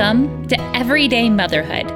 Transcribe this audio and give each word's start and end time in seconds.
Welcome 0.00 0.48
to 0.48 0.58
Everyday 0.74 1.28
Motherhood, 1.28 1.86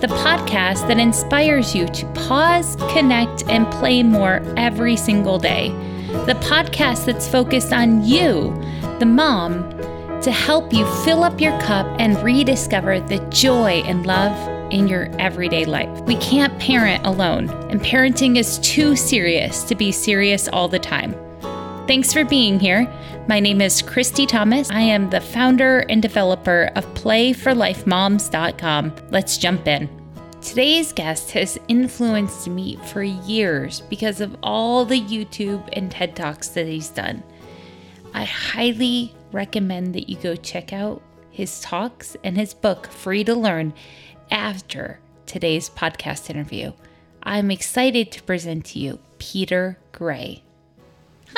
the 0.00 0.06
podcast 0.06 0.86
that 0.86 1.00
inspires 1.00 1.74
you 1.74 1.88
to 1.88 2.06
pause, 2.12 2.76
connect, 2.92 3.42
and 3.48 3.68
play 3.72 4.04
more 4.04 4.40
every 4.56 4.94
single 4.94 5.40
day. 5.40 5.70
The 6.26 6.38
podcast 6.40 7.04
that's 7.04 7.26
focused 7.26 7.72
on 7.72 8.04
you, 8.04 8.54
the 9.00 9.06
mom, 9.06 9.68
to 10.22 10.30
help 10.30 10.72
you 10.72 10.86
fill 11.02 11.24
up 11.24 11.40
your 11.40 11.60
cup 11.60 11.84
and 11.98 12.16
rediscover 12.22 13.00
the 13.00 13.18
joy 13.30 13.82
and 13.84 14.06
love 14.06 14.72
in 14.72 14.86
your 14.86 15.10
everyday 15.18 15.64
life. 15.64 15.90
We 16.02 16.14
can't 16.18 16.56
parent 16.60 17.04
alone, 17.04 17.50
and 17.70 17.80
parenting 17.80 18.36
is 18.38 18.60
too 18.60 18.94
serious 18.94 19.64
to 19.64 19.74
be 19.74 19.90
serious 19.90 20.46
all 20.46 20.68
the 20.68 20.78
time. 20.78 21.16
Thanks 21.88 22.12
for 22.12 22.22
being 22.22 22.60
here. 22.60 22.86
My 23.28 23.40
name 23.40 23.62
is 23.62 23.80
Christy 23.80 24.26
Thomas. 24.26 24.70
I 24.70 24.82
am 24.82 25.08
the 25.08 25.22
founder 25.22 25.86
and 25.88 26.02
developer 26.02 26.70
of 26.76 26.84
PlayForLifeMoms.com. 26.92 28.92
Let's 29.10 29.38
jump 29.38 29.66
in. 29.66 29.88
Today's 30.42 30.92
guest 30.92 31.30
has 31.30 31.58
influenced 31.68 32.46
me 32.46 32.76
for 32.88 33.02
years 33.02 33.80
because 33.88 34.20
of 34.20 34.36
all 34.42 34.84
the 34.84 35.00
YouTube 35.00 35.66
and 35.72 35.90
TED 35.90 36.14
Talks 36.14 36.48
that 36.48 36.66
he's 36.66 36.90
done. 36.90 37.22
I 38.12 38.24
highly 38.24 39.14
recommend 39.32 39.94
that 39.94 40.10
you 40.10 40.18
go 40.18 40.36
check 40.36 40.74
out 40.74 41.00
his 41.30 41.58
talks 41.62 42.18
and 42.22 42.36
his 42.36 42.52
book, 42.52 42.88
Free 42.88 43.24
to 43.24 43.34
Learn, 43.34 43.72
after 44.30 45.00
today's 45.24 45.70
podcast 45.70 46.28
interview. 46.28 46.72
I'm 47.22 47.50
excited 47.50 48.12
to 48.12 48.22
present 48.24 48.66
to 48.66 48.78
you 48.78 48.98
Peter 49.18 49.78
Gray. 49.92 50.42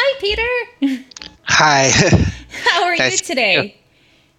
Hi, 0.03 0.19
Peter. 0.19 1.03
Hi. 1.43 1.91
How 2.65 2.85
are 2.85 2.97
nice 2.97 3.21
you 3.21 3.27
today? 3.27 3.77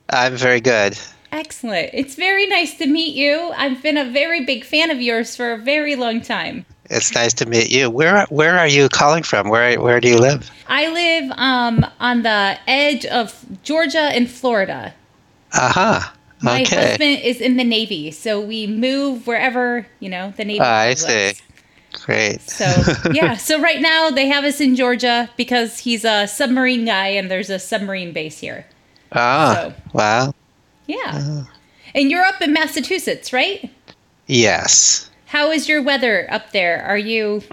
I'm 0.09 0.35
very 0.35 0.59
good. 0.59 0.97
Excellent. 1.31 1.91
It's 1.93 2.15
very 2.15 2.47
nice 2.47 2.79
to 2.79 2.87
meet 2.87 3.13
you. 3.13 3.51
I've 3.55 3.83
been 3.83 3.95
a 3.95 4.09
very 4.09 4.43
big 4.43 4.65
fan 4.65 4.89
of 4.89 4.99
yours 4.99 5.35
for 5.35 5.51
a 5.51 5.59
very 5.59 5.95
long 5.95 6.21
time. 6.21 6.65
It's 6.85 7.13
nice 7.13 7.35
to 7.35 7.45
meet 7.45 7.69
you. 7.69 7.91
Where 7.91 8.25
where 8.31 8.57
are 8.57 8.67
you 8.67 8.89
calling 8.89 9.21
from? 9.21 9.49
Where 9.49 9.79
where 9.79 9.99
do 10.01 10.07
you 10.09 10.17
live? 10.17 10.49
I 10.67 10.91
live 10.91 11.31
um, 11.37 11.85
on 11.99 12.23
the 12.23 12.57
edge 12.65 13.05
of 13.05 13.45
Georgia 13.61 14.09
and 14.17 14.27
Florida. 14.27 14.95
Aha. 15.53 16.11
Uh-huh. 16.11 16.17
My 16.41 16.63
husband 16.63 17.21
is 17.21 17.39
in 17.39 17.57
the 17.57 17.63
Navy, 17.63 18.09
so 18.09 18.41
we 18.41 18.65
move 18.65 19.27
wherever 19.27 19.85
you 19.99 20.09
know 20.09 20.33
the 20.35 20.43
Navy. 20.43 20.59
Uh, 20.59 20.65
I 20.65 20.95
see. 20.95 21.33
Great. 21.93 22.41
So 22.41 22.65
yeah, 23.11 23.35
so 23.35 23.59
right 23.61 23.81
now 23.81 24.09
they 24.09 24.27
have 24.27 24.43
us 24.43 24.61
in 24.61 24.75
Georgia 24.75 25.29
because 25.37 25.79
he's 25.79 26.05
a 26.05 26.27
submarine 26.27 26.85
guy, 26.85 27.07
and 27.07 27.29
there's 27.29 27.49
a 27.49 27.59
submarine 27.59 28.13
base 28.13 28.39
here. 28.39 28.65
Ah, 29.11 29.53
so, 29.55 29.73
wow. 29.93 30.33
Yeah, 30.87 31.11
uh. 31.13 31.43
and 31.93 32.09
you're 32.09 32.23
up 32.23 32.41
in 32.41 32.53
Massachusetts, 32.53 33.33
right? 33.33 33.69
Yes. 34.27 35.09
How 35.25 35.51
is 35.51 35.67
your 35.69 35.81
weather 35.81 36.27
up 36.31 36.51
there? 36.51 36.83
Are 36.83 36.97
you 36.97 37.43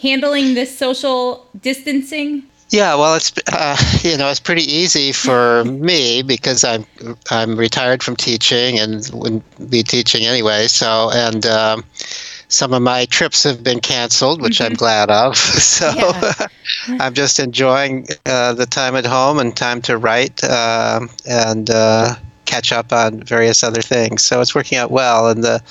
handling 0.00 0.54
this 0.54 0.76
social 0.76 1.46
distancing? 1.60 2.44
Yeah, 2.70 2.96
well, 2.96 3.14
it's 3.14 3.32
uh, 3.50 3.76
you 4.02 4.16
know 4.16 4.28
it's 4.28 4.40
pretty 4.40 4.64
easy 4.64 5.12
for 5.12 5.64
me 5.64 6.22
because 6.22 6.64
I'm 6.64 6.84
I'm 7.30 7.56
retired 7.56 8.02
from 8.02 8.16
teaching 8.16 8.78
and 8.78 9.08
wouldn't 9.12 9.70
be 9.70 9.82
teaching 9.82 10.26
anyway. 10.26 10.66
So 10.66 11.10
and 11.12 11.46
um, 11.46 11.84
some 12.48 12.72
of 12.72 12.82
my 12.82 13.04
trips 13.06 13.44
have 13.44 13.62
been 13.62 13.80
canceled, 13.80 14.40
which 14.40 14.58
mm-hmm. 14.58 14.72
I'm 14.72 14.74
glad 14.74 15.10
of. 15.10 15.36
So 15.68 15.90
yeah. 15.94 16.46
I'm 17.00 17.14
just 17.14 17.38
enjoying 17.38 18.06
uh, 18.26 18.54
the 18.54 18.66
time 18.66 18.96
at 18.96 19.06
home 19.06 19.38
and 19.38 19.56
time 19.56 19.80
to 19.82 19.96
write 19.96 20.42
uh, 20.42 21.00
and 21.26 21.70
uh, 21.70 22.14
catch 22.46 22.72
up 22.72 22.92
on 22.92 23.22
various 23.22 23.62
other 23.62 23.82
things. 23.82 24.24
So 24.24 24.40
it's 24.40 24.54
working 24.54 24.78
out 24.78 24.90
well, 24.90 25.28
and 25.28 25.44
the 25.44 25.62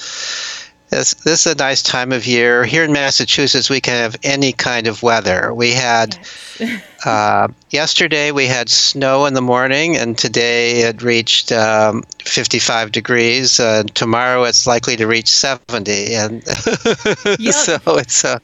this, 0.89 1.13
this 1.15 1.45
is 1.45 1.53
a 1.53 1.55
nice 1.55 1.83
time 1.83 2.11
of 2.13 2.25
year. 2.25 2.63
Here 2.63 2.83
in 2.83 2.93
Massachusetts, 2.93 3.69
we 3.69 3.81
can 3.81 3.95
have 3.95 4.15
any 4.23 4.53
kind 4.53 4.87
of 4.87 5.03
weather. 5.03 5.53
We 5.53 5.71
had 5.71 6.17
yes. 6.59 6.81
uh, 7.07 7.47
yesterday 7.69 8.31
we 8.31 8.47
had 8.47 8.67
snow 8.67 9.25
in 9.25 9.33
the 9.33 9.41
morning, 9.41 9.95
and 9.95 10.17
today 10.17 10.81
it 10.81 11.01
reached 11.01 11.53
um, 11.53 12.03
55 12.19 12.91
degrees. 12.91 13.61
Uh, 13.61 13.83
tomorrow 13.93 14.43
it's 14.43 14.67
likely 14.67 14.97
to 14.97 15.07
reach 15.07 15.29
70, 15.29 16.13
and 16.15 16.43
so 16.47 17.79
it's. 17.87 18.25
Uh, 18.25 18.39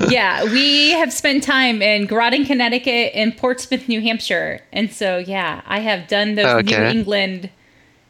yeah, 0.10 0.44
we 0.44 0.90
have 0.90 1.12
spent 1.12 1.42
time 1.42 1.80
in 1.80 2.06
Groton, 2.06 2.44
Connecticut, 2.44 3.12
and 3.14 3.34
Portsmouth, 3.34 3.88
New 3.88 4.02
Hampshire, 4.02 4.60
and 4.70 4.92
so 4.92 5.16
yeah, 5.16 5.62
I 5.66 5.80
have 5.80 6.08
done 6.08 6.34
those 6.34 6.64
okay. 6.64 6.78
New 6.78 6.84
England 7.00 7.50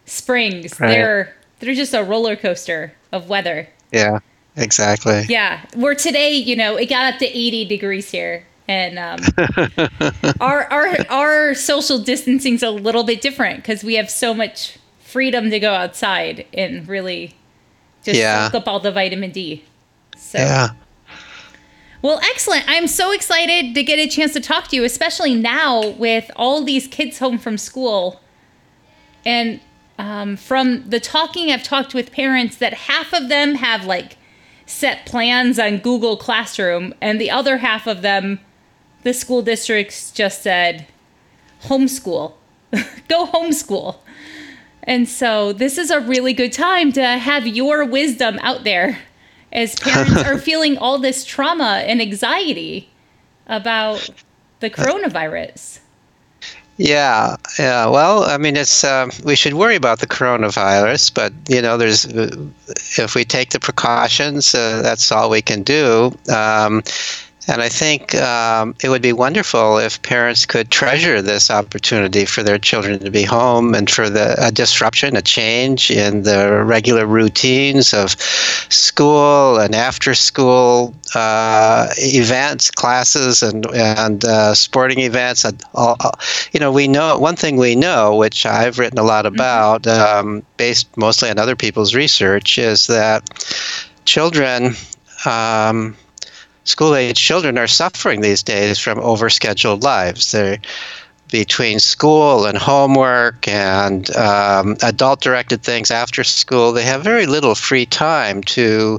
springs. 0.06 0.80
Right. 0.80 0.88
They're 0.88 1.36
they're 1.60 1.74
just 1.74 1.94
a 1.94 2.02
roller 2.02 2.34
coaster 2.34 2.94
of 3.12 3.28
weather. 3.28 3.68
Yeah, 3.92 4.18
exactly. 4.56 5.26
Yeah, 5.28 5.64
where 5.76 5.94
today, 5.94 6.32
you 6.32 6.56
know, 6.56 6.74
it 6.76 6.88
got 6.88 7.14
up 7.14 7.20
to 7.20 7.26
80 7.26 7.66
degrees 7.66 8.10
here, 8.10 8.44
and 8.70 9.00
um, 9.00 9.18
our 10.40 10.62
our 10.72 10.96
our 11.10 11.54
social 11.54 11.98
distancing's 11.98 12.62
a 12.62 12.70
little 12.70 13.02
bit 13.02 13.20
different 13.20 13.56
because 13.56 13.82
we 13.82 13.94
have 13.96 14.08
so 14.08 14.32
much 14.32 14.78
freedom 15.00 15.50
to 15.50 15.58
go 15.58 15.72
outside 15.74 16.46
and 16.54 16.86
really 16.86 17.34
just 18.04 18.16
yeah. 18.16 18.46
soak 18.46 18.62
up 18.62 18.68
all 18.68 18.78
the 18.78 18.92
vitamin 18.92 19.32
D. 19.32 19.64
So. 20.16 20.38
Yeah. 20.38 20.68
Well, 22.00 22.20
excellent. 22.22 22.64
I'm 22.68 22.86
so 22.86 23.10
excited 23.10 23.74
to 23.74 23.82
get 23.82 23.98
a 23.98 24.06
chance 24.06 24.32
to 24.34 24.40
talk 24.40 24.68
to 24.68 24.76
you, 24.76 24.84
especially 24.84 25.34
now 25.34 25.88
with 25.88 26.30
all 26.36 26.62
these 26.62 26.86
kids 26.86 27.18
home 27.18 27.38
from 27.38 27.58
school. 27.58 28.20
And 29.26 29.60
um, 29.98 30.36
from 30.36 30.88
the 30.88 31.00
talking 31.00 31.50
I've 31.50 31.64
talked 31.64 31.92
with 31.92 32.12
parents 32.12 32.56
that 32.58 32.72
half 32.72 33.12
of 33.12 33.28
them 33.28 33.56
have 33.56 33.84
like 33.84 34.16
set 34.64 35.04
plans 35.06 35.58
on 35.58 35.78
Google 35.78 36.16
Classroom, 36.16 36.94
and 37.00 37.20
the 37.20 37.32
other 37.32 37.58
half 37.58 37.88
of 37.88 38.02
them, 38.02 38.38
the 39.02 39.14
school 39.14 39.42
districts 39.42 40.10
just 40.10 40.42
said, 40.42 40.86
homeschool, 41.64 42.34
go 43.08 43.26
homeschool. 43.26 43.96
And 44.82 45.08
so 45.08 45.52
this 45.52 45.78
is 45.78 45.90
a 45.90 46.00
really 46.00 46.32
good 46.32 46.52
time 46.52 46.92
to 46.92 47.02
have 47.02 47.46
your 47.46 47.84
wisdom 47.84 48.38
out 48.42 48.64
there 48.64 48.98
as 49.52 49.78
parents 49.78 50.22
are 50.24 50.38
feeling 50.48 50.78
all 50.78 50.98
this 50.98 51.24
trauma 51.24 51.82
and 51.86 52.00
anxiety 52.00 52.88
about 53.46 54.08
the 54.60 54.70
coronavirus. 54.70 55.80
Yeah, 56.76 57.36
yeah. 57.58 57.86
Well, 57.86 58.24
I 58.24 58.38
mean, 58.38 58.56
it's 58.56 58.84
uh, 58.84 59.10
we 59.22 59.36
should 59.36 59.52
worry 59.52 59.76
about 59.76 59.98
the 59.98 60.06
coronavirus, 60.06 61.12
but 61.12 61.32
you 61.46 61.60
know, 61.60 61.76
there's 61.76 62.06
uh, 62.06 62.34
if 62.96 63.14
we 63.14 63.22
take 63.22 63.50
the 63.50 63.60
precautions, 63.60 64.54
uh, 64.54 64.80
that's 64.80 65.12
all 65.12 65.28
we 65.28 65.42
can 65.42 65.62
do. 65.62 66.16
Um, 66.32 66.82
and 67.50 67.60
I 67.62 67.68
think 67.68 68.14
um, 68.14 68.76
it 68.82 68.90
would 68.90 69.02
be 69.02 69.12
wonderful 69.12 69.78
if 69.78 70.00
parents 70.02 70.46
could 70.46 70.70
treasure 70.70 71.20
this 71.20 71.50
opportunity 71.50 72.24
for 72.24 72.44
their 72.44 72.58
children 72.58 73.00
to 73.00 73.10
be 73.10 73.24
home 73.24 73.74
and 73.74 73.90
for 73.90 74.08
the 74.08 74.36
a 74.38 74.52
disruption, 74.52 75.16
a 75.16 75.22
change 75.22 75.90
in 75.90 76.22
the 76.22 76.62
regular 76.64 77.06
routines 77.06 77.92
of 77.92 78.12
school 78.70 79.58
and 79.58 79.74
after 79.74 80.14
school 80.14 80.94
uh, 81.16 81.88
events, 81.98 82.70
classes, 82.70 83.42
and 83.42 83.66
and 83.74 84.24
uh, 84.24 84.54
sporting 84.54 85.00
events. 85.00 85.44
And 85.44 85.60
all, 85.74 85.96
you 86.52 86.60
know, 86.60 86.70
we 86.70 86.86
know 86.86 87.18
one 87.18 87.36
thing 87.36 87.56
we 87.56 87.74
know, 87.74 88.14
which 88.14 88.46
I've 88.46 88.78
written 88.78 88.98
a 88.98 89.02
lot 89.02 89.24
mm-hmm. 89.24 89.34
about, 89.34 89.86
um, 89.88 90.44
based 90.56 90.96
mostly 90.96 91.30
on 91.30 91.38
other 91.38 91.56
people's 91.56 91.96
research, 91.96 92.58
is 92.58 92.86
that 92.86 93.28
children. 94.04 94.74
Um, 95.26 95.96
school 96.64 96.94
age 96.94 97.20
children 97.20 97.58
are 97.58 97.66
suffering 97.66 98.20
these 98.20 98.42
days 98.42 98.78
from 98.78 98.98
overscheduled 98.98 99.82
lives. 99.82 100.32
They're 100.32 100.58
between 101.30 101.78
school 101.78 102.46
and 102.46 102.58
homework 102.58 103.46
and 103.48 104.14
um, 104.16 104.76
adult 104.82 105.20
directed 105.20 105.62
things 105.62 105.90
after 105.90 106.24
school, 106.24 106.72
they 106.72 106.82
have 106.82 107.02
very 107.02 107.26
little 107.26 107.54
free 107.54 107.86
time 107.86 108.42
to 108.42 108.98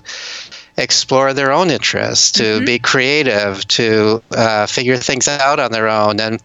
explore 0.78 1.34
their 1.34 1.52
own 1.52 1.70
interests, 1.70 2.32
to 2.32 2.44
mm-hmm. 2.44 2.66
be 2.66 2.80
creative, 2.80 3.68
to 3.68 4.24
uh, 4.32 4.66
figure 4.66 4.98
things 4.98 5.28
out 5.28 5.60
on 5.60 5.72
their 5.72 5.88
own. 5.88 6.20
And 6.20 6.42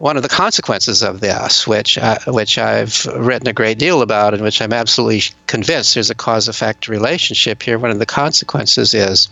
one 0.00 0.16
of 0.16 0.22
the 0.22 0.28
consequences 0.28 1.02
of 1.02 1.20
this, 1.20 1.66
which 1.66 1.98
uh, 1.98 2.18
which 2.26 2.58
I've 2.58 3.04
written 3.06 3.48
a 3.48 3.52
great 3.52 3.78
deal 3.78 4.02
about, 4.02 4.34
and 4.34 4.42
which 4.42 4.60
I'm 4.60 4.72
absolutely 4.72 5.22
convinced 5.46 5.94
there's 5.94 6.10
a 6.10 6.14
cause-effect 6.14 6.88
relationship 6.88 7.62
here. 7.62 7.78
One 7.78 7.90
of 7.90 7.98
the 7.98 8.06
consequences 8.06 8.94
is 8.94 9.28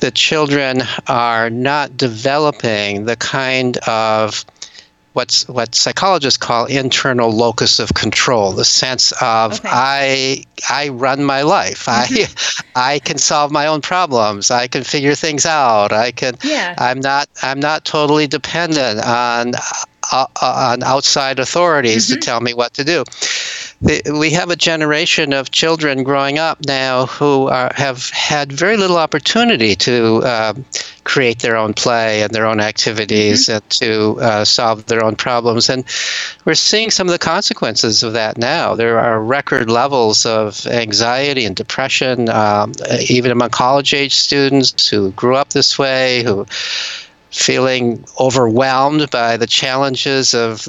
that 0.00 0.14
children 0.14 0.82
are 1.08 1.50
not 1.50 1.96
developing 1.96 3.04
the 3.04 3.16
kind 3.16 3.76
of 3.78 4.44
what's 5.20 5.46
what 5.48 5.74
psychologists 5.74 6.38
call 6.38 6.64
internal 6.64 7.30
locus 7.30 7.78
of 7.78 7.92
control 7.92 8.52
the 8.52 8.64
sense 8.64 9.12
of 9.20 9.52
okay. 9.52 9.68
i 9.70 10.44
i 10.70 10.88
run 10.88 11.22
my 11.22 11.42
life 11.42 11.86
i 11.90 12.06
mm-hmm. 12.06 12.66
i 12.74 12.98
can 13.00 13.18
solve 13.18 13.52
my 13.52 13.66
own 13.66 13.82
problems 13.82 14.50
i 14.50 14.66
can 14.66 14.82
figure 14.82 15.14
things 15.14 15.44
out 15.44 15.92
i 15.92 16.10
can 16.10 16.34
yeah. 16.42 16.74
i'm 16.78 17.00
not 17.00 17.28
i'm 17.42 17.60
not 17.60 17.84
totally 17.84 18.26
dependent 18.26 18.98
on 19.04 19.52
uh, 20.12 20.26
on 20.42 20.82
outside 20.82 21.38
authorities 21.38 22.06
mm-hmm. 22.06 22.20
to 22.20 22.20
tell 22.20 22.40
me 22.40 22.54
what 22.54 22.74
to 22.74 22.84
do. 22.84 23.04
we 24.18 24.30
have 24.30 24.50
a 24.50 24.56
generation 24.56 25.32
of 25.32 25.50
children 25.50 26.02
growing 26.02 26.38
up 26.38 26.58
now 26.66 27.06
who 27.06 27.48
are, 27.48 27.72
have 27.74 28.10
had 28.10 28.52
very 28.52 28.76
little 28.76 28.98
opportunity 28.98 29.74
to 29.74 30.16
uh, 30.24 30.52
create 31.04 31.38
their 31.40 31.56
own 31.56 31.72
play 31.72 32.22
and 32.22 32.32
their 32.32 32.46
own 32.46 32.60
activities 32.60 33.46
mm-hmm. 33.46 33.56
and 33.56 33.70
to 33.70 34.20
uh, 34.20 34.44
solve 34.44 34.86
their 34.86 35.02
own 35.02 35.16
problems. 35.16 35.68
And 35.68 35.84
we're 36.44 36.54
seeing 36.54 36.90
some 36.90 37.08
of 37.08 37.12
the 37.12 37.18
consequences 37.18 38.02
of 38.02 38.12
that 38.12 38.36
now. 38.36 38.74
There 38.74 38.98
are 38.98 39.22
record 39.22 39.70
levels 39.70 40.26
of 40.26 40.66
anxiety 40.66 41.44
and 41.44 41.56
depression, 41.56 42.28
um, 42.28 42.72
even 43.08 43.30
among 43.30 43.50
college 43.50 43.94
age 43.94 44.14
students 44.14 44.88
who 44.88 45.12
grew 45.12 45.36
up 45.36 45.50
this 45.50 45.78
way, 45.78 46.22
who 46.22 46.46
feeling 47.30 48.04
overwhelmed 48.18 49.08
by 49.10 49.36
the 49.36 49.46
challenges 49.46 50.34
of 50.34 50.68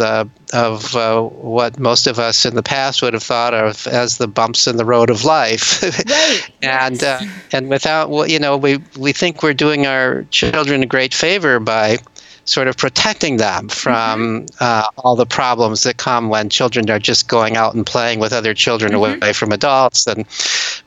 of 0.54 0.96
uh, 0.96 1.22
what 1.22 1.80
most 1.80 2.08
of 2.08 2.20
us 2.20 2.46
in 2.46 2.56
the 2.56 2.64
past 2.64 3.02
would 3.02 3.14
have 3.14 3.24
thought 3.24 3.54
of 3.54 3.88
as 3.88 4.18
the 4.18 4.28
bumps 4.28 4.68
in 4.68 4.78
the 4.78 4.86
road 4.86 5.10
of 5.10 5.24
life. 5.24 5.82
Right. 6.12 6.52
and 6.62 7.04
uh, 7.04 7.22
and 7.52 7.70
without 7.70 8.30
you 8.30 8.40
know 8.40 8.58
we 8.58 8.80
we 8.98 9.14
think 9.14 9.44
we're 9.44 9.54
doing 9.54 9.88
our 9.88 10.24
children 10.32 10.84
a 10.84 10.86
great 10.86 11.14
favor 11.14 11.60
by 11.60 11.98
sort 12.46 12.68
of 12.68 12.78
protecting 12.78 13.38
them 13.38 13.70
from 13.70 14.46
mm-hmm. 14.46 14.56
uh, 14.60 14.88
all 14.98 15.16
the 15.16 15.26
problems 15.26 15.84
that 15.84 15.98
come 15.98 16.30
when 16.30 16.50
children 16.50 16.90
are 16.90 17.00
just 17.00 17.28
going 17.28 17.56
out 17.56 17.74
and 17.74 17.86
playing 17.86 18.20
with 18.20 18.34
other 18.34 18.54
children 18.54 18.94
mm-hmm. 18.94 19.22
away 19.22 19.34
from 19.34 19.52
adults, 19.52 20.08
and 20.08 20.26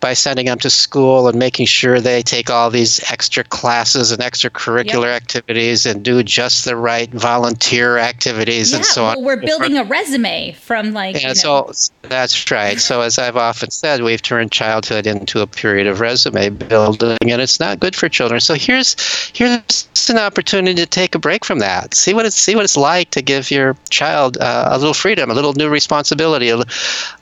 by 0.01 0.13
sending 0.13 0.47
them 0.47 0.59
to 0.59 0.71
school 0.71 1.29
and 1.29 1.39
making 1.39 1.67
sure 1.67 2.01
they 2.01 2.23
take 2.23 2.51
all 2.51 2.71
these 2.71 3.01
extra 3.11 3.45
classes 3.45 4.11
and 4.11 4.21
extracurricular 4.21 5.13
yep. 5.13 5.23
activities 5.23 5.87
and 5.87 6.05
do 6.05 6.23
just 6.23 6.65
the 6.65 6.77
right 6.77 7.11
volunteer 7.13 7.99
activities 7.99 8.71
yeah, 8.71 8.79
and 8.79 8.87
so 8.87 9.03
well, 9.03 9.19
on. 9.19 9.25
We're 9.25 9.41
building 9.41 9.79
a 9.79 9.85
resume 9.85 10.53
from 10.53 10.93
like. 10.93 11.21
Yeah, 11.21 11.33
so 11.33 11.73
that's 12.03 12.51
right. 12.51 12.79
So 12.79 13.01
as 13.01 13.19
I've 13.19 13.37
often 13.37 13.71
said, 13.71 14.03
we've 14.03 14.23
turned 14.23 14.53
childhood 14.53 15.07
into 15.07 15.41
a 15.41 15.47
period 15.47 15.87
of 15.87 16.01
resume 16.01 16.51
building, 16.51 17.19
and 17.23 17.41
it's 17.41 17.61
not 17.61 17.81
good 17.81 17.95
for 17.95 18.09
children. 18.09 18.41
So 18.41 18.55
here's 18.55 18.97
here's 19.35 19.89
an 20.11 20.19
opportunity 20.19 20.75
to 20.75 20.87
take 20.87 21.15
a 21.15 21.19
break 21.19 21.45
from 21.45 21.59
that. 21.61 21.95
See 21.95 22.15
what 22.15 22.27
it's 22.27 22.37
see 22.37 22.55
what 22.55 22.65
it's 22.65 22.77
like 22.77 23.11
to 23.11 23.23
give 23.23 23.51
your 23.51 23.77
child 23.91 24.37
uh, 24.39 24.69
a 24.71 24.79
little 24.79 24.95
freedom, 24.95 25.31
a 25.31 25.35
little 25.35 25.55
new 25.55 25.69
responsibility. 25.69 26.53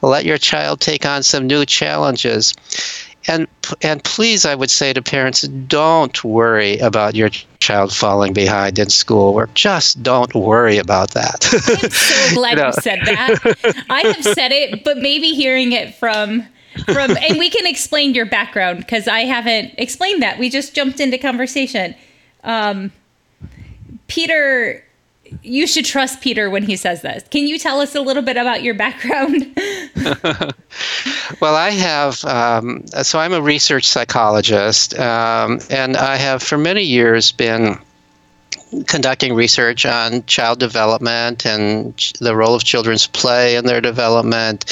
Let 0.00 0.24
your 0.24 0.38
child 0.38 0.80
take 0.80 1.06
on 1.06 1.22
some 1.22 1.46
new 1.46 1.64
challenges. 1.64 2.54
And 3.28 3.46
and 3.82 4.02
please, 4.02 4.44
I 4.44 4.54
would 4.54 4.70
say 4.70 4.92
to 4.92 5.02
parents, 5.02 5.42
don't 5.42 6.24
worry 6.24 6.78
about 6.78 7.14
your 7.14 7.30
child 7.60 7.94
falling 7.94 8.32
behind 8.32 8.78
in 8.78 8.90
schoolwork. 8.90 9.54
Just 9.54 10.02
don't 10.02 10.34
worry 10.34 10.78
about 10.78 11.12
that. 11.12 11.48
I'm 11.82 11.90
so 11.90 12.34
glad 12.34 12.50
you, 12.50 12.56
know. 12.62 12.66
you 12.66 12.72
said 12.72 13.00
that. 13.04 13.84
I 13.90 14.00
have 14.00 14.24
said 14.24 14.50
it, 14.50 14.82
but 14.82 14.98
maybe 14.98 15.28
hearing 15.34 15.72
it 15.72 15.94
from 15.94 16.44
from 16.86 17.16
and 17.16 17.38
we 17.38 17.50
can 17.50 17.66
explain 17.66 18.14
your 18.14 18.26
background 18.26 18.78
because 18.78 19.06
I 19.06 19.20
haven't 19.20 19.74
explained 19.78 20.22
that. 20.22 20.38
We 20.38 20.48
just 20.48 20.74
jumped 20.74 21.00
into 21.00 21.18
conversation. 21.18 21.94
Um, 22.44 22.92
Peter, 24.08 24.84
you 25.42 25.66
should 25.66 25.84
trust 25.84 26.20
Peter 26.20 26.50
when 26.50 26.62
he 26.62 26.76
says 26.76 27.02
this. 27.02 27.24
Can 27.28 27.46
you 27.46 27.58
tell 27.58 27.80
us 27.80 27.94
a 27.94 28.00
little 28.00 28.22
bit 28.22 28.36
about 28.36 28.62
your 28.62 28.74
background? 28.74 29.52
well, 31.40 31.54
I 31.54 31.70
have, 31.70 32.24
um, 32.24 32.86
so 33.02 33.18
I'm 33.18 33.32
a 33.32 33.40
research 33.40 33.86
psychologist, 33.86 34.98
um, 34.98 35.60
and 35.70 35.96
I 35.96 36.16
have 36.16 36.42
for 36.42 36.58
many 36.58 36.82
years 36.82 37.32
been 37.32 37.78
conducting 38.86 39.34
research 39.34 39.84
on 39.84 40.24
child 40.24 40.58
development 40.58 41.44
and 41.44 41.94
the 42.20 42.34
role 42.34 42.54
of 42.54 42.64
children's 42.64 43.06
play 43.06 43.56
in 43.56 43.66
their 43.66 43.80
development, 43.80 44.64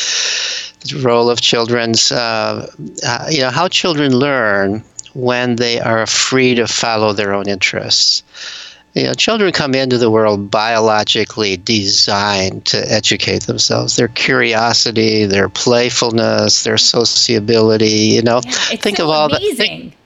the 0.89 1.01
role 1.03 1.29
of 1.29 1.41
children's, 1.41 2.11
uh, 2.11 2.71
uh, 3.07 3.27
you 3.31 3.41
know, 3.41 3.51
how 3.51 3.69
children 3.69 4.17
learn 4.17 4.83
when 5.15 5.57
they 5.57 5.81
are 5.81 6.07
free 6.07 6.55
to 6.55 6.67
follow 6.67 7.13
their 7.13 7.33
own 7.33 7.49
interests. 7.49 8.23
You 8.95 9.05
know, 9.05 9.15
children 9.15 9.53
come 9.53 9.75
into 9.75 9.99
the 9.99 10.11
world 10.11 10.51
biologically 10.51 11.57
designed 11.57 12.65
to 12.67 12.93
educate 12.93 13.43
themselves. 13.43 13.95
Their 13.95 14.09
curiosity, 14.09 15.27
their 15.27 15.49
playfulness, 15.49 16.65
their 16.65 16.79
sociability. 16.79 17.87
You 17.87 18.23
know, 18.23 18.41
yeah, 18.45 18.53
think 18.77 18.97
so 18.97 19.05
of 19.05 19.11
all 19.11 19.33
amazing. 19.33 19.91
the. 19.91 20.00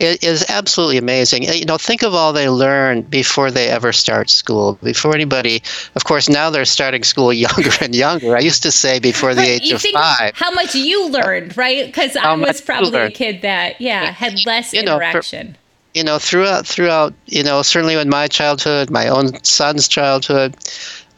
It 0.00 0.24
is 0.24 0.44
absolutely 0.48 0.96
amazing. 0.96 1.42
You 1.42 1.66
know, 1.66 1.76
think 1.76 2.02
of 2.02 2.14
all 2.14 2.32
they 2.32 2.48
learn 2.48 3.02
before 3.02 3.50
they 3.50 3.68
ever 3.68 3.92
start 3.92 4.30
school. 4.30 4.78
Before 4.82 5.14
anybody, 5.14 5.62
of 5.94 6.04
course, 6.04 6.28
now 6.28 6.48
they're 6.48 6.64
starting 6.64 7.02
school 7.02 7.32
younger 7.46 7.70
and 7.82 7.94
younger. 7.94 8.36
I 8.36 8.40
used 8.40 8.62
to 8.62 8.72
say 8.72 8.98
before 8.98 9.34
the 9.34 9.42
age 9.42 9.70
of 9.70 9.82
five. 9.82 10.32
How 10.34 10.50
much 10.52 10.74
you 10.74 11.08
learned, 11.08 11.56
right? 11.56 11.86
Because 11.86 12.16
I 12.16 12.34
was 12.34 12.60
probably 12.60 12.98
a 12.98 13.10
kid 13.10 13.42
that, 13.42 13.80
yeah, 13.80 14.10
had 14.10 14.34
less 14.46 14.72
you 14.72 14.80
interaction. 14.80 15.48
Know, 15.48 15.52
for, 15.52 15.58
you 15.94 16.04
know 16.04 16.18
throughout 16.18 16.66
throughout 16.66 17.12
you 17.26 17.42
know 17.42 17.62
certainly 17.62 17.96
in 17.96 18.08
my 18.08 18.28
childhood 18.28 18.90
my 18.90 19.08
own 19.08 19.42
son's 19.42 19.88
childhood 19.88 20.56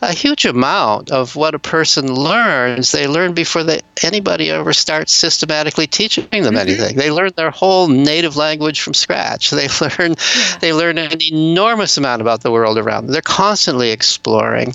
a 0.03 0.13
huge 0.13 0.45
amount 0.45 1.11
of 1.13 1.37
what 1.37 1.55
a 1.55 1.59
person 1.61 2.13
learns 2.13 2.91
they 2.91 3.07
learn 3.07 3.33
before 3.33 3.63
they, 3.63 3.81
anybody 4.03 4.51
ever 4.51 4.73
starts 4.73 5.13
systematically 5.13 5.87
teaching 5.87 6.27
them 6.31 6.43
mm-hmm. 6.43 6.57
anything 6.57 6.97
they 6.97 7.11
learn 7.11 7.31
their 7.37 7.53
whole 7.53 7.89
native 7.89 8.37
language 8.37 8.81
from 8.81 8.93
scratch 8.93 9.51
they 9.51 9.69
learn 9.81 10.15
yeah. 10.19 10.59
they 10.61 10.73
learn 10.73 10.99
an 10.99 11.23
enormous 11.23 11.97
amount 11.97 12.21
about 12.21 12.43
the 12.43 12.51
world 12.51 12.77
around 12.77 13.07
them 13.07 13.13
they're 13.13 13.23
constantly 13.23 13.91
exploring 13.91 14.75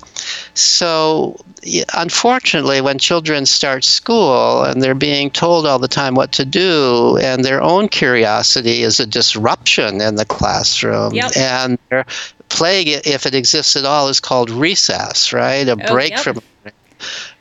so 0.54 1.38
unfortunately 1.96 2.80
when 2.80 2.98
children 2.98 3.46
start 3.46 3.84
school 3.84 4.64
and 4.64 4.82
they're 4.82 4.96
being 4.96 5.30
told 5.30 5.66
all 5.66 5.80
the 5.80 5.88
time 5.88 6.16
what 6.16 6.32
to 6.32 6.46
do 6.46 7.18
and 7.22 7.44
their 7.44 7.62
own 7.62 7.90
curiosity 7.90 8.82
is 8.82 9.00
a 9.00 9.06
disruption 9.06 10.00
in 10.00 10.16
the 10.16 10.26
classroom 10.26 11.14
yep. 11.14 11.36
and 11.36 11.78
they're 11.90 12.06
plague, 12.50 12.88
if 13.06 13.26
it 13.26 13.36
exists 13.36 13.76
at 13.76 13.86
all, 13.86 14.08
is 14.08 14.20
called 14.20 14.50
recess, 14.50 15.34
right? 15.34 15.68
A 15.68 15.74
oh, 15.74 15.94
break 15.94 16.12
yep. 16.12 16.20
from 16.22 16.42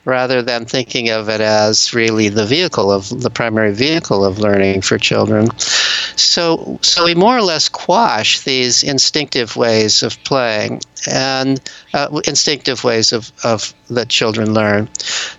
rather 0.05 0.41
than 0.41 0.65
thinking 0.65 1.09
of 1.09 1.27
it 1.27 1.41
as 1.41 1.93
really 1.93 2.29
the 2.29 2.45
vehicle 2.45 2.91
of 2.91 3.21
the 3.21 3.29
primary 3.29 3.73
vehicle 3.73 4.23
of 4.23 4.39
learning 4.39 4.81
for 4.81 4.97
children. 4.97 5.49
So, 6.15 6.79
so 6.81 7.03
we 7.03 7.13
more 7.13 7.37
or 7.37 7.41
less 7.41 7.67
quash 7.67 8.39
these 8.41 8.83
instinctive 8.83 9.57
ways 9.57 10.01
of 10.03 10.17
playing 10.23 10.81
and 11.11 11.59
uh, 11.93 12.21
instinctive 12.25 12.85
ways 12.85 13.11
of, 13.11 13.31
of 13.43 13.73
that 13.89 14.07
children 14.07 14.53
learn. 14.53 14.87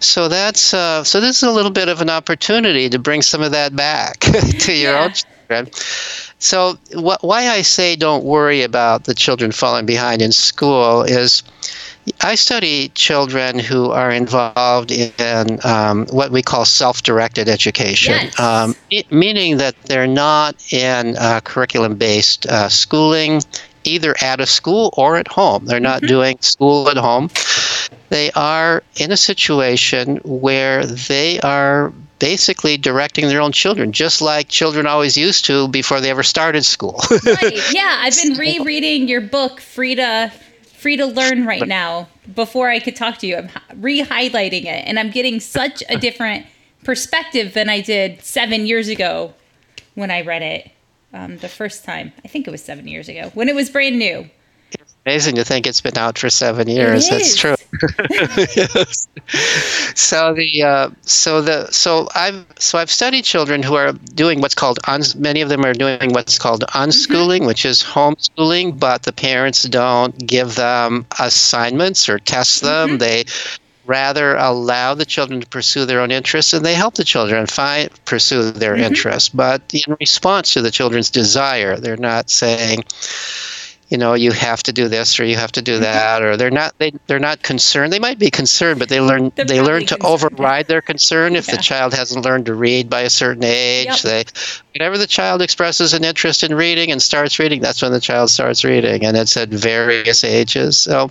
So 0.00 0.28
that's 0.28 0.74
uh, 0.74 1.02
so 1.02 1.20
this 1.20 1.38
is 1.38 1.42
a 1.44 1.52
little 1.52 1.70
bit 1.70 1.88
of 1.88 2.02
an 2.02 2.10
opportunity 2.10 2.90
to 2.90 2.98
bring 2.98 3.22
some 3.22 3.42
of 3.42 3.52
that 3.52 3.74
back 3.74 4.18
to 4.20 4.72
your 4.74 4.92
yeah. 4.92 5.04
own 5.04 5.12
children. 5.48 5.72
So 6.38 6.74
wh- 6.92 7.22
why 7.22 7.48
I 7.48 7.62
say 7.62 7.96
don't 7.96 8.24
worry 8.24 8.62
about 8.62 9.04
the 9.04 9.14
children 9.14 9.52
falling 9.52 9.86
behind 9.86 10.22
in 10.22 10.32
school 10.32 11.02
is 11.02 11.42
I 12.22 12.36
study 12.36 12.88
children 12.94 13.58
who 13.58 13.90
are 13.90 14.10
involved 14.10 14.90
in 14.90 15.60
um, 15.64 16.06
what 16.06 16.30
we 16.30 16.42
call 16.42 16.64
self 16.64 17.02
directed 17.02 17.48
education, 17.48 18.14
yes. 18.14 18.40
um, 18.40 18.74
it, 18.90 19.10
meaning 19.12 19.58
that 19.58 19.74
they're 19.84 20.06
not 20.06 20.72
in 20.72 21.16
uh, 21.18 21.40
curriculum 21.44 21.96
based 21.96 22.46
uh, 22.46 22.70
schooling, 22.70 23.42
either 23.84 24.14
at 24.22 24.40
a 24.40 24.46
school 24.46 24.94
or 24.96 25.16
at 25.16 25.28
home. 25.28 25.66
They're 25.66 25.80
not 25.80 25.98
mm-hmm. 25.98 26.06
doing 26.06 26.38
school 26.40 26.88
at 26.88 26.96
home. 26.96 27.28
They 28.08 28.30
are 28.32 28.82
in 28.96 29.12
a 29.12 29.16
situation 29.18 30.16
where 30.24 30.86
they 30.86 31.40
are 31.40 31.92
basically 32.18 32.76
directing 32.76 33.28
their 33.28 33.40
own 33.40 33.52
children, 33.52 33.92
just 33.92 34.20
like 34.20 34.48
children 34.48 34.86
always 34.86 35.16
used 35.16 35.44
to 35.46 35.68
before 35.68 36.00
they 36.00 36.10
ever 36.10 36.22
started 36.22 36.64
school. 36.64 37.00
right. 37.26 37.72
Yeah, 37.72 37.98
I've 38.00 38.16
been 38.16 38.36
rereading 38.36 39.08
your 39.08 39.20
book, 39.20 39.60
Free 39.60 39.94
to 39.94 40.32
Free 40.76 40.96
to 40.96 41.06
Learn, 41.06 41.46
right 41.46 41.66
now. 41.66 42.08
Before 42.34 42.68
I 42.68 42.78
could 42.78 42.96
talk 42.96 43.18
to 43.18 43.26
you, 43.26 43.36
I'm 43.36 43.50
re-highlighting 43.76 44.64
it, 44.64 44.84
and 44.86 44.98
I'm 44.98 45.10
getting 45.10 45.40
such 45.40 45.82
a 45.88 45.96
different 45.96 46.46
perspective 46.84 47.54
than 47.54 47.68
I 47.68 47.80
did 47.80 48.22
seven 48.22 48.66
years 48.66 48.88
ago 48.88 49.34
when 49.94 50.10
I 50.10 50.22
read 50.22 50.42
it 50.42 50.70
um, 51.12 51.38
the 51.38 51.48
first 51.48 51.84
time. 51.84 52.12
I 52.24 52.28
think 52.28 52.46
it 52.46 52.50
was 52.50 52.62
seven 52.62 52.86
years 52.86 53.08
ago 53.08 53.30
when 53.34 53.48
it 53.48 53.54
was 53.54 53.70
brand 53.70 53.98
new 53.98 54.28
amazing 55.08 55.36
to 55.36 55.44
think 55.44 55.66
it's 55.66 55.80
been 55.80 55.96
out 55.96 56.18
for 56.18 56.28
seven 56.28 56.68
years. 56.68 57.08
That's 57.08 57.34
true. 57.34 57.56
yes. 58.54 59.08
So 59.94 60.32
the 60.32 60.62
uh, 60.62 60.90
so 61.02 61.42
the 61.42 61.70
so 61.70 62.08
I've 62.14 62.46
so 62.58 62.78
I've 62.78 62.90
studied 62.90 63.24
children 63.24 63.62
who 63.62 63.74
are 63.74 63.92
doing 63.92 64.40
what's 64.40 64.54
called 64.54 64.78
uns- 64.86 65.16
many 65.16 65.40
of 65.40 65.48
them 65.48 65.64
are 65.64 65.74
doing 65.74 66.12
what's 66.12 66.38
called 66.38 66.64
unschooling, 66.68 67.40
mm-hmm. 67.40 67.46
which 67.46 67.66
is 67.66 67.82
homeschooling, 67.82 68.78
but 68.78 69.02
the 69.02 69.12
parents 69.12 69.64
don't 69.64 70.16
give 70.26 70.54
them 70.54 71.04
assignments 71.18 72.08
or 72.08 72.18
test 72.18 72.62
them. 72.62 72.90
Mm-hmm. 72.90 72.98
They 72.98 73.24
rather 73.84 74.36
allow 74.36 74.94
the 74.94 75.06
children 75.06 75.40
to 75.40 75.46
pursue 75.48 75.84
their 75.84 76.00
own 76.00 76.10
interests 76.10 76.52
and 76.52 76.64
they 76.64 76.74
help 76.74 76.94
the 76.94 77.04
children 77.04 77.46
find 77.46 77.90
pursue 78.04 78.50
their 78.50 78.74
mm-hmm. 78.74 78.84
interests 78.84 79.30
but 79.30 79.62
in 79.72 79.96
response 79.98 80.52
to 80.52 80.60
the 80.60 80.70
children's 80.70 81.08
desire 81.08 81.78
they're 81.78 81.96
not 81.96 82.28
saying 82.28 82.84
you 83.88 83.96
know 83.98 84.14
you 84.14 84.32
have 84.32 84.62
to 84.62 84.72
do 84.72 84.88
this 84.88 85.18
or 85.18 85.24
you 85.24 85.36
have 85.36 85.52
to 85.52 85.62
do 85.62 85.78
that 85.78 86.22
or 86.22 86.36
they're 86.36 86.50
not 86.50 86.74
they, 86.78 86.92
they're 87.06 87.18
not 87.18 87.42
concerned 87.42 87.92
they 87.92 87.98
might 87.98 88.18
be 88.18 88.30
concerned 88.30 88.78
but 88.78 88.88
they 88.88 89.00
learn 89.00 89.32
They're 89.34 89.44
they 89.46 89.60
learn 89.60 89.86
to 89.86 89.96
concerned. 89.96 90.32
override 90.32 90.66
their 90.68 90.82
concern 90.82 91.36
if 91.36 91.48
Yeah. 91.48 91.56
the 91.56 91.62
child 91.62 91.94
hasn't 91.94 92.24
learned 92.24 92.46
to 92.46 92.54
read 92.54 92.90
by 92.90 93.00
a 93.02 93.10
certain 93.10 93.44
age 93.44 93.86
Yep. 93.86 93.98
they 94.00 94.24
whenever 94.74 94.98
the 94.98 95.06
child 95.06 95.40
expresses 95.42 95.94
an 95.94 96.04
interest 96.04 96.42
in 96.44 96.54
reading 96.54 96.90
and 96.92 97.00
starts 97.00 97.38
reading 97.38 97.60
that's 97.60 97.80
when 97.82 97.92
the 97.92 98.00
child 98.00 98.30
starts 98.30 98.64
reading 98.64 99.04
and 99.04 99.16
it's 99.16 99.36
at 99.36 99.48
various 99.48 100.22
ages 100.24 100.76
so 100.76 101.08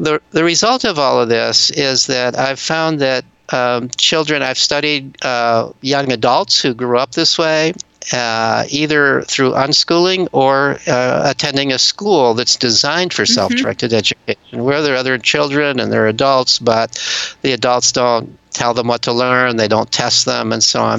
the 0.00 0.20
the 0.30 0.44
result 0.44 0.84
of 0.84 0.98
all 0.98 1.20
of 1.20 1.28
this 1.28 1.70
is 1.72 2.06
that 2.06 2.38
i've 2.38 2.58
found 2.60 3.00
that 3.00 3.24
um, 3.50 3.88
children 3.96 4.42
i've 4.42 4.58
studied 4.58 5.16
uh, 5.24 5.70
young 5.82 6.10
adults 6.12 6.60
who 6.60 6.74
grew 6.74 6.98
up 6.98 7.12
this 7.12 7.38
way 7.38 7.72
uh, 8.12 8.64
either 8.70 9.22
through 9.22 9.52
unschooling 9.52 10.28
or 10.32 10.78
uh, 10.86 11.22
attending 11.26 11.72
a 11.72 11.78
school 11.78 12.34
that's 12.34 12.56
designed 12.56 13.12
for 13.12 13.26
self-directed 13.26 13.92
education, 13.92 14.64
where 14.64 14.82
there 14.82 14.94
are 14.94 14.98
other 14.98 15.18
children 15.18 15.80
and 15.80 15.92
there 15.92 16.04
are 16.04 16.08
adults, 16.08 16.58
but 16.58 16.98
the 17.42 17.52
adults 17.52 17.92
don't 17.92 18.36
tell 18.50 18.74
them 18.74 18.86
what 18.88 19.02
to 19.02 19.12
learn, 19.12 19.56
they 19.56 19.68
don't 19.68 19.92
test 19.92 20.24
them, 20.24 20.52
and 20.52 20.62
so 20.62 20.80
on. 20.80 20.98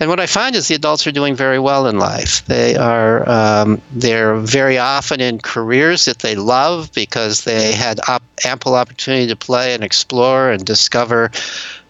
And 0.00 0.10
what 0.10 0.18
I 0.18 0.26
find 0.26 0.56
is 0.56 0.66
the 0.66 0.74
adults 0.74 1.06
are 1.06 1.12
doing 1.12 1.36
very 1.36 1.60
well 1.60 1.86
in 1.86 1.98
life. 1.98 2.44
They 2.46 2.74
are 2.74 3.28
um, 3.28 3.80
they're 3.92 4.36
very 4.36 4.76
often 4.76 5.20
in 5.20 5.38
careers 5.38 6.04
that 6.06 6.18
they 6.18 6.34
love 6.34 6.90
because 6.92 7.44
they 7.44 7.72
had 7.72 8.00
op- 8.08 8.24
ample 8.44 8.74
opportunity 8.74 9.28
to 9.28 9.36
play 9.36 9.72
and 9.72 9.84
explore 9.84 10.50
and 10.50 10.64
discover 10.64 11.30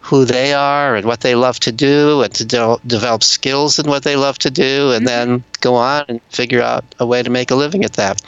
who 0.05 0.27
they 0.27 0.53
are 0.53 0.95
and 0.95 1.07
what 1.07 1.23
they 1.23 1.35
love 1.35 1.59
to 1.59 1.73
do 1.73 2.21
and 2.23 2.35
to 2.35 2.45
de- 2.45 2.79
develop 2.87 3.23
skills 3.23 3.79
in 3.79 3.89
what 3.89 4.03
they 4.03 4.17
love 4.17 4.39
to 4.39 4.51
do 4.51 4.93
and 4.93 5.09
then 5.09 5.43
go 5.63 5.75
on 5.75 6.05
and 6.09 6.21
figure 6.29 6.61
out 6.61 6.85
a 6.99 7.07
way 7.07 7.23
to 7.23 7.31
make 7.31 7.51
a 7.51 7.55
living 7.55 7.85
at 7.87 7.95
that. 7.95 8.21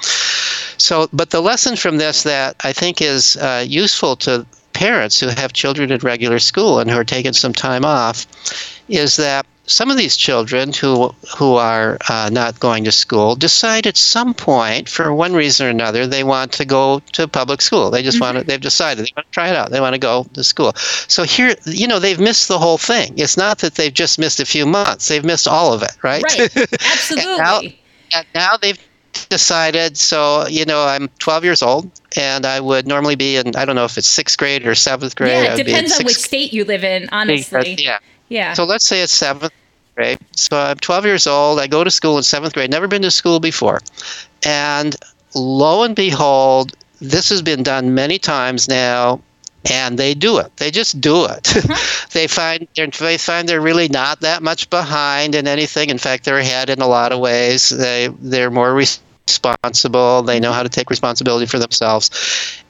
So, 0.78 1.08
but 1.12 1.30
the 1.30 1.42
lesson 1.42 1.76
from 1.76 1.98
this 1.98 2.22
that 2.22 2.56
I 2.64 2.72
think 2.72 3.02
is 3.02 3.36
uh, 3.36 3.62
useful 3.68 4.16
to 4.16 4.46
parents 4.72 5.20
who 5.20 5.28
have 5.28 5.52
children 5.52 5.92
in 5.92 6.00
regular 6.00 6.38
school 6.38 6.78
and 6.78 6.90
who 6.90 6.96
are 6.96 7.04
taking 7.04 7.34
some 7.34 7.52
time 7.52 7.84
off 7.84 8.26
is 8.88 9.16
that 9.16 9.44
some 9.66 9.90
of 9.90 9.96
these 9.96 10.16
children 10.16 10.72
who 10.72 11.14
who 11.36 11.54
are 11.54 11.98
uh, 12.08 12.30
not 12.32 12.58
going 12.60 12.84
to 12.84 12.92
school 12.92 13.34
decide 13.34 13.86
at 13.86 13.96
some 13.96 14.32
point, 14.34 14.88
for 14.88 15.12
one 15.12 15.34
reason 15.34 15.66
or 15.66 15.70
another, 15.70 16.06
they 16.06 16.22
want 16.24 16.52
to 16.52 16.64
go 16.64 17.00
to 17.12 17.26
public 17.28 17.60
school. 17.60 17.90
They 17.90 18.02
just 18.02 18.20
want 18.20 18.38
to. 18.38 18.44
They've 18.44 18.60
decided 18.60 19.06
they 19.06 19.12
want 19.16 19.26
to 19.26 19.32
try 19.32 19.48
it 19.48 19.56
out. 19.56 19.70
They 19.70 19.80
want 19.80 19.94
to 19.94 19.98
go 19.98 20.24
to 20.34 20.44
school. 20.44 20.72
So 21.08 21.24
here, 21.24 21.54
you 21.66 21.86
know, 21.88 21.98
they've 21.98 22.20
missed 22.20 22.48
the 22.48 22.58
whole 22.58 22.78
thing. 22.78 23.18
It's 23.18 23.36
not 23.36 23.58
that 23.58 23.74
they've 23.74 23.92
just 23.94 24.18
missed 24.18 24.40
a 24.40 24.46
few 24.46 24.66
months. 24.66 25.08
They've 25.08 25.24
missed 25.24 25.48
all 25.48 25.72
of 25.72 25.82
it, 25.82 25.92
right? 26.02 26.22
Right. 26.22 26.56
Absolutely. 26.72 27.36
now- 27.38 27.60
and 28.14 28.24
now 28.36 28.56
they've 28.56 28.78
decided 29.30 29.96
so 29.96 30.46
you 30.46 30.64
know 30.64 30.84
i'm 30.84 31.08
12 31.18 31.42
years 31.42 31.62
old 31.62 31.90
and 32.16 32.44
i 32.46 32.60
would 32.60 32.86
normally 32.86 33.16
be 33.16 33.36
in 33.36 33.56
i 33.56 33.64
don't 33.64 33.74
know 33.74 33.84
if 33.84 33.96
it's 33.98 34.06
sixth 34.06 34.38
grade 34.38 34.66
or 34.66 34.74
seventh 34.74 35.16
grade 35.16 35.32
yeah, 35.32 35.54
it 35.54 35.56
would 35.56 35.66
be 35.66 35.72
in 35.72 35.78
depends 35.84 35.98
on 35.98 36.04
which 36.04 36.16
state 36.16 36.52
you 36.52 36.64
live 36.64 36.84
in, 36.84 37.08
honestly. 37.10 37.74
yeah 37.78 37.98
Yeah. 38.28 38.52
so 38.54 38.64
let's 38.64 38.84
say 38.86 39.02
it's 39.02 39.12
seventh 39.12 39.52
grade. 39.94 40.18
So 40.34 40.58
I'm 40.58 40.76
12 40.78 41.04
years 41.06 41.26
old. 41.26 41.60
I 41.60 41.66
go 41.66 41.84
to 41.84 41.90
school 41.90 42.16
in 42.16 42.22
seventh 42.22 42.54
grade. 42.54 42.70
Never 42.70 42.88
been 42.88 43.02
to 43.02 43.10
school 43.10 43.40
before, 43.40 43.80
and 44.44 44.94
lo 45.34 45.82
and 45.82 45.94
behold, 45.94 46.72
this 47.00 47.28
has 47.30 47.42
been 47.42 47.62
done 47.62 47.94
many 47.94 48.18
times 48.18 48.68
now. 48.68 49.20
And 49.68 49.98
they 49.98 50.14
do 50.14 50.38
it. 50.38 50.56
They 50.58 50.70
just 50.70 51.00
do 51.00 51.24
it. 51.24 51.52
Uh-huh. 51.56 52.06
they 52.12 52.28
find 52.28 52.68
they're, 52.76 52.86
they 52.86 53.18
find 53.18 53.48
they're 53.48 53.60
really 53.60 53.88
not 53.88 54.20
that 54.20 54.40
much 54.40 54.70
behind 54.70 55.34
in 55.34 55.48
anything. 55.48 55.90
In 55.90 55.98
fact, 55.98 56.22
they're 56.24 56.38
ahead 56.38 56.70
in 56.70 56.80
a 56.80 56.86
lot 56.86 57.10
of 57.10 57.18
ways. 57.18 57.70
They 57.70 58.08
they're 58.20 58.50
more 58.50 58.72
responsible. 59.36 60.22
They 60.22 60.38
know 60.40 60.52
how 60.52 60.62
to 60.62 60.68
take 60.68 60.88
responsibility 60.90 61.46
for 61.46 61.58
themselves. 61.58 62.10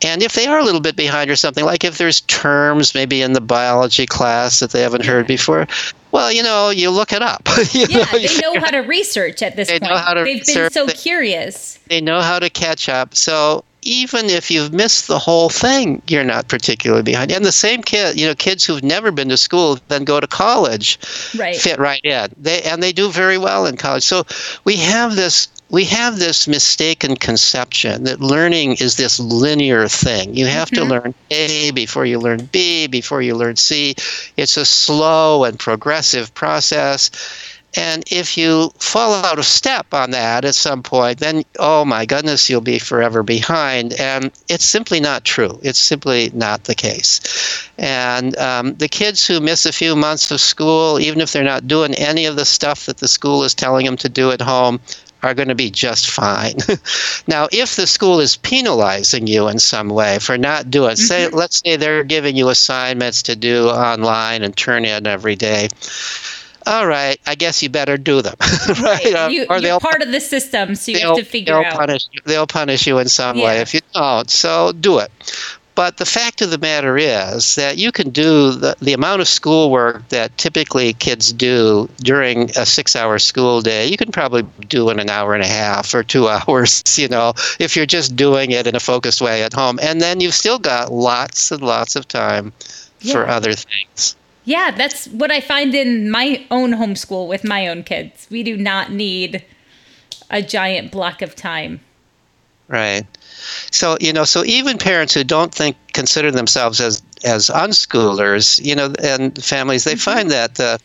And 0.02 0.22
if 0.22 0.32
they 0.32 0.46
are 0.46 0.58
a 0.58 0.64
little 0.64 0.80
bit 0.80 0.96
behind 0.96 1.30
or 1.30 1.36
something, 1.36 1.64
like 1.64 1.84
if 1.84 1.98
there's 1.98 2.22
terms 2.22 2.94
maybe 2.94 3.22
in 3.22 3.32
the 3.34 3.40
biology 3.40 4.06
class 4.06 4.60
that 4.60 4.70
they 4.70 4.80
haven't 4.82 5.04
heard 5.04 5.26
before, 5.26 5.66
well, 6.12 6.32
you 6.32 6.42
know, 6.42 6.70
you 6.70 6.90
look 6.90 7.12
it 7.12 7.22
up. 7.22 7.46
You 7.72 7.86
yeah, 7.90 8.14
you 8.16 8.28
they 8.28 8.40
know 8.40 8.60
how 8.64 8.70
to 8.70 8.78
research 8.78 9.42
at 9.42 9.56
this 9.56 9.68
They 9.68 9.78
point. 9.80 9.92
know 9.92 9.98
how 9.98 10.14
to 10.14 10.24
They've 10.24 10.44
been 10.44 10.70
so 10.70 10.86
They- 10.86 10.92
curious. 10.94 11.78
they 11.88 12.00
know 12.00 12.20
how 12.20 12.38
to 12.38 12.48
catch 12.48 12.88
up. 12.88 13.14
So 13.14 13.64
even 13.82 14.26
if 14.26 14.50
you've 14.50 14.72
missed 14.72 15.06
the 15.08 15.18
whole 15.18 15.48
thing, 15.48 16.02
you're 16.08 16.24
not 16.24 16.48
particularly 16.48 17.02
behind. 17.02 17.30
And 17.30 17.44
the 17.44 17.52
same 17.52 17.82
kid, 17.82 18.18
you 18.18 18.26
know, 18.26 18.34
kids 18.34 18.64
who've 18.64 18.82
never 18.82 19.10
been 19.12 19.28
to 19.28 19.36
school 19.36 19.78
then 19.88 20.04
go 20.04 20.18
to 20.20 20.26
college 20.26 20.98
Right. 21.38 21.54
fit 21.56 21.78
right 21.78 22.00
in. 22.04 22.28
They 22.40 22.62
and 22.62 22.82
they 22.82 22.92
do 22.92 23.10
very 23.10 23.38
well 23.38 23.66
in 23.66 23.76
college. 23.76 24.02
So 24.04 24.24
we 24.64 24.76
have 24.76 25.14
this 25.16 25.48
we 25.70 25.84
have 25.84 26.18
this 26.18 26.46
mistaken 26.46 27.16
conception 27.16 28.04
that 28.04 28.20
learning 28.20 28.76
is 28.80 28.96
this 28.96 29.18
linear 29.18 29.88
thing. 29.88 30.34
You 30.34 30.46
have 30.46 30.70
to 30.70 30.84
learn 30.84 31.14
A 31.30 31.72
before 31.72 32.06
you 32.06 32.20
learn 32.20 32.46
B, 32.46 32.86
before 32.86 33.20
you 33.20 33.34
learn 33.34 33.56
C. 33.56 33.94
It's 34.36 34.56
a 34.56 34.64
slow 34.64 35.44
and 35.44 35.58
progressive 35.58 36.32
process. 36.34 37.10
And 37.78 38.04
if 38.10 38.38
you 38.38 38.70
fall 38.78 39.12
out 39.12 39.38
of 39.38 39.44
step 39.44 39.92
on 39.92 40.10
that 40.12 40.46
at 40.46 40.54
some 40.54 40.82
point, 40.82 41.18
then, 41.18 41.44
oh 41.58 41.84
my 41.84 42.06
goodness, 42.06 42.48
you'll 42.48 42.62
be 42.62 42.78
forever 42.78 43.22
behind. 43.22 43.92
And 43.94 44.30
it's 44.48 44.64
simply 44.64 44.98
not 44.98 45.26
true. 45.26 45.58
It's 45.62 45.78
simply 45.78 46.30
not 46.32 46.64
the 46.64 46.74
case. 46.74 47.20
And 47.76 48.34
um, 48.38 48.74
the 48.76 48.88
kids 48.88 49.26
who 49.26 49.40
miss 49.40 49.66
a 49.66 49.72
few 49.72 49.94
months 49.94 50.30
of 50.30 50.40
school, 50.40 50.98
even 50.98 51.20
if 51.20 51.32
they're 51.32 51.44
not 51.44 51.68
doing 51.68 51.92
any 51.96 52.24
of 52.24 52.36
the 52.36 52.46
stuff 52.46 52.86
that 52.86 52.98
the 52.98 53.08
school 53.08 53.42
is 53.44 53.54
telling 53.54 53.84
them 53.84 53.98
to 53.98 54.08
do 54.08 54.30
at 54.30 54.40
home, 54.40 54.80
are 55.26 55.34
going 55.34 55.48
to 55.48 55.54
be 55.54 55.70
just 55.70 56.08
fine. 56.08 56.54
now, 57.26 57.48
if 57.50 57.76
the 57.76 57.86
school 57.86 58.20
is 58.20 58.36
penalizing 58.36 59.26
you 59.26 59.48
in 59.48 59.58
some 59.58 59.88
way 59.88 60.18
for 60.20 60.38
not 60.38 60.70
doing, 60.70 60.94
say, 60.94 61.26
mm-hmm. 61.26 61.36
let's 61.36 61.58
say 61.58 61.76
they're 61.76 62.04
giving 62.04 62.36
you 62.36 62.48
assignments 62.48 63.24
to 63.24 63.34
do 63.34 63.66
online 63.68 64.42
and 64.42 64.56
turn 64.56 64.84
in 64.84 65.06
every 65.06 65.34
day. 65.34 65.68
All 66.64 66.86
right, 66.86 67.20
I 67.26 67.34
guess 67.34 67.62
you 67.62 67.68
better 67.68 67.96
do 67.96 68.22
them, 68.22 68.34
right? 68.82 69.14
Uh, 69.14 69.28
you, 69.30 69.46
or 69.48 69.56
you're 69.56 69.60
they'll 69.60 69.80
part 69.80 70.02
of 70.02 70.10
the 70.10 70.20
system, 70.20 70.74
so 70.74 70.92
you 70.92 70.98
have 71.00 71.16
to 71.16 71.24
figure 71.24 71.54
they'll 71.54 71.64
out. 71.64 71.76
punish. 71.78 72.06
They'll 72.24 72.46
punish 72.46 72.86
you 72.86 72.98
in 72.98 73.08
some 73.08 73.40
way 73.40 73.58
if 73.58 73.72
you 73.72 73.80
don't. 73.94 74.28
So 74.28 74.72
do 74.72 74.98
it. 74.98 75.12
But 75.76 75.98
the 75.98 76.06
fact 76.06 76.40
of 76.40 76.50
the 76.50 76.56
matter 76.56 76.96
is 76.96 77.54
that 77.56 77.76
you 77.76 77.92
can 77.92 78.08
do 78.08 78.52
the, 78.52 78.74
the 78.80 78.94
amount 78.94 79.20
of 79.20 79.28
schoolwork 79.28 80.08
that 80.08 80.36
typically 80.38 80.94
kids 80.94 81.34
do 81.34 81.86
during 81.98 82.50
a 82.56 82.64
six 82.64 82.96
hour 82.96 83.18
school 83.18 83.60
day, 83.60 83.86
you 83.86 83.98
can 83.98 84.10
probably 84.10 84.42
do 84.68 84.88
in 84.88 84.98
an 84.98 85.10
hour 85.10 85.34
and 85.34 85.42
a 85.42 85.46
half 85.46 85.94
or 85.94 86.02
two 86.02 86.28
hours, 86.48 86.82
you 86.98 87.08
know, 87.08 87.34
if 87.60 87.76
you're 87.76 87.84
just 87.84 88.16
doing 88.16 88.52
it 88.52 88.66
in 88.66 88.74
a 88.74 88.80
focused 88.80 89.20
way 89.20 89.42
at 89.42 89.52
home. 89.52 89.78
And 89.82 90.00
then 90.00 90.20
you've 90.20 90.34
still 90.34 90.58
got 90.58 90.90
lots 90.90 91.52
and 91.52 91.62
lots 91.62 91.94
of 91.94 92.08
time 92.08 92.54
for 93.12 93.28
other 93.28 93.52
things. 93.52 94.16
Yeah, 94.46 94.70
that's 94.70 95.08
what 95.08 95.30
I 95.30 95.42
find 95.42 95.74
in 95.74 96.10
my 96.10 96.42
own 96.50 96.72
homeschool 96.72 97.28
with 97.28 97.44
my 97.44 97.68
own 97.68 97.82
kids. 97.82 98.26
We 98.30 98.42
do 98.42 98.56
not 98.56 98.92
need 98.92 99.44
a 100.30 100.40
giant 100.40 100.90
block 100.90 101.20
of 101.20 101.36
time. 101.36 101.80
Right. 102.68 103.04
So 103.70 103.96
you 104.00 104.12
know, 104.12 104.24
so 104.24 104.44
even 104.44 104.78
parents 104.78 105.14
who 105.14 105.24
don't 105.24 105.54
think 105.54 105.76
consider 105.92 106.30
themselves 106.30 106.80
as 106.80 107.02
as 107.24 107.48
unschoolers, 107.48 108.64
you 108.64 108.74
know, 108.74 108.92
and 109.02 109.42
families, 109.42 109.84
they 109.84 109.96
find 109.96 110.30
that 110.30 110.58
uh, 110.60 110.78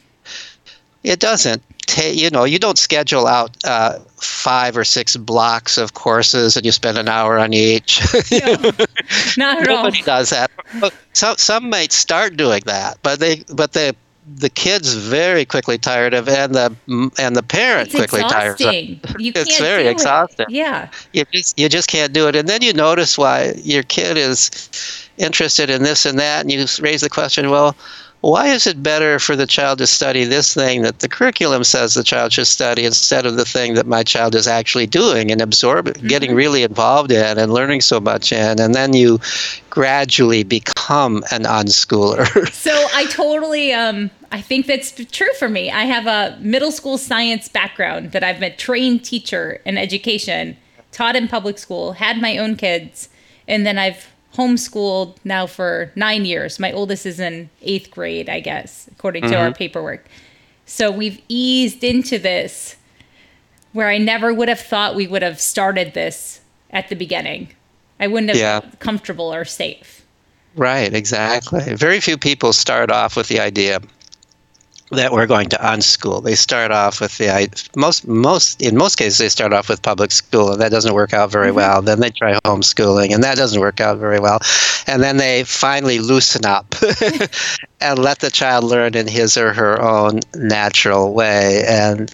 it 1.04 1.20
doesn't 1.20 1.64
take. 1.86 2.18
You 2.18 2.30
know, 2.30 2.44
you 2.44 2.60
don't 2.60 2.78
schedule 2.78 3.28
out 3.28 3.56
uh, 3.66 4.00
five 4.18 4.78
or 4.78 4.84
six 4.84 5.18
blocks 5.18 5.78
of 5.78 5.94
courses 5.94 6.56
and 6.56 6.66
you 6.66 6.72
spend 6.72 6.98
an 6.98 7.08
hour 7.08 7.38
on 7.38 7.54
each. 7.54 8.02
Not 9.38 9.62
at 9.62 9.68
all. 9.68 9.84
Nobody 9.84 10.02
does 10.02 10.30
that. 10.30 10.52
Some 11.14 11.38
some 11.38 11.70
might 11.70 11.92
start 11.92 12.38
doing 12.38 12.62
that, 12.66 12.98
but 13.04 13.20
they 13.20 13.44
but 13.54 13.74
the 13.74 13.96
the 14.38 14.50
kids 14.50 14.94
very 14.94 15.46
quickly 15.46 15.78
tired 15.78 16.14
of, 16.14 16.30
and 16.30 16.54
the 16.54 16.76
and 17.18 17.36
the 17.36 17.44
parent 17.44 17.90
quickly 17.92 18.22
tired 18.22 18.62
of. 18.62 18.68
exhausting. 18.74 19.00
You 19.20 19.32
It's 19.36 19.50
can't 19.58 19.62
very 19.62 19.84
do 19.84 19.90
it. 19.90 19.92
exhausting. 19.94 20.46
Yeah. 20.50 20.90
you 21.14 21.26
just 21.34 21.60
you 21.60 21.68
just 21.70 21.90
can't 21.90 22.14
do 22.14 22.28
it 22.28 22.36
and 22.36 22.48
then 22.48 22.62
you 22.62 22.72
notice 22.74 23.18
why 23.18 23.54
your 23.58 23.84
kid 23.84 24.18
is 24.18 24.52
interested 25.18 25.70
in 25.70 25.84
this 25.84 26.06
and 26.06 26.20
that 26.20 26.42
and 26.42 26.52
you 26.52 26.66
raise 26.82 27.02
the 27.02 27.10
question 27.10 27.50
well 27.50 27.76
why 28.22 28.48
is 28.48 28.68
it 28.68 28.82
better 28.82 29.20
for 29.20 29.36
the 29.36 29.48
child 29.48 29.80
to 29.80 29.88
study 29.88 30.24
this 30.24 30.54
thing 30.54 30.84
that 30.84 31.00
the 31.00 31.10
curriculum 31.10 31.64
says 31.64 31.94
the 31.94 32.04
child 32.04 32.32
should 32.32 32.48
study 32.48 32.86
instead 32.86 33.26
of 33.26 33.36
the 33.36 33.46
thing 33.46 33.74
that 33.74 33.88
my 33.88 34.04
child 34.04 34.36
is 34.36 34.48
actually 34.48 34.88
doing 34.88 35.32
and 35.32 35.42
absorbing 35.42 35.94
getting 36.08 36.34
really 36.34 36.64
involved 36.64 37.12
in 37.12 37.38
and 37.38 37.54
learning 37.54 37.82
so 37.82 38.00
much 38.00 38.32
in 38.32 38.60
and 38.60 38.74
then 38.74 38.94
you 38.94 39.20
gradually 39.70 40.44
become 40.44 41.24
an 41.32 41.44
unschooler 41.44 42.28
So 42.54 42.88
I 42.94 43.06
totally 43.08 43.74
um 43.74 44.12
I 44.32 44.40
think 44.40 44.66
that's 44.66 44.92
true 45.12 45.34
for 45.38 45.50
me. 45.50 45.70
I 45.72 45.84
have 45.84 46.08
a 46.08 46.38
middle 46.40 46.72
school 46.72 46.98
science 46.98 47.50
background 47.50 48.14
that 48.14 48.24
I've 48.24 48.40
been 48.40 48.54
a 48.54 48.56
trained 48.56 49.04
teacher 49.04 49.62
in 49.66 49.78
education, 49.78 50.56
taught 50.94 51.18
in 51.18 51.28
public 51.28 51.58
school, 51.58 51.94
had 51.94 52.22
my 52.22 52.38
own 52.38 52.56
kids, 52.56 53.10
and 53.48 53.66
then 53.66 53.78
I've 53.78 54.11
homeschooled 54.36 55.18
now 55.24 55.46
for 55.46 55.92
9 55.96 56.26
years. 56.26 56.60
My 56.60 56.72
oldest 56.72 57.06
is 57.06 57.20
in 57.20 57.50
8th 57.62 57.92
grade, 57.92 58.30
I 58.30 58.40
guess, 58.40 58.88
according 58.92 59.24
to 59.24 59.36
our 59.36 59.48
mm-hmm. 59.48 59.58
paperwork. 59.58 60.08
So 60.66 60.90
we've 60.90 61.22
eased 61.28 61.84
into 61.84 62.18
this 62.18 62.78
where 63.74 63.88
I 63.88 63.98
never 63.98 64.34
would 64.34 64.50
have 64.50 64.60
thought 64.60 64.96
we 64.96 65.08
would 65.08 65.22
have 65.22 65.40
started 65.40 65.94
this 65.94 66.42
at 66.70 66.90
the 66.90 66.96
beginning. 66.96 67.50
I 68.00 68.08
wouldn't 68.08 68.30
have 68.30 68.38
Yeah. 68.38 68.60
felt 68.62 68.80
comfortable 68.80 69.34
or 69.34 69.46
safe. 69.46 70.06
Right, 70.56 70.94
exactly. 70.94 71.76
Very 71.76 72.02
few 72.02 72.18
people 72.18 72.52
start 72.52 72.92
off 72.92 73.16
with 73.16 73.28
the 73.28 73.40
idea 73.40 73.80
that 74.92 75.12
we're 75.12 75.28
going 75.28 75.48
to 75.50 75.58
unschool. 75.58 76.24
They 76.24 76.36
start 76.36 76.72
off 76.72 77.00
with 77.00 77.18
the 77.18 77.30
i- 77.30 77.50
most 77.76 78.08
most 78.08 78.62
in 78.62 78.78
most 78.78 78.98
cases 78.98 79.18
they 79.18 79.30
start 79.30 79.54
off 79.54 79.70
with 79.70 79.82
public 79.82 80.12
school 80.12 80.52
and 80.52 80.62
that 80.62 80.72
doesn't 80.72 80.94
work 80.94 81.14
out 81.14 81.32
very 81.32 81.48
mm-hmm. 81.48 81.58
well. 81.58 81.82
Then 81.82 82.00
they 82.00 82.10
try 82.10 82.34
homeschooling 82.46 83.14
and 83.14 83.24
that 83.24 83.38
doesn't 83.38 83.60
work 83.60 83.80
out 83.80 83.98
very 83.98 84.20
well. 84.20 84.40
And 84.88 85.02
then 85.02 85.18
they 85.18 85.44
finally 85.46 86.00
loosen 86.00 86.46
up 86.46 86.76
and 87.82 88.00
let 88.00 88.20
the 88.20 88.30
child 88.32 88.66
learn 88.66 88.96
in 88.96 89.08
his 89.08 89.38
or 89.38 89.54
her 89.54 89.82
own 89.82 90.20
natural 90.36 91.14
way 91.14 91.64
and 91.68 92.14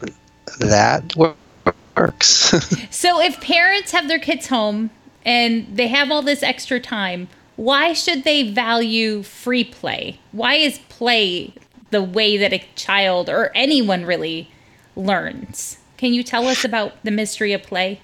that 0.59 1.15
works. 1.15 2.53
So 2.91 3.19
if 3.19 3.41
parents 3.41 3.91
have 3.91 4.07
their 4.07 4.19
kids 4.19 4.47
home 4.47 4.91
and 5.25 5.67
they 5.75 5.87
have 5.87 6.11
all 6.11 6.21
this 6.21 6.43
extra 6.43 6.79
time, 6.79 7.27
why 7.55 7.93
should 7.93 8.23
they 8.23 8.51
value 8.51 9.23
free 9.23 9.63
play? 9.63 10.19
Why 10.31 10.55
is 10.55 10.79
play 10.89 11.53
the 11.91 12.01
way 12.03 12.37
that 12.37 12.53
a 12.53 12.63
child 12.75 13.29
or 13.29 13.51
anyone 13.55 14.05
really 14.05 14.51
learns? 14.95 15.77
Can 15.97 16.13
you 16.13 16.23
tell 16.23 16.47
us 16.47 16.63
about 16.63 16.93
the 17.03 17.11
mystery 17.11 17.53
of 17.53 17.63
play? 17.63 18.01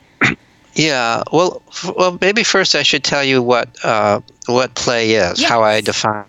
Yeah, 0.75 1.21
well, 1.31 1.61
f- 1.67 1.91
well, 1.95 2.17
maybe 2.19 2.43
first 2.43 2.73
I 2.73 2.81
should 2.81 3.03
tell 3.03 3.23
you 3.23 3.43
what 3.43 3.69
uh, 3.85 4.21
what 4.47 4.73
play 4.73 5.11
is, 5.11 5.43
how 5.43 5.61
I 5.61 5.75
Yes. 5.75 5.85
define 5.85 6.25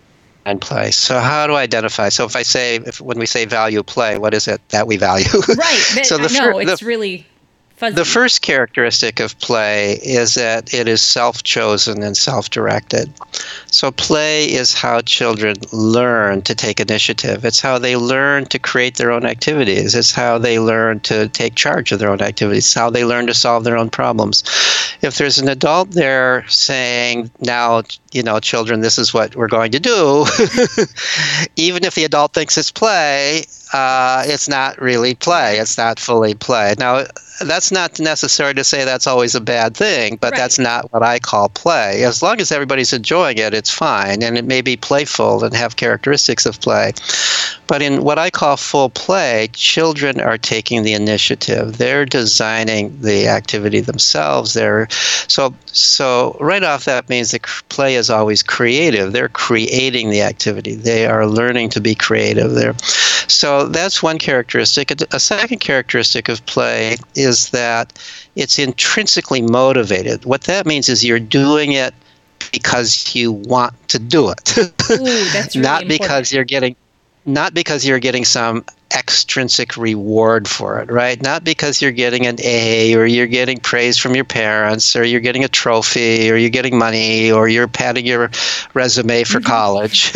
play. 0.61 0.91
So, 0.91 1.19
how 1.19 1.47
do 1.47 1.55
I 1.55 1.63
identify? 1.63 2.11
So, 2.11 2.27
if 2.27 2.37
I 2.37 2.43
say, 2.43 2.77
if 2.77 3.01
when 3.01 3.19
we 3.19 3.25
say 3.25 3.47
value 3.47 3.83
play, 3.83 4.19
what 4.19 4.35
is 4.35 4.47
it 4.47 4.61
that 4.69 4.87
we 4.87 4.99
value? 4.99 5.25
Right. 5.49 5.83
That, 5.95 6.05
so 6.05 6.19
the 6.19 6.25
know 6.25 6.53
fir- 6.53 6.61
it's 6.61 6.81
the- 6.81 6.87
really 6.87 7.27
fuzzy. 7.77 7.95
the 7.95 8.05
first 8.05 8.43
characteristic 8.43 9.21
of 9.21 9.39
play 9.39 9.95
is 10.03 10.35
that 10.35 10.73
it 10.73 10.89
is 10.89 11.03
self 11.03 11.43
chosen 11.43 12.03
and 12.03 12.17
self 12.17 12.51
directed. 12.51 13.13
So, 13.67 13.91
play 13.91 14.53
is 14.53 14.75
how 14.75 15.01
children 15.01 15.57
learn 15.73 16.43
to 16.43 16.55
take 16.55 16.81
initiative. 16.81 17.45
It's 17.45 17.61
how 17.61 17.79
they 17.79 17.97
learn 17.97 18.47
to 18.47 18.59
create 18.59 18.97
their 18.97 19.13
own 19.13 19.25
activities. 19.25 19.95
It's 19.95 20.13
how 20.13 20.39
they 20.39 20.59
learn 20.59 21.01
to 21.01 21.29
take 21.29 21.55
charge 21.55 21.93
of 21.93 21.99
their 21.99 22.11
own 22.11 22.21
activities. 22.21 22.67
It's 22.67 22.75
how 22.75 22.91
they 22.91 23.05
learn 23.05 23.27
to 23.27 23.35
solve 23.35 23.65
their 23.65 23.77
own 23.77 23.91
problems. 23.91 24.45
If 25.03 25.19
there's 25.19 25.39
an 25.39 25.49
adult 25.49 25.91
there 25.91 26.47
saying, 26.49 27.31
now, 27.41 27.83
you 28.15 28.23
know, 28.23 28.39
children, 28.39 28.81
this 28.81 28.97
is 28.97 29.13
what 29.13 29.35
we're 29.35 29.49
going 29.49 29.73
to 29.73 29.81
do, 29.81 30.25
even 31.57 31.85
if 31.85 31.95
the 31.97 32.05
adult 32.05 32.33
thinks 32.33 32.57
it's 32.57 32.71
play, 32.71 33.45
uh, 33.73 34.23
it's 34.27 34.49
not 34.49 34.81
really 34.81 35.15
play. 35.17 35.59
It's 35.59 35.77
not 35.77 35.99
fully 35.99 36.35
play. 36.35 36.75
Now, 36.79 37.05
that's 37.45 37.73
not 37.73 37.99
necessary 37.99 38.55
to 38.55 38.63
say 38.63 38.85
that's 38.85 39.09
always 39.09 39.35
a 39.35 39.41
bad 39.41 39.77
thing, 39.77 40.17
but 40.21 40.31
Right. 40.31 40.39
that's 40.39 40.59
not 40.61 40.93
what 40.93 41.03
I 41.03 41.19
call 41.19 41.49
play. 41.49 42.05
As 42.05 42.23
long 42.23 42.41
as 42.41 42.53
everybody's 42.53 42.93
enjoying 42.93 43.39
it, 43.39 43.53
it's 43.53 43.71
fine, 43.71 44.23
and 44.23 44.39
it 44.39 44.45
may 44.45 44.61
be 44.61 44.77
playful 44.77 45.43
and 45.43 45.53
have 45.55 45.75
characteristics 45.75 46.47
of 46.47 46.61
play. 46.61 46.93
But 47.67 47.83
in 47.83 48.05
what 48.05 48.19
I 48.19 48.31
call 48.31 48.57
full 48.57 48.91
play, 48.91 49.49
children 49.53 50.21
are 50.21 50.39
taking 50.39 50.85
the 50.85 50.93
initiative. 50.93 51.79
They're 51.79 52.05
designing 52.05 52.97
the 53.01 53.27
activity 53.27 53.81
themselves. 53.81 54.55
They're 54.55 54.87
so 55.27 55.53
so 55.67 56.37
right 56.41 56.63
off 56.63 56.85
that 56.85 57.09
means 57.09 57.33
that 57.33 57.43
play 57.69 57.97
is 57.97 58.04
always 58.11 58.43
creative. 58.43 59.13
They're 59.13 59.29
creating 59.29 60.11
the 60.11 60.23
activity. 60.23 60.75
They 60.75 61.07
are 61.07 61.27
learning 61.27 61.71
to 61.71 61.81
be 61.81 61.95
creative. 61.95 62.53
There, 62.53 62.75
so 63.29 63.67
that's 63.67 64.03
one 64.03 64.19
characteristic. 64.19 64.91
A- 64.91 65.21
second 65.21 65.59
characteristic 65.59 66.29
of 66.29 66.45
play 66.47 66.97
is 67.15 67.51
that 67.51 67.93
it's 68.37 68.59
intrinsically 68.59 69.43
motivated. 69.43 70.25
What 70.25 70.43
that 70.43 70.67
means 70.67 70.89
is 70.89 71.05
you're 71.05 71.21
doing 71.21 71.73
it 71.73 71.95
because 72.53 73.15
you 73.15 73.33
want 73.33 73.75
to 73.89 73.99
do 73.99 74.31
it, 74.31 74.59
Ooh, 74.59 74.65
that's 75.33 75.57
really 75.57 75.67
not 75.67 75.89
because 75.89 76.33
you're 76.33 76.45
getting 76.45 76.77
not 77.27 77.55
because 77.55 77.87
you're 77.87 77.99
getting 77.99 78.25
some 78.25 78.65
extrinsic 78.95 79.77
reward 79.77 80.49
for 80.49 80.81
it, 80.81 80.91
right? 80.91 81.21
Not 81.21 81.45
because 81.45 81.83
you're 81.83 81.93
getting 81.93 82.27
an 82.27 82.37
A 82.43 82.95
or 82.95 83.05
you're 83.05 83.27
getting 83.27 83.59
praise 83.59 83.99
from 83.99 84.15
your 84.15 84.25
parents 84.25 84.95
or 84.95 85.05
you're 85.05 85.21
getting 85.21 85.45
a 85.45 85.49
trophy 85.49 86.31
or 86.31 86.37
you're 86.37 86.51
getting 86.51 86.79
money 86.79 87.31
or 87.31 87.49
you're 87.49 87.69
padding 87.69 88.07
your 88.07 88.31
resume 88.73 89.25
for 89.25 89.41
mm-hmm. 89.41 89.49
college. 89.49 90.15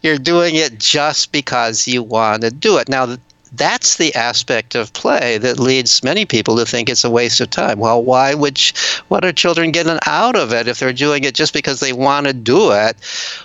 you're 0.02 0.18
doing 0.18 0.54
it 0.54 0.78
just 0.78 1.32
because 1.32 1.88
you 1.88 2.02
want 2.02 2.42
to 2.42 2.50
do 2.50 2.78
it. 2.78 2.88
Now, 2.88 3.16
that's 3.52 3.96
the 3.96 4.14
aspect 4.14 4.74
of 4.74 4.92
play 4.92 5.38
that 5.38 5.58
leads 5.58 6.02
many 6.02 6.24
people 6.24 6.56
to 6.56 6.66
think 6.66 6.88
it's 6.88 7.04
a 7.04 7.10
waste 7.10 7.40
of 7.40 7.50
time. 7.50 7.78
Well, 7.78 8.02
why 8.02 8.34
would 8.34 8.56
ch- 8.56 8.98
what 9.08 9.24
are 9.24 9.32
children 9.32 9.72
getting 9.72 9.98
out 10.06 10.36
of 10.36 10.52
it 10.52 10.68
if 10.68 10.78
they're 10.78 10.92
doing 10.92 11.24
it 11.24 11.34
just 11.34 11.52
because 11.52 11.80
they 11.80 11.92
want 11.92 12.26
to 12.26 12.32
do 12.32 12.72
it? 12.72 12.96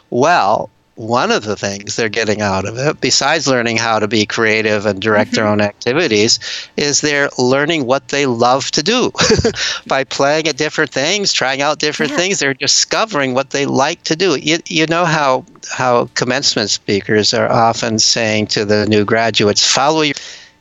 Well, 0.09 0.69
one 1.01 1.31
of 1.31 1.43
the 1.43 1.55
things 1.55 1.95
they're 1.95 2.09
getting 2.09 2.41
out 2.41 2.65
of 2.65 2.77
it, 2.77 3.01
besides 3.01 3.47
learning 3.47 3.77
how 3.77 3.99
to 3.99 4.07
be 4.07 4.25
creative 4.25 4.85
and 4.85 5.01
direct 5.01 5.31
their 5.31 5.45
mm-hmm. 5.45 5.53
own 5.53 5.61
activities, 5.61 6.39
is 6.77 7.01
they're 7.01 7.29
learning 7.37 7.85
what 7.85 8.09
they 8.09 8.25
love 8.25 8.69
to 8.71 8.83
do. 8.83 9.11
By 9.87 10.03
playing 10.03 10.47
at 10.47 10.57
different 10.57 10.91
things, 10.91 11.33
trying 11.33 11.61
out 11.61 11.79
different 11.79 12.11
Yeah. 12.11 12.17
things, 12.17 12.39
they're 12.39 12.53
discovering 12.53 13.33
what 13.33 13.49
they 13.49 13.65
like 13.65 14.03
to 14.03 14.15
do. 14.15 14.35
You, 14.35 14.59
you 14.67 14.85
know 14.85 15.05
how, 15.05 15.43
how 15.69 16.09
commencement 16.13 16.69
speakers 16.69 17.33
are 17.33 17.51
often 17.51 17.99
saying 17.99 18.47
to 18.47 18.65
the 18.65 18.85
new 18.85 19.03
graduates, 19.03 19.65
follow 19.65 20.01
your, 20.01 20.15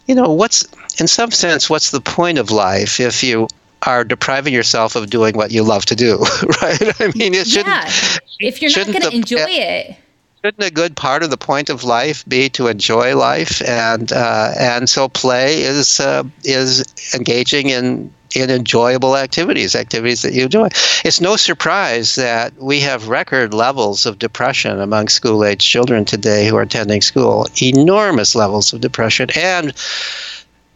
you 0.06 0.14
know, 0.14 0.32
what's, 0.32 0.66
in 0.98 1.06
some 1.06 1.30
sense, 1.30 1.68
what's 1.68 1.90
the 1.90 2.00
point 2.00 2.38
of 2.38 2.50
life 2.50 2.98
if 2.98 3.22
you 3.22 3.46
are 3.82 4.04
depriving 4.04 4.52
yourself 4.52 4.94
of 4.94 5.08
doing 5.08 5.34
what 5.36 5.50
you 5.50 5.62
love 5.62 5.86
to 5.86 5.96
do, 5.96 6.18
right? 6.62 7.00
I 7.00 7.12
mean, 7.14 7.34
it 7.34 7.46
shouldn't, 7.46 7.68
yeah. 7.68 8.18
If 8.40 8.62
you're 8.62 8.70
not 8.70 8.86
going 8.86 9.10
to 9.10 9.16
enjoy 9.16 9.46
it, 9.48 9.96
shouldn't 10.42 10.66
a 10.66 10.70
good 10.70 10.96
part 10.96 11.22
of 11.22 11.30
the 11.30 11.36
point 11.36 11.68
of 11.68 11.84
life 11.84 12.24
be 12.26 12.48
to 12.50 12.68
enjoy 12.68 13.16
life? 13.16 13.60
And 13.62 14.12
uh, 14.12 14.52
and 14.58 14.88
so 14.88 15.08
play 15.08 15.62
is 15.62 16.00
uh, 16.00 16.24
is 16.44 16.84
engaging 17.14 17.68
in 17.68 18.12
in 18.34 18.48
enjoyable 18.48 19.16
activities 19.16 19.74
activities 19.74 20.22
that 20.22 20.32
you 20.32 20.44
enjoy. 20.44 20.68
It's 21.04 21.20
no 21.20 21.36
surprise 21.36 22.14
that 22.14 22.54
we 22.58 22.80
have 22.80 23.08
record 23.08 23.52
levels 23.52 24.06
of 24.06 24.18
depression 24.18 24.80
among 24.80 25.08
school 25.08 25.44
age 25.44 25.66
children 25.66 26.04
today 26.04 26.46
who 26.46 26.56
are 26.56 26.62
attending 26.62 27.02
school. 27.02 27.48
Enormous 27.60 28.34
levels 28.34 28.72
of 28.72 28.80
depression. 28.80 29.28
And 29.36 29.74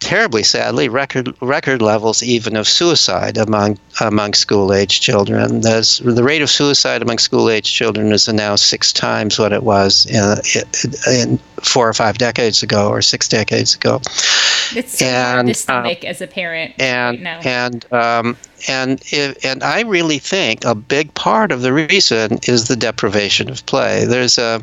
terribly 0.04 0.42
sadly 0.42 0.86
record 0.86 1.34
record 1.40 1.80
levels 1.80 2.22
even 2.22 2.56
of 2.56 2.68
suicide 2.68 3.38
among 3.38 3.78
among 4.02 4.34
school 4.34 4.72
age 4.72 5.00
children. 5.00 5.62
There's, 5.62 5.98
the 5.98 6.22
rate 6.22 6.42
of 6.42 6.50
suicide 6.50 7.00
among 7.00 7.18
school 7.18 7.48
age 7.48 7.72
children 7.72 8.12
is 8.12 8.28
now 8.28 8.54
six 8.56 8.92
times 8.92 9.38
what 9.38 9.52
it 9.52 9.62
was 9.62 10.04
in, 10.04 10.36
in 11.10 11.38
four 11.62 11.88
or 11.88 11.94
five 11.94 12.18
decades 12.18 12.62
ago 12.62 12.90
or 12.90 13.00
six 13.00 13.28
decades 13.28 13.74
ago. 13.74 14.02
it's 14.76 14.98
so 14.98 15.06
hard 15.06 15.46
to 15.46 15.52
uh, 15.52 15.54
stomach 15.54 16.04
as 16.04 16.20
a 16.20 16.26
parent 16.26 16.74
And 16.78 17.24
right 17.24 17.46
and 17.46 17.92
um, 17.92 18.36
and 18.68 19.00
if, 19.06 19.42
and 19.42 19.62
I 19.62 19.80
really 19.80 20.18
think 20.18 20.66
a 20.66 20.74
big 20.74 21.14
part 21.14 21.50
of 21.50 21.62
the 21.62 21.72
reason 21.72 22.40
is 22.42 22.68
the 22.68 22.76
deprivation 22.76 23.48
of 23.48 23.64
play. 23.64 24.04
There's 24.04 24.36
a 24.36 24.62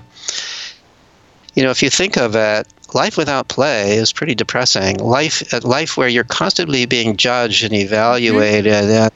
you 1.56 1.64
know 1.64 1.72
if 1.72 1.82
you 1.82 1.90
think 1.90 2.16
of 2.16 2.36
it 2.36 2.68
life 2.94 3.18
without 3.18 3.48
play 3.48 3.96
is 3.96 4.12
pretty 4.12 4.36
depressing. 4.36 4.98
Life, 4.98 5.42
life 5.64 5.98
where 5.98 6.08
you're 6.10 6.24
constantly 6.24 6.86
being 6.86 7.18
judged 7.18 7.64
and 7.64 7.74
evaluated, 7.74 8.68
and 8.68 9.12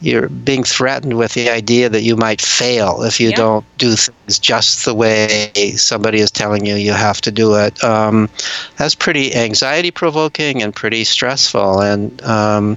you're 0.00 0.28
being 0.28 0.64
threatened 0.64 1.16
with 1.16 1.34
the 1.34 1.48
idea 1.50 1.88
that 1.88 2.02
you 2.02 2.16
might 2.16 2.40
fail 2.40 3.02
if 3.02 3.20
you 3.20 3.30
Yeah. 3.30 3.36
don't 3.36 3.64
do 3.78 3.94
things 3.96 4.38
just 4.38 4.84
the 4.84 4.94
way 4.94 5.40
somebody 5.76 6.18
is 6.20 6.30
telling 6.30 6.66
you 6.66 6.74
you 6.76 6.92
have 6.92 7.20
to 7.22 7.30
do 7.30 7.54
it. 7.54 7.82
Um, 7.82 8.28
that's 8.76 8.94
pretty 8.94 9.34
anxiety 9.34 9.90
provoking 9.90 10.62
and 10.62 10.74
pretty 10.74 11.04
stressful. 11.04 11.80
And 11.80 12.22
um, 12.24 12.76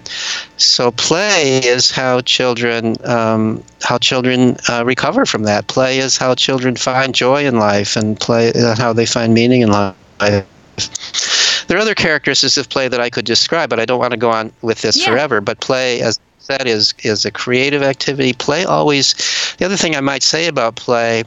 so, 0.58 0.92
play 0.92 1.60
is 1.64 1.92
how 1.92 2.22
children 2.22 2.96
um, 3.06 3.64
how 3.84 3.98
children 3.98 4.58
uh, 4.70 4.84
recover 4.86 5.26
from 5.26 5.44
that. 5.44 5.68
Play 5.68 6.00
is 6.00 6.18
how 6.18 6.36
children 6.36 6.76
find 6.76 7.14
joy 7.14 7.46
in 7.46 7.58
life, 7.60 7.96
and 7.96 8.20
play 8.20 8.52
uh, 8.54 8.76
how 8.78 8.94
they 8.94 9.06
find 9.06 9.34
meaning 9.34 9.62
in 9.62 9.72
life. 9.72 9.96
There 10.20 11.78
are 11.78 11.82
other 11.82 11.96
characteristics 11.96 12.58
of 12.58 12.70
play 12.70 12.88
that 12.88 13.02
I 13.02 13.10
could 13.10 13.26
describe, 13.26 13.70
but 13.70 13.80
I 13.80 13.86
don't 13.86 14.00
want 14.00 14.12
to 14.12 14.18
go 14.18 14.30
on 14.32 14.52
with 14.62 14.82
this 14.82 14.98
Yeah. 14.98 15.08
forever. 15.10 15.42
But 15.42 15.60
play, 15.60 16.02
as 16.02 16.18
I 16.18 16.22
said, 16.58 16.68
is 16.68 16.94
is 17.04 17.26
a 17.26 17.32
creative 17.32 17.82
activity. 17.84 18.34
Play 18.34 18.64
always. 18.64 19.14
The 19.58 19.66
other 19.66 19.78
thing 19.78 19.96
I 19.96 20.02
might 20.02 20.24
say 20.24 20.48
about 20.48 20.76
play 20.76 21.24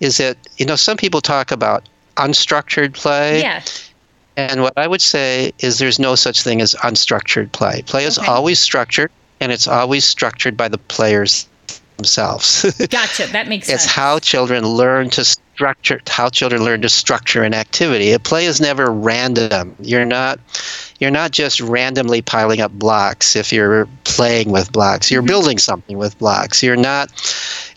is 0.00 0.16
that 0.18 0.36
you 0.56 0.66
know 0.66 0.76
some 0.76 0.96
people 0.96 1.20
talk 1.20 1.50
about 1.52 1.88
unstructured 2.16 2.94
play, 2.94 3.40
yeah. 3.42 3.62
and 4.36 4.62
what 4.62 4.72
I 4.76 4.86
would 4.86 5.02
say 5.02 5.52
is 5.60 5.78
there's 5.78 5.98
no 5.98 6.14
such 6.14 6.42
thing 6.42 6.60
as 6.60 6.74
unstructured 6.82 7.52
play. 7.52 7.82
Play 7.86 8.04
is 8.04 8.18
Okay. 8.18 8.26
always 8.26 8.58
structured, 8.58 9.10
and 9.40 9.52
it's 9.52 9.68
always 9.68 10.04
structured 10.04 10.56
by 10.56 10.68
the 10.68 10.78
players 10.78 11.46
themselves. 11.98 12.64
Gotcha. 12.90 13.26
That 13.28 13.48
makes 13.48 13.68
it's 13.68 13.82
sense. 13.82 13.84
It's 13.84 13.92
how 13.92 14.18
children 14.18 14.66
learn 14.66 15.10
to 15.10 15.36
structure 15.56 15.98
how 16.06 16.28
children 16.28 16.62
learn 16.62 16.82
to 16.82 16.88
structure 16.88 17.42
an 17.42 17.54
activity. 17.54 18.12
A 18.12 18.18
play 18.18 18.44
is 18.44 18.60
never 18.60 18.92
random. 18.92 19.74
You're 19.80 20.04
not 20.04 20.38
you're 20.98 21.10
not 21.10 21.30
just 21.30 21.62
randomly 21.62 22.20
piling 22.20 22.60
up 22.60 22.72
blocks 22.72 23.34
if 23.34 23.52
you're 23.52 23.88
playing 24.04 24.50
with 24.50 24.70
blocks. 24.70 25.10
You're 25.10 25.22
mm-hmm. 25.22 25.28
building 25.28 25.58
something 25.58 25.96
with 25.96 26.18
blocks. 26.18 26.62
You're 26.62 26.76
not 26.76 27.10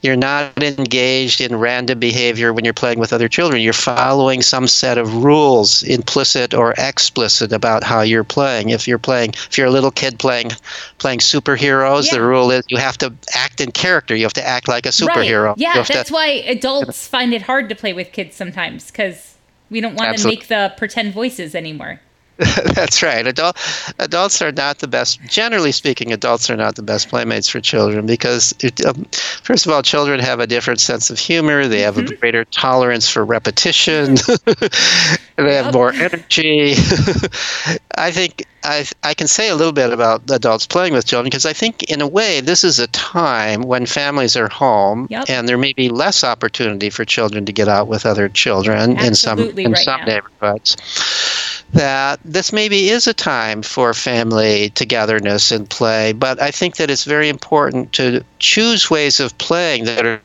you're 0.01 0.15
not 0.15 0.61
engaged 0.61 1.41
in 1.41 1.55
random 1.55 1.99
behavior 1.99 2.53
when 2.53 2.63
you're 2.63 2.73
playing 2.73 2.99
with 2.99 3.13
other 3.13 3.27
children. 3.27 3.61
You're 3.61 3.73
following 3.73 4.41
some 4.41 4.67
set 4.67 4.97
of 4.97 5.23
rules, 5.23 5.83
implicit 5.83 6.53
or 6.53 6.73
explicit, 6.77 7.51
about 7.51 7.83
how 7.83 8.01
you're 8.01 8.23
playing. 8.23 8.69
If 8.69 8.87
you're 8.87 8.99
playing, 8.99 9.31
if 9.31 9.57
you're 9.57 9.67
a 9.67 9.71
little 9.71 9.91
kid 9.91 10.19
playing 10.19 10.51
playing 10.97 11.19
superheroes, 11.19 12.07
yeah. 12.07 12.15
the 12.15 12.21
rule 12.21 12.51
is 12.51 12.63
you 12.69 12.77
have 12.77 12.97
to 12.99 13.13
act 13.35 13.61
in 13.61 13.71
character. 13.71 14.15
You 14.15 14.23
have 14.23 14.33
to 14.33 14.47
act 14.47 14.67
like 14.67 14.85
a 14.85 14.89
superhero. 14.89 15.47
Right. 15.47 15.57
Yeah, 15.57 15.83
that's 15.83 16.09
to, 16.09 16.13
why 16.13 16.27
adults 16.27 17.07
find 17.07 17.33
it 17.33 17.41
hard 17.41 17.69
to 17.69 17.75
play 17.75 17.93
with 17.93 18.11
kids 18.11 18.35
sometimes 18.35 18.91
because 18.91 19.35
we 19.69 19.81
don't 19.81 19.95
want 19.95 20.09
Absolutely. 20.09 20.37
to 20.37 20.41
make 20.41 20.47
the 20.47 20.73
pretend 20.77 21.13
voices 21.13 21.55
anymore. 21.55 22.01
That's 22.73 23.03
right. 23.03 23.27
Adult, 23.27 23.57
adults 23.99 24.41
are 24.41 24.53
not 24.53 24.79
the 24.79 24.87
best. 24.87 25.21
Generally 25.23 25.73
speaking, 25.73 26.13
adults 26.13 26.49
are 26.49 26.55
not 26.55 26.75
the 26.75 26.81
best 26.81 27.09
playmates 27.09 27.49
for 27.49 27.59
children 27.59 28.05
because, 28.05 28.53
it, 28.61 28.85
um, 28.85 29.05
first 29.43 29.65
of 29.65 29.73
all, 29.73 29.81
children 29.81 30.21
have 30.21 30.39
a 30.39 30.47
different 30.47 30.79
sense 30.79 31.09
of 31.09 31.19
humor. 31.19 31.67
They 31.67 31.81
have 31.81 31.95
mm-hmm. 31.95 32.13
a 32.13 32.15
greater 32.15 32.45
tolerance 32.45 33.09
for 33.09 33.25
repetition. 33.25 34.15
they 35.35 35.55
have 35.55 35.73
more 35.73 35.91
energy. 35.91 36.75
I 37.97 38.11
think 38.11 38.45
I 38.63 38.85
I 39.03 39.13
can 39.13 39.27
say 39.27 39.49
a 39.49 39.55
little 39.55 39.73
bit 39.73 39.91
about 39.91 40.29
adults 40.29 40.67
playing 40.67 40.93
with 40.93 41.05
children 41.05 41.29
because 41.29 41.45
I 41.45 41.53
think 41.53 41.83
in 41.83 42.01
a 42.01 42.07
way 42.07 42.41
this 42.41 42.63
is 42.63 42.79
a 42.79 42.87
time 42.87 43.61
when 43.63 43.85
families 43.85 44.35
are 44.35 44.49
home 44.49 45.07
yep. 45.09 45.29
and 45.29 45.47
there 45.47 45.57
may 45.57 45.73
be 45.73 45.89
less 45.89 46.23
opportunity 46.23 46.89
for 46.89 47.05
children 47.05 47.45
to 47.45 47.53
get 47.53 47.67
out 47.67 47.87
with 47.87 48.05
other 48.05 48.29
children 48.29 48.97
Absolutely 48.97 49.07
in 49.07 49.15
some 49.15 49.39
in 49.39 49.71
right 49.71 49.83
some 49.83 49.99
now. 50.01 50.05
neighborhoods 50.05 50.75
that 51.73 52.19
this 52.25 52.51
maybe 52.51 52.89
is 52.89 53.07
a 53.07 53.13
time 53.13 53.61
for 53.61 53.93
family 53.93 54.71
togetherness 54.71 55.51
and 55.51 55.69
play, 55.69 56.13
but 56.13 56.41
I 56.41 56.51
think 56.51 56.77
that 56.77 56.89
it's 56.89 57.03
very 57.03 57.29
important 57.29 57.93
to 57.93 58.23
choose 58.39 58.89
ways 58.89 59.19
of 59.19 59.37
playing 59.37 59.85
that 59.85 60.05
are 60.05 60.21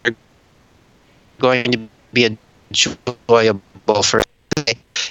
going 1.38 1.70
to 1.72 1.88
be 2.12 2.38
enjoyable 2.70 4.02
for 4.02 4.22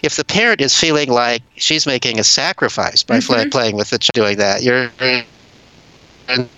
if 0.03 0.15
the 0.15 0.25
parent 0.25 0.61
is 0.61 0.77
feeling 0.77 1.09
like 1.09 1.41
she's 1.55 1.85
making 1.85 2.19
a 2.19 2.23
sacrifice 2.23 3.03
by 3.03 3.19
mm-hmm. 3.19 3.49
playing 3.49 3.75
with 3.75 3.89
the 3.89 3.97
child 3.97 4.13
doing 4.13 4.37
that, 4.37 4.63
you're 4.63 4.91
in, 4.99 6.49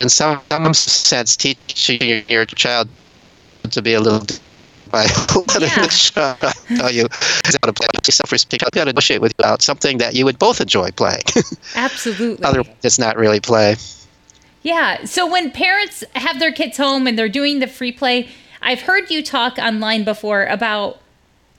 in 0.00 0.08
some, 0.08 0.40
some 0.50 0.74
sense 0.74 1.36
teaching 1.36 2.24
your 2.28 2.44
child 2.44 2.88
to 3.70 3.82
be 3.82 3.94
a 3.94 4.00
little 4.00 4.26
by 4.92 5.04
letting 5.48 5.68
yeah. 5.68 5.82
the 5.82 5.88
show 5.90 6.36
tell 6.76 6.90
you 6.92 7.08
how 7.10 7.66
to 7.66 7.72
play. 7.72 7.86
Self-respect. 8.04 8.62
Got 8.62 8.80
to 8.80 8.84
negotiate 8.84 9.20
with 9.20 9.32
you 9.32 9.42
about 9.42 9.62
something 9.62 9.98
that 9.98 10.14
you 10.14 10.24
would 10.24 10.38
both 10.38 10.60
enjoy 10.60 10.90
playing. 10.90 11.22
Absolutely. 11.74 12.44
Otherwise, 12.44 12.76
it's 12.84 12.98
not 12.98 13.16
really 13.16 13.40
play. 13.40 13.76
Yeah. 14.62 15.04
So 15.04 15.28
when 15.30 15.50
parents 15.50 16.04
have 16.14 16.38
their 16.38 16.52
kids 16.52 16.76
home 16.76 17.06
and 17.06 17.18
they're 17.18 17.28
doing 17.28 17.58
the 17.58 17.66
free 17.66 17.90
play, 17.90 18.28
I've 18.60 18.82
heard 18.82 19.10
you 19.10 19.22
talk 19.22 19.58
online 19.58 20.04
before 20.04 20.44
about 20.44 21.00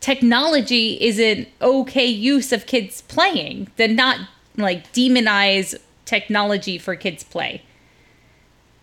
technology 0.04 0.96
is 1.00 1.18
an 1.18 1.48
okay 1.62 2.06
use 2.06 2.52
of 2.52 2.66
kids 2.66 3.02
playing, 3.04 3.70
to 3.78 3.88
not 3.88 4.18
like 4.58 4.92
demonize 4.92 5.76
technology 6.04 6.78
for 6.78 6.98
kids 6.98 7.24
play. 7.24 7.62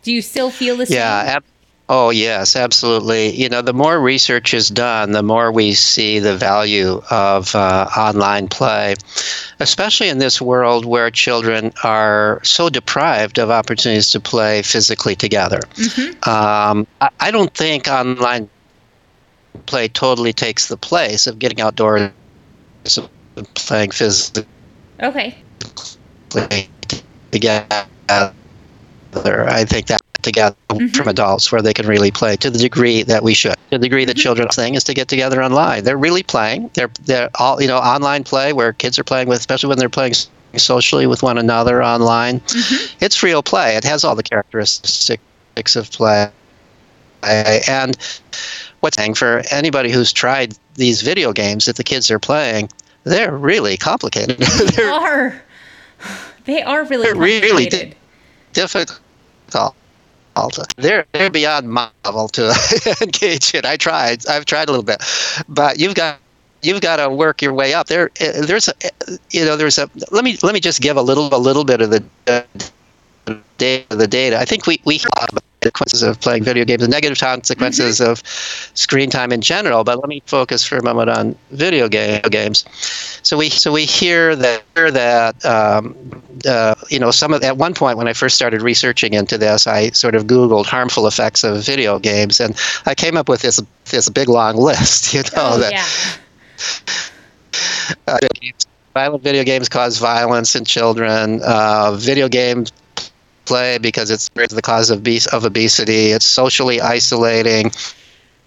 Do 0.03 0.13
you 0.13 0.23
still 0.23 0.51
feel 0.51 0.79
the 0.79 0.87
same? 0.87 0.97
Yeah, 0.97 1.37
ab- 1.37 1.45
Oh, 1.91 2.11
yes, 2.11 2.55
absolutely. 2.55 3.31
You 3.31 3.49
know, 3.49 3.63
the 3.63 3.73
more 3.73 4.01
research 4.01 4.55
is 4.55 4.69
done, 4.69 5.11
the 5.11 5.25
more 5.25 5.51
we 5.51 5.75
see 5.75 6.21
the 6.21 6.37
value 6.37 7.03
of 7.11 7.53
uh, 7.57 7.89
online 7.97 8.47
play, 8.47 8.95
especially 9.59 10.09
in 10.09 10.19
this 10.19 10.41
world 10.41 10.85
where 10.85 11.11
children 11.11 11.73
are 11.83 12.41
so 12.45 12.71
deprived 12.71 13.39
of 13.39 13.51
opportunities 13.51 14.09
to 14.13 14.21
play 14.21 14.63
physically 14.63 15.17
together. 15.17 15.59
Mm-hmm. 15.75 16.31
Um, 16.31 16.87
I, 17.01 17.11
I 17.19 17.31
don't 17.33 17.53
think 17.55 17.89
online 17.89 18.49
play 19.67 19.89
totally 19.89 20.33
takes 20.33 20.69
the 20.69 20.77
place 20.77 21.27
of 21.27 21.39
getting 21.39 21.61
outdoors 21.61 22.11
and 23.37 23.55
playing 23.55 23.91
physically. 23.91 24.47
Okay. 25.03 25.39
Together. 27.31 27.87
I 29.49 29.65
think 29.65 29.87
that 29.87 30.01
together 30.23 30.57
mm-hmm. 30.69 30.89
from 30.89 31.09
adults 31.09 31.51
where 31.51 31.63
they 31.63 31.73
can 31.73 31.87
really 31.87 32.11
play 32.11 32.37
to 32.37 32.51
the 32.51 32.59
degree 32.59 33.03
that 33.03 33.23
we 33.23 33.35
should. 33.35 33.57
The 33.71 33.79
degree 33.79 34.05
that 34.05 34.17
mm-hmm. 34.17 34.21
children's 34.21 34.55
thing 34.55 34.75
is 34.75 34.85
to 34.85 34.95
get 34.95 35.09
together 35.09 35.43
online. 35.43 35.85
They're 35.85 35.97
really 35.97 36.23
playing. 36.23 36.71
They're 36.75 36.91
they're 37.03 37.31
all 37.37 37.61
you 37.61 37.69
know 37.69 37.79
online 37.79 38.25
play 38.25 38.53
where 38.53 38.73
kids 38.73 38.99
are 38.99 39.05
playing 39.05 39.29
with, 39.29 39.39
especially 39.39 39.69
when 39.69 39.79
they're 39.79 39.89
playing 39.89 40.15
socially 40.57 41.07
with 41.07 41.23
one 41.23 41.39
another 41.39 41.83
online. 41.83 42.41
Mm-hmm. 42.41 43.05
It's 43.05 43.23
real 43.23 43.43
play. 43.43 43.77
It 43.77 43.85
has 43.85 44.05
all 44.05 44.15
the 44.15 44.23
characteristics 44.23 45.77
of 45.77 45.91
play. 45.91 46.31
And 47.23 47.97
what's 48.81 48.97
saying 48.97 49.15
for 49.15 49.43
anybody 49.51 49.91
who's 49.91 50.13
tried 50.13 50.57
these 50.75 51.03
video 51.03 51.33
games 51.33 51.67
that 51.67 51.77
the 51.77 51.85
kids 51.85 52.11
are 52.11 52.19
playing, 52.19 52.69
they're 53.05 53.37
really 53.37 53.77
complicated. 53.77 54.39
they 54.77 54.83
are. 54.83 55.43
They 56.45 56.63
are 56.63 56.85
really 56.85 57.05
they're 57.05 57.15
really 57.15 57.67
di- 57.67 57.95
difficult. 58.53 59.01
They're 60.77 61.07
they're 61.13 61.31
beyond 61.31 61.69
marvel 61.69 62.29
to 62.29 62.55
engage 63.01 63.55
in. 63.55 63.67
I 63.67 63.77
tried. 63.77 64.27
I've 64.27 64.47
tried 64.47 64.69
a 64.69 64.73
little 64.73 64.85
bit, 64.85 65.03
but 65.49 65.79
you've 65.79 65.95
got 65.95 66.19
you've 66.63 66.81
got 66.81 66.97
to 66.97 67.11
work 67.11 67.43
your 67.43 67.53
way 67.53 67.75
up. 67.75 67.89
There 67.89 68.11
eh, 68.21 68.45
there's 68.47 68.69
a 68.69 68.75
eh, 68.83 69.17
you 69.31 69.45
know 69.45 69.57
there's 69.57 69.79
a 69.79 69.91
let 70.11 70.25
me 70.25 70.39
let 70.43 70.55
me 70.55 70.61
just 70.61 70.81
give 70.81 70.97
a 70.97 71.03
little 71.03 71.35
a 71.35 71.39
little 71.39 71.65
bit 71.65 71.81
of 71.81 71.91
the 71.91 72.03
data. 73.59 73.97
The 73.97 74.09
data. 74.09 74.39
I 74.39 74.45
think 74.45 74.67
we 74.67 74.81
we 74.85 75.01
consequences 75.61 76.03
of 76.03 76.21
playing 76.21 76.45
video 76.45 76.65
games, 76.65 76.83
the 76.83 76.89
negative 76.89 77.19
consequences 77.19 78.01
mm-hmm. 78.01 78.11
of 78.11 78.23
screen 78.75 79.11
time 79.11 79.33
in 79.33 79.41
general. 79.41 79.85
But 79.85 79.99
let 79.99 80.09
me 80.09 80.23
focus 80.27 80.65
for 80.65 80.77
a 80.77 80.83
moment 80.83 81.11
on 81.11 81.37
video 81.51 81.89
game, 81.89 82.23
games. 82.31 82.65
So 83.23 83.37
we 83.37 83.51
so 83.51 83.73
we 83.73 83.85
hear 83.85 84.35
that 84.37 84.63
that 84.75 85.45
um, 85.45 85.95
uh, 86.47 86.75
you 86.89 86.99
know 86.99 87.11
some 87.11 87.35
of 87.35 87.43
at 87.43 87.57
one 87.57 87.75
point 87.75 87.99
when 87.99 88.09
I 88.09 88.13
first 88.13 88.37
started 88.37 88.63
researching 88.63 89.13
into 89.15 89.37
this, 89.37 89.67
I 89.67 89.91
sort 89.91 90.15
of 90.15 90.25
Googled 90.25 90.67
harmful 90.67 91.07
effects 91.07 91.45
of 91.45 91.63
video 91.65 91.99
games, 91.99 92.41
and 92.41 92.57
I 92.87 92.95
came 92.95 93.17
up 93.17 93.29
with 93.29 93.43
this 93.43 93.61
this 93.87 94.09
big 94.09 94.29
long 94.29 94.57
list. 94.57 95.15
You 95.21 95.23
know 95.23 95.29
oh, 95.37 95.59
that. 95.59 95.73
Yeah. 95.73 95.85
Uh, 98.07 98.19
violent 98.95 99.23
video 99.23 99.45
games 99.45 99.69
cause 99.69 99.99
violence 99.99 100.55
in 100.55 100.65
children. 100.65 101.41
Uh, 101.45 101.93
video 101.93 102.29
games 102.29 102.73
play 103.51 103.79
because 103.79 104.11
it's 104.11 104.29
the 104.31 104.63
cause 104.63 104.91
of, 104.91 105.07
of 105.33 105.45
obesity. 105.45 106.13
It's 106.15 106.27
socially 106.27 106.81
isolating. 106.81 107.73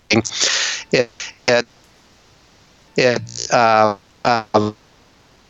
It, 0.09 0.31
it, 1.47 1.65
it 2.95 3.49
uh, 3.51 3.95
uh, 4.23 4.71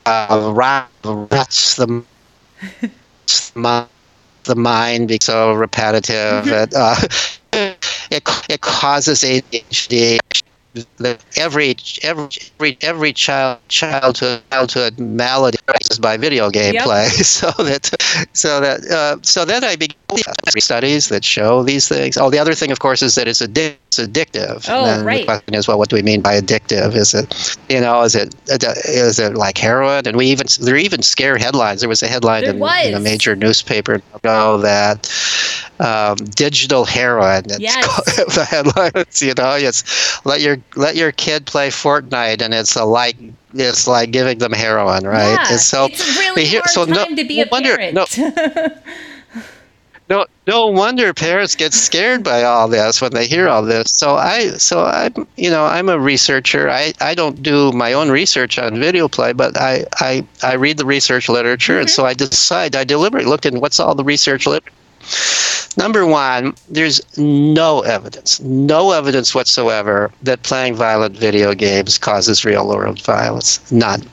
uh, 0.05 0.53
rats 0.55 1.75
the, 1.75 2.03
the 3.53 4.55
mind 4.55 5.07
being 5.07 5.19
so 5.21 5.53
repetitive. 5.53 6.45
Mm-hmm. 6.45 6.63
It, 6.63 6.73
uh, 6.75 6.95
it, 8.11 8.27
it 8.49 8.61
causes 8.61 9.21
ADHD 9.21 10.19
every 11.37 11.75
every 12.03 12.29
every 12.59 12.77
every 12.81 13.13
child 13.13 13.59
childhood 13.67 14.41
childhood 14.51 14.99
malady 14.99 15.57
is 15.91 15.99
by 15.99 16.17
video 16.17 16.49
game 16.49 16.73
yep. 16.73 16.83
play. 16.83 17.07
So 17.23 17.51
that 17.63 17.91
so 18.33 18.59
that 18.59 18.85
uh, 18.89 19.17
so 19.21 19.45
then 19.45 19.63
I 19.63 19.75
began 19.75 19.97
studies 20.59 21.09
that 21.09 21.23
show 21.23 21.63
these 21.63 21.87
things. 21.87 22.17
Oh, 22.17 22.29
the 22.29 22.39
other 22.39 22.53
thing, 22.53 22.71
of 22.71 22.79
course, 22.79 23.01
is 23.01 23.15
that 23.15 23.27
it's 23.27 23.41
addictive. 23.41 23.77
It's 23.97 24.09
addictive. 24.09 24.65
Oh, 24.69 24.85
and 24.85 25.05
right. 25.05 25.21
The 25.21 25.25
question 25.25 25.53
is, 25.55 25.67
well, 25.67 25.77
what 25.77 25.89
do 25.89 25.95
we 25.95 26.01
mean 26.01 26.21
by 26.21 26.39
addictive? 26.39 26.95
Is 26.95 27.13
it, 27.13 27.57
you 27.69 27.79
know, 27.79 28.01
is 28.01 28.15
it 28.15 28.35
is 28.49 29.19
it 29.19 29.35
like 29.35 29.57
heroin? 29.57 30.07
And 30.07 30.17
we 30.17 30.27
even 30.27 30.47
there 30.59 30.75
are 30.75 30.77
even 30.77 31.01
scare 31.01 31.37
headlines. 31.37 31.81
There 31.81 31.89
was 31.89 32.03
a 32.03 32.07
headline 32.07 32.43
in, 32.43 32.61
in, 32.61 32.93
a 32.93 32.99
major 32.99 33.35
newspaper 33.35 34.01
ago 34.13 34.57
that 34.59 35.09
um, 35.79 36.15
digital 36.17 36.85
heroin. 36.85 37.45
It's 37.45 37.59
yes. 37.59 38.15
the 38.35 38.45
headlines. 38.45 39.21
You 39.21 39.33
know, 39.33 39.55
it's 39.55 40.25
let 40.25 40.41
your 40.41 40.57
let 40.75 40.95
your 40.95 41.11
kid 41.11 41.45
play 41.45 41.69
Fortnite, 41.69 42.41
and 42.41 42.53
it's 42.53 42.75
a 42.75 42.85
like 42.85 43.17
it's 43.53 43.87
like 43.87 44.11
giving 44.11 44.39
them 44.39 44.51
heroin, 44.51 45.05
right? 45.05 45.33
Yeah, 45.33 45.51
and 45.51 45.59
so 45.59 45.85
it's 45.85 46.01
a 46.01 46.19
really 46.19 46.45
hear, 46.45 46.61
hard 46.61 46.69
so 46.69 46.85
time 46.85 47.11
no, 47.11 47.21
to 47.21 47.27
be 47.27 47.41
a 47.41 47.47
wonder, 47.51 47.75
parent. 47.77 47.93
No, 47.95 48.05
no, 50.47 50.67
wonder 50.67 51.13
parents 51.13 51.55
get 51.55 51.73
scared 51.73 52.23
by 52.23 52.43
all 52.43 52.67
this 52.67 53.01
when 53.01 53.11
they 53.13 53.27
hear 53.27 53.47
all 53.47 53.63
this. 53.63 53.91
So 53.91 54.15
I, 54.15 54.49
so 54.57 54.83
I'm, 54.83 55.27
you 55.37 55.49
know, 55.49 55.65
I'm 55.65 55.89
a 55.89 55.99
researcher. 55.99 56.69
I, 56.69 56.93
I 56.99 57.15
don't 57.15 57.41
do 57.41 57.71
my 57.71 57.93
own 57.93 58.09
research 58.09 58.59
on 58.59 58.79
video 58.79 59.07
play, 59.07 59.33
but 59.33 59.57
I, 59.57 59.85
I, 59.95 60.25
I 60.41 60.55
read 60.55 60.77
the 60.77 60.85
research 60.85 61.29
literature, 61.29 61.73
mm-hmm. 61.73 61.81
and 61.81 61.89
so 61.89 62.05
I 62.05 62.13
decide 62.13 62.75
I 62.75 62.83
deliberately 62.83 63.29
look 63.29 63.45
at 63.45 63.53
what's 63.53 63.79
all 63.79 63.95
the 63.95 64.03
research 64.03 64.45
literature 64.45 64.73
Number 65.75 66.05
one, 66.05 66.53
there's 66.69 67.01
no 67.17 67.81
evidence, 67.81 68.39
no 68.41 68.91
evidence 68.91 69.33
whatsoever 69.33 70.11
that 70.21 70.43
playing 70.43 70.75
violent 70.75 71.17
video 71.17 71.53
games 71.53 71.97
causes 71.97 72.45
real 72.45 72.67
world 72.67 73.01
violence. 73.01 73.59
None. 73.71 74.03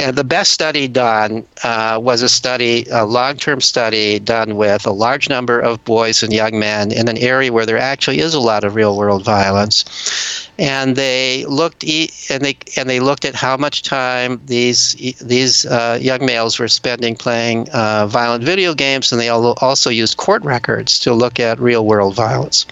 And 0.00 0.16
the 0.16 0.24
best 0.24 0.52
study 0.52 0.86
done 0.86 1.44
uh, 1.64 1.98
was 2.00 2.22
a 2.22 2.28
study, 2.28 2.86
a 2.92 3.04
long 3.04 3.36
term 3.36 3.60
study 3.60 4.20
done 4.20 4.54
with 4.56 4.86
a 4.86 4.92
large 4.92 5.28
number 5.28 5.58
of 5.58 5.84
boys 5.84 6.22
and 6.22 6.32
young 6.32 6.58
men 6.58 6.92
in 6.92 7.08
an 7.08 7.18
area 7.18 7.52
where 7.52 7.66
there 7.66 7.78
actually 7.78 8.20
is 8.20 8.32
a 8.32 8.38
lot 8.40 8.62
of 8.62 8.76
real 8.76 8.96
world 8.96 9.24
violence. 9.24 10.48
And 10.56 10.94
they 10.94 11.44
looked 11.46 11.82
e- 11.82 12.10
and 12.30 12.44
they 12.44 12.56
and 12.76 12.88
they 12.88 13.00
looked 13.00 13.24
at 13.24 13.34
how 13.34 13.56
much 13.56 13.82
time 13.82 14.40
these 14.46 14.92
these 15.20 15.66
uh, 15.66 15.98
young 16.00 16.24
males 16.24 16.58
were 16.60 16.68
spending 16.68 17.16
playing 17.16 17.68
uh, 17.70 18.06
violent 18.06 18.44
video 18.44 18.74
games, 18.74 19.10
and 19.10 19.20
they 19.20 19.28
also 19.28 19.90
used 19.90 20.16
court 20.16 20.44
records 20.44 20.98
to 21.00 21.12
look 21.12 21.40
at 21.40 21.58
real 21.58 21.84
world 21.86 22.14
violence. 22.14 22.66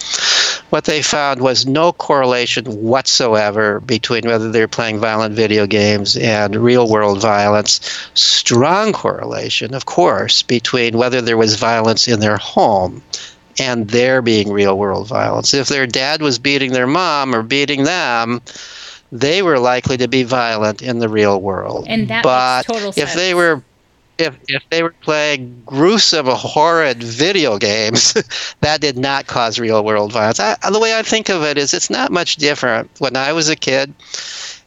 What 0.77 0.85
they 0.85 1.01
found 1.01 1.41
was 1.41 1.65
no 1.65 1.95
correlation 1.95 2.67
whatsoever 2.67 3.81
between 3.81 4.27
whether 4.27 4.53
they're 4.53 4.69
playing 4.69 5.01
violent 5.01 5.35
video 5.35 5.67
games 5.67 6.19
and 6.19 6.55
real 6.55 6.87
world 6.87 7.19
violence. 7.19 7.81
Strong 8.13 8.93
correlation, 8.93 9.73
of 9.73 9.87
course, 9.87 10.43
between 10.43 10.99
whether 10.99 11.23
there 11.23 11.39
was 11.39 11.57
violence 11.57 12.07
in 12.07 12.21
their 12.21 12.37
home 12.37 13.03
and 13.59 13.89
there 13.89 14.21
being 14.21 14.53
real 14.53 14.77
world 14.77 15.09
violence. 15.09 15.55
If 15.55 15.69
their 15.69 15.87
dad 15.87 16.21
was 16.21 16.39
beating 16.39 16.73
their 16.73 16.87
mom 16.87 17.35
or 17.35 17.43
beating 17.43 17.85
them, 17.85 18.43
they 19.11 19.41
were 19.41 19.59
likely 19.59 19.97
to 19.97 20.09
be 20.09 20.25
violent 20.25 20.83
in 20.83 20.99
the 20.99 21.09
real 21.09 21.41
world. 21.41 21.87
And 21.89 22.09
that 22.09 22.23
but 22.23 22.69
makes 22.69 22.81
total 22.81 23.03
if 23.03 23.15
they 23.15 23.33
were 23.33 23.63
if 24.19 24.37
if 24.49 24.63
they 24.71 24.83
were 24.83 24.95
playing 25.03 25.63
gruesome, 25.67 26.27
horrid 26.27 27.03
video 27.03 27.59
games, 27.59 28.15
that 28.61 28.81
did 28.81 28.97
not 28.97 29.27
cause 29.27 29.59
real 29.59 29.85
world 29.85 30.13
violence. 30.13 30.41
I, 30.41 30.57
the 30.71 30.79
way 30.81 30.99
I 30.99 31.03
think 31.03 31.29
of 31.29 31.43
it 31.43 31.59
is, 31.59 31.75
it's 31.75 31.91
not 31.91 32.11
much 32.11 32.37
different. 32.37 32.91
When 32.99 33.17
I 33.17 33.33
was 33.33 33.49
a 33.49 33.57
kid, 33.57 33.93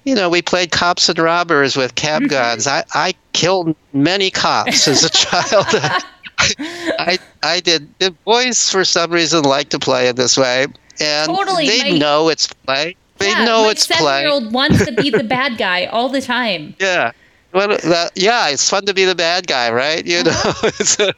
you 0.03 0.13
know, 0.15 0.29
we 0.29 0.41
played 0.41 0.71
cops 0.71 1.09
and 1.09 1.17
robbers 1.19 1.75
with 1.75 1.95
cap 1.95 2.21
Mm-hmm. 2.21 2.27
guns. 2.29 2.67
I, 2.67 2.83
I 2.93 3.13
killed 3.33 3.75
many 3.93 4.29
cops 4.29 4.87
as 4.87 5.03
a 5.03 5.09
child. 5.23 5.65
I 6.99 7.17
I 7.43 7.59
did. 7.59 7.87
The 7.99 8.11
boys, 8.25 8.69
for 8.69 8.85
some 8.85 9.11
reason, 9.11 9.43
like 9.43 9.69
to 9.69 9.79
play 9.79 10.07
it 10.07 10.15
this 10.15 10.37
way, 10.37 10.67
and 10.99 11.27
Totally, 11.27 11.67
they 11.67 11.91
my- 11.93 11.97
know 11.97 12.29
it's 12.29 12.47
play. 12.47 12.95
They 13.17 13.31
yeah, 13.31 13.43
know 13.43 13.67
it's 13.69 13.85
play. 13.85 13.97
seven-year-old 13.97 14.53
wants 14.53 14.85
to 14.85 14.93
be 14.93 15.09
the 15.09 15.23
bad 15.25 15.57
guy 15.57 15.87
all 15.87 16.07
the 16.07 16.21
time. 16.21 16.73
Yeah. 16.79 17.11
Well, 17.51 17.69
that, 17.69 18.11
yeah, 18.15 18.49
it's 18.49 18.69
fun 18.69 18.85
to 18.85 18.93
be 18.93 19.05
the 19.05 19.15
bad 19.15 19.47
guy, 19.47 19.71
right? 19.71 20.05
You 20.05 20.23
know, 20.23 20.41
it's, 20.63 20.99
uh, 20.99 21.11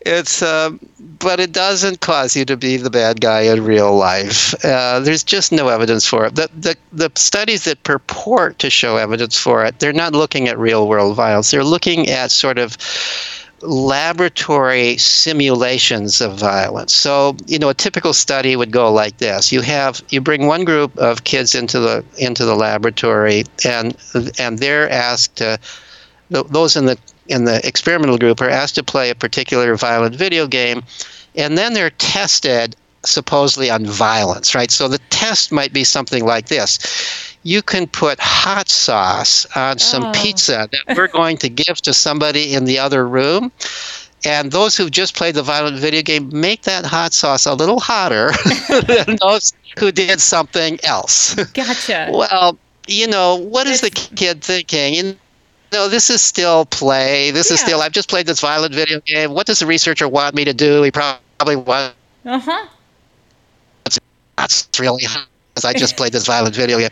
it's, 0.00 0.40
um, 0.42 0.80
but 1.18 1.40
it 1.40 1.52
doesn't 1.52 2.00
cause 2.00 2.34
you 2.34 2.46
to 2.46 2.56
be 2.56 2.78
the 2.78 2.88
bad 2.88 3.20
guy 3.20 3.42
in 3.42 3.62
real 3.64 3.94
life. 3.94 4.54
Uh, 4.64 5.00
there's 5.00 5.22
just 5.22 5.52
no 5.52 5.68
evidence 5.68 6.06
for 6.06 6.24
it. 6.24 6.36
The, 6.36 6.48
the 6.56 6.76
the 6.92 7.12
studies 7.16 7.64
that 7.64 7.82
purport 7.82 8.58
to 8.60 8.70
show 8.70 8.96
evidence 8.96 9.36
for 9.36 9.62
it, 9.64 9.78
they're 9.80 9.92
not 9.92 10.14
looking 10.14 10.48
at 10.48 10.58
real 10.58 10.88
world 10.88 11.14
violence. 11.16 11.50
They're 11.50 11.64
looking 11.64 12.08
at 12.08 12.30
sort 12.30 12.58
of 12.58 12.78
laboratory 13.60 14.96
simulations 14.98 16.20
of 16.20 16.38
violence. 16.38 16.94
So, 16.94 17.36
you 17.46 17.58
know, 17.58 17.68
a 17.68 17.74
typical 17.74 18.12
study 18.12 18.56
would 18.56 18.70
go 18.70 18.92
like 18.92 19.18
this. 19.18 19.52
You 19.52 19.60
have 19.62 20.02
you 20.10 20.20
bring 20.20 20.46
one 20.46 20.64
group 20.64 20.96
of 20.98 21.24
kids 21.24 21.54
into 21.54 21.80
the 21.80 22.04
into 22.18 22.44
the 22.44 22.54
laboratory 22.54 23.44
and 23.64 23.96
and 24.38 24.58
they're 24.58 24.88
asked 24.90 25.36
to 25.36 25.58
those 26.30 26.76
in 26.76 26.86
the 26.86 26.98
in 27.26 27.44
the 27.44 27.66
experimental 27.66 28.18
group 28.18 28.40
are 28.40 28.48
asked 28.48 28.76
to 28.76 28.82
play 28.82 29.10
a 29.10 29.14
particular 29.14 29.74
violent 29.76 30.14
video 30.14 30.46
game 30.46 30.82
and 31.34 31.58
then 31.58 31.74
they're 31.74 31.90
tested 31.90 32.74
supposedly 33.08 33.70
on 33.70 33.86
violence, 33.86 34.54
right? 34.54 34.70
So 34.70 34.88
the 34.88 34.98
test 35.10 35.50
might 35.52 35.72
be 35.72 35.84
something 35.84 36.24
like 36.24 36.46
this. 36.48 36.78
You 37.42 37.62
can 37.62 37.86
put 37.86 38.18
hot 38.20 38.68
sauce 38.68 39.46
on 39.56 39.78
some 39.78 40.04
Oh. 40.04 40.12
pizza 40.14 40.68
that 40.70 40.96
we're 40.96 41.08
going 41.08 41.36
to 41.38 41.48
give 41.48 41.76
to 41.82 41.92
somebody 41.94 42.54
in 42.54 42.64
the 42.64 42.78
other 42.78 43.06
room. 43.08 43.50
And 44.24 44.50
those 44.50 44.76
who've 44.76 44.90
just 44.90 45.14
played 45.16 45.34
the 45.36 45.42
violent 45.42 45.78
video 45.78 46.02
game 46.02 46.28
make 46.32 46.62
that 46.62 46.84
hot 46.84 47.12
sauce 47.12 47.46
a 47.46 47.54
little 47.54 47.78
hotter 47.80 48.32
than 48.86 49.16
those 49.22 49.52
who 49.78 49.92
did 49.92 50.20
something 50.20 50.78
else. 50.82 51.34
Gotcha. 51.54 52.08
well, 52.12 52.58
you 52.88 53.06
know, 53.06 53.36
what 53.36 53.66
is 53.68 53.80
the 53.80 53.90
kid 53.90 54.42
thinking? 54.42 54.94
You 54.94 55.16
know, 55.72 55.88
this 55.88 56.10
is 56.10 56.20
still 56.20 56.64
play. 56.66 57.30
This 57.30 57.50
is 57.50 57.60
still, 57.60 57.80
I've 57.80 57.92
just 57.92 58.08
played 58.08 58.26
this 58.26 58.40
violent 58.40 58.74
video 58.74 59.00
game. 59.06 59.32
What 59.34 59.46
does 59.46 59.60
the 59.60 59.66
researcher 59.66 60.08
want 60.08 60.34
me 60.34 60.44
to 60.44 60.52
do? 60.54 60.82
He 60.82 60.90
probably 60.90 61.56
wants 61.56 61.94
Uh 62.24 62.40
huh. 62.40 62.66
That's 64.38 64.68
really 64.78 65.04
hot 65.04 65.26
because 65.52 65.64
I 65.64 65.72
just 65.72 65.96
played 65.96 66.12
this 66.12 66.26
violent 66.34 66.54
video 66.54 66.78
game. 66.78 66.88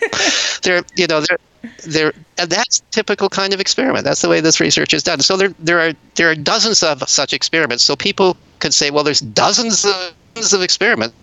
they're, 0.62 0.82
you 0.96 1.06
know, 1.06 1.20
they're, 1.20 1.38
they're, 1.86 2.12
and 2.38 2.50
that's 2.50 2.80
typical 2.90 3.28
kind 3.28 3.52
of 3.52 3.60
experiment. 3.60 4.04
That's 4.04 4.22
the 4.22 4.28
way 4.28 4.40
this 4.40 4.60
research 4.60 4.94
is 4.94 5.02
done. 5.02 5.20
So 5.20 5.36
there, 5.36 5.48
there 5.58 5.80
are, 5.80 5.92
there 6.14 6.30
are 6.30 6.34
dozens 6.34 6.82
of 6.82 7.02
such 7.08 7.32
experiments. 7.32 7.82
So 7.82 7.96
people 7.96 8.36
could 8.60 8.72
say, 8.72 8.90
well, 8.90 9.04
there's 9.04 9.20
dozens 9.20 9.84
of, 9.84 10.14
dozens 10.34 10.52
of 10.52 10.62
experiments. 10.62 11.14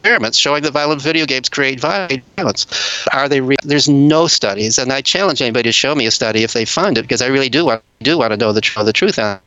Experiments 0.00 0.38
showing 0.38 0.62
that 0.62 0.72
violent 0.72 1.02
video 1.02 1.26
games 1.26 1.48
create 1.48 1.80
violence. 1.80 3.06
Are 3.12 3.28
they? 3.28 3.40
real? 3.40 3.58
There's 3.64 3.88
no 3.88 4.28
studies, 4.28 4.78
and 4.78 4.92
I 4.92 5.00
challenge 5.00 5.42
anybody 5.42 5.64
to 5.64 5.72
show 5.72 5.96
me 5.96 6.06
a 6.06 6.12
study 6.12 6.44
if 6.44 6.52
they 6.52 6.64
find 6.64 6.96
it, 6.96 7.02
because 7.02 7.20
I 7.20 7.26
really 7.26 7.48
do 7.48 7.64
want 7.66 7.82
do 8.00 8.16
want 8.16 8.30
to 8.30 8.36
know 8.36 8.52
the, 8.52 8.60
tr- 8.60 8.84
the 8.84 8.92
truth 8.92 9.18
on 9.18 9.40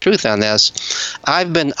truth 0.00 0.26
on 0.26 0.40
this. 0.40 1.16
I've 1.24 1.54
been 1.54 1.72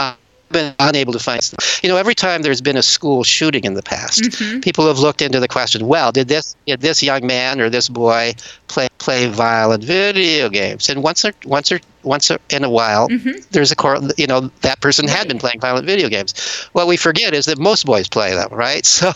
been 0.50 0.74
unable 0.78 1.12
to 1.12 1.18
find. 1.18 1.40
You 1.82 1.88
know, 1.88 1.96
every 1.96 2.14
time 2.14 2.42
there's 2.42 2.60
been 2.60 2.76
a 2.76 2.82
school 2.82 3.24
shooting 3.24 3.64
in 3.64 3.74
the 3.74 3.82
past, 3.82 4.22
Mhm. 4.22 4.62
people 4.62 4.86
have 4.86 4.98
looked 4.98 5.22
into 5.22 5.40
the 5.40 5.48
question. 5.48 5.86
Well, 5.86 6.12
did 6.12 6.28
this 6.28 6.54
did 6.66 6.80
this 6.80 7.02
young 7.02 7.26
man 7.26 7.60
or 7.60 7.70
this 7.70 7.88
boy 7.88 8.34
play 8.68 8.88
play 8.98 9.26
violent 9.26 9.84
video 9.84 10.48
games? 10.48 10.88
And 10.88 11.02
once 11.02 11.24
or 11.24 11.32
once 11.44 11.70
or 11.72 11.80
once 12.02 12.30
in 12.50 12.64
a 12.64 12.70
while, 12.70 13.08
Mhm. 13.08 13.44
there's 13.50 13.70
a 13.70 13.76
cor- 13.76 14.00
you 14.16 14.26
know 14.26 14.50
that 14.62 14.80
person 14.80 15.06
had 15.08 15.28
been 15.28 15.38
playing 15.38 15.60
violent 15.60 15.86
video 15.86 16.08
games. 16.08 16.34
What 16.72 16.86
we 16.86 16.96
forget 16.96 17.34
is 17.34 17.46
that 17.46 17.58
most 17.58 17.84
boys 17.86 18.08
play 18.08 18.34
them, 18.34 18.48
right? 18.52 18.84
So 18.98 19.12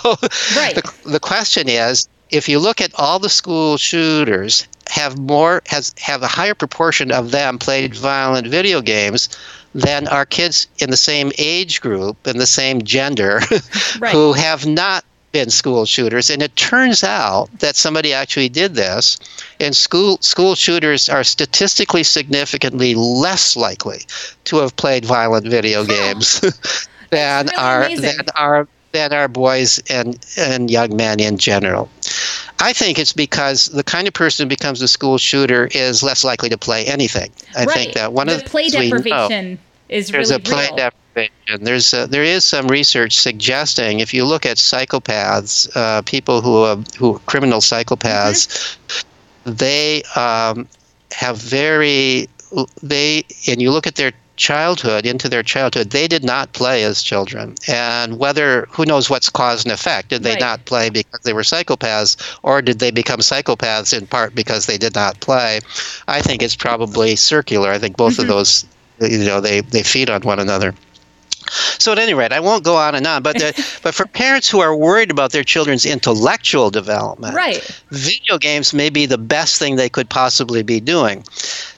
Right. 0.56 0.74
the, 0.74 0.82
the 1.04 1.20
question 1.20 1.68
is 1.68 2.08
if 2.30 2.48
you 2.48 2.58
look 2.58 2.80
at 2.80 2.92
all 2.96 3.18
the 3.18 3.28
school 3.28 3.76
shooters 3.76 4.66
have 4.88 5.18
more 5.18 5.62
has 5.66 5.94
have 5.98 6.22
a 6.22 6.26
higher 6.26 6.54
proportion 6.54 7.10
of 7.10 7.30
them 7.30 7.58
played 7.58 7.94
violent 7.94 8.46
video 8.46 8.80
games 8.80 9.28
than 9.74 10.06
our 10.08 10.26
kids 10.26 10.66
in 10.78 10.90
the 10.90 10.96
same 10.96 11.32
age 11.38 11.80
group 11.80 12.26
and 12.26 12.40
the 12.40 12.46
same 12.46 12.82
gender 12.82 13.40
Right. 13.98 14.12
who 14.12 14.32
have 14.32 14.66
not 14.66 15.04
been 15.32 15.48
school 15.48 15.86
shooters 15.86 16.28
and 16.28 16.42
it 16.42 16.54
turns 16.56 17.02
out 17.02 17.48
that 17.60 17.74
somebody 17.74 18.12
actually 18.12 18.50
did 18.50 18.74
this 18.74 19.18
and 19.60 19.74
school 19.74 20.18
school 20.20 20.54
shooters 20.54 21.08
are 21.08 21.24
statistically 21.24 22.02
significantly 22.02 22.94
less 22.94 23.56
likely 23.56 24.02
to 24.44 24.58
have 24.58 24.76
played 24.76 25.06
violent 25.06 25.46
video 25.46 25.84
games 25.86 26.40
than 27.10 27.46
really 27.46 27.56
our 27.56 27.82
amazing. 27.84 28.02
than 28.18 28.26
our 28.36 28.68
than 28.92 29.12
our 29.12 29.28
boys 29.28 29.78
and 29.90 30.24
and 30.38 30.70
young 30.70 30.96
men 30.96 31.20
in 31.20 31.38
general. 31.38 31.88
I 32.60 32.72
think 32.72 32.98
it's 32.98 33.12
because 33.12 33.66
the 33.66 33.82
kind 33.82 34.06
of 34.06 34.14
person 34.14 34.44
who 34.44 34.48
becomes 34.48 34.80
a 34.82 34.88
school 34.88 35.18
shooter 35.18 35.68
is 35.72 36.02
less 36.02 36.22
likely 36.22 36.48
to 36.50 36.58
play 36.58 36.84
anything. 36.86 37.30
I 37.56 37.64
right. 37.64 37.74
think 37.74 37.94
that 37.94 38.12
one 38.12 38.28
the 38.28 38.36
of 38.36 38.44
the 38.44 38.50
play 38.50 38.68
things 38.68 38.74
we 38.74 39.10
know- 39.10 39.28
deprivation 39.28 39.58
is 39.88 40.08
there's 40.08 40.30
really 40.30 40.42
a 40.42 40.44
play 40.44 40.66
real. 40.66 40.76
deprivation. 40.76 41.64
There's 41.64 41.92
a, 41.92 42.06
there 42.06 42.22
is 42.22 42.44
some 42.44 42.68
research 42.68 43.14
suggesting 43.14 44.00
if 44.00 44.14
you 44.14 44.24
look 44.24 44.46
at 44.46 44.56
psychopaths, 44.56 45.68
uh, 45.76 46.02
people 46.02 46.40
who 46.40 46.56
are, 46.58 46.76
who 46.98 47.16
are 47.16 47.18
criminal 47.20 47.60
psychopaths, 47.60 48.76
they 49.44 50.02
um, 50.16 50.66
have 51.12 51.36
very 51.36 52.28
they 52.82 53.24
and 53.48 53.60
you 53.60 53.70
look 53.70 53.86
at 53.86 53.96
their 53.96 54.12
childhood 54.36 55.06
into 55.06 55.28
their 55.28 55.42
childhood 55.42 55.90
they 55.90 56.08
did 56.08 56.24
not 56.24 56.52
play 56.52 56.84
as 56.84 57.02
children. 57.02 57.54
And 57.68 58.18
whether 58.18 58.66
who 58.70 58.84
knows 58.84 59.10
what's 59.10 59.28
cause 59.28 59.64
and 59.64 59.72
effect? 59.72 60.08
Did 60.08 60.22
they 60.22 60.32
Right. 60.32 60.40
not 60.40 60.64
play 60.64 60.90
because 60.90 61.20
they 61.22 61.32
were 61.32 61.42
psychopaths 61.42 62.16
or 62.42 62.62
did 62.62 62.78
they 62.78 62.90
become 62.90 63.20
psychopaths 63.20 63.96
in 63.96 64.06
part 64.06 64.34
because 64.34 64.66
they 64.66 64.78
did 64.78 64.94
not 64.94 65.20
play? 65.20 65.60
I 66.08 66.22
think 66.22 66.42
it's 66.42 66.56
probably 66.56 67.16
circular. 67.16 67.70
I 67.70 67.78
think 67.78 67.96
both 67.96 68.18
of 68.18 68.24
mm-hmm. 68.24 68.32
those 68.32 68.66
you 69.00 69.24
know 69.24 69.40
they 69.40 69.60
they 69.60 69.82
feed 69.82 70.08
on 70.10 70.22
one 70.22 70.38
another 70.38 70.74
so 71.78 71.92
at 71.92 71.98
any 71.98 72.14
rate, 72.14 72.32
I 72.32 72.40
won't 72.40 72.64
go 72.64 72.76
on 72.76 72.94
and 72.94 73.06
on, 73.06 73.22
but 73.22 73.36
the, 73.38 73.52
but 73.82 73.94
for 73.94 74.06
parents 74.06 74.48
who 74.48 74.60
are 74.60 74.74
worried 74.76 75.10
about 75.10 75.32
their 75.32 75.44
children's 75.44 75.84
intellectual 75.86 76.70
development, 76.70 77.34
Right. 77.34 77.62
video 77.90 78.38
games 78.38 78.72
may 78.72 78.90
be 78.90 79.06
the 79.06 79.18
best 79.18 79.58
thing 79.58 79.76
they 79.76 79.88
could 79.88 80.08
possibly 80.08 80.62
be 80.62 80.80
doing. 80.80 81.24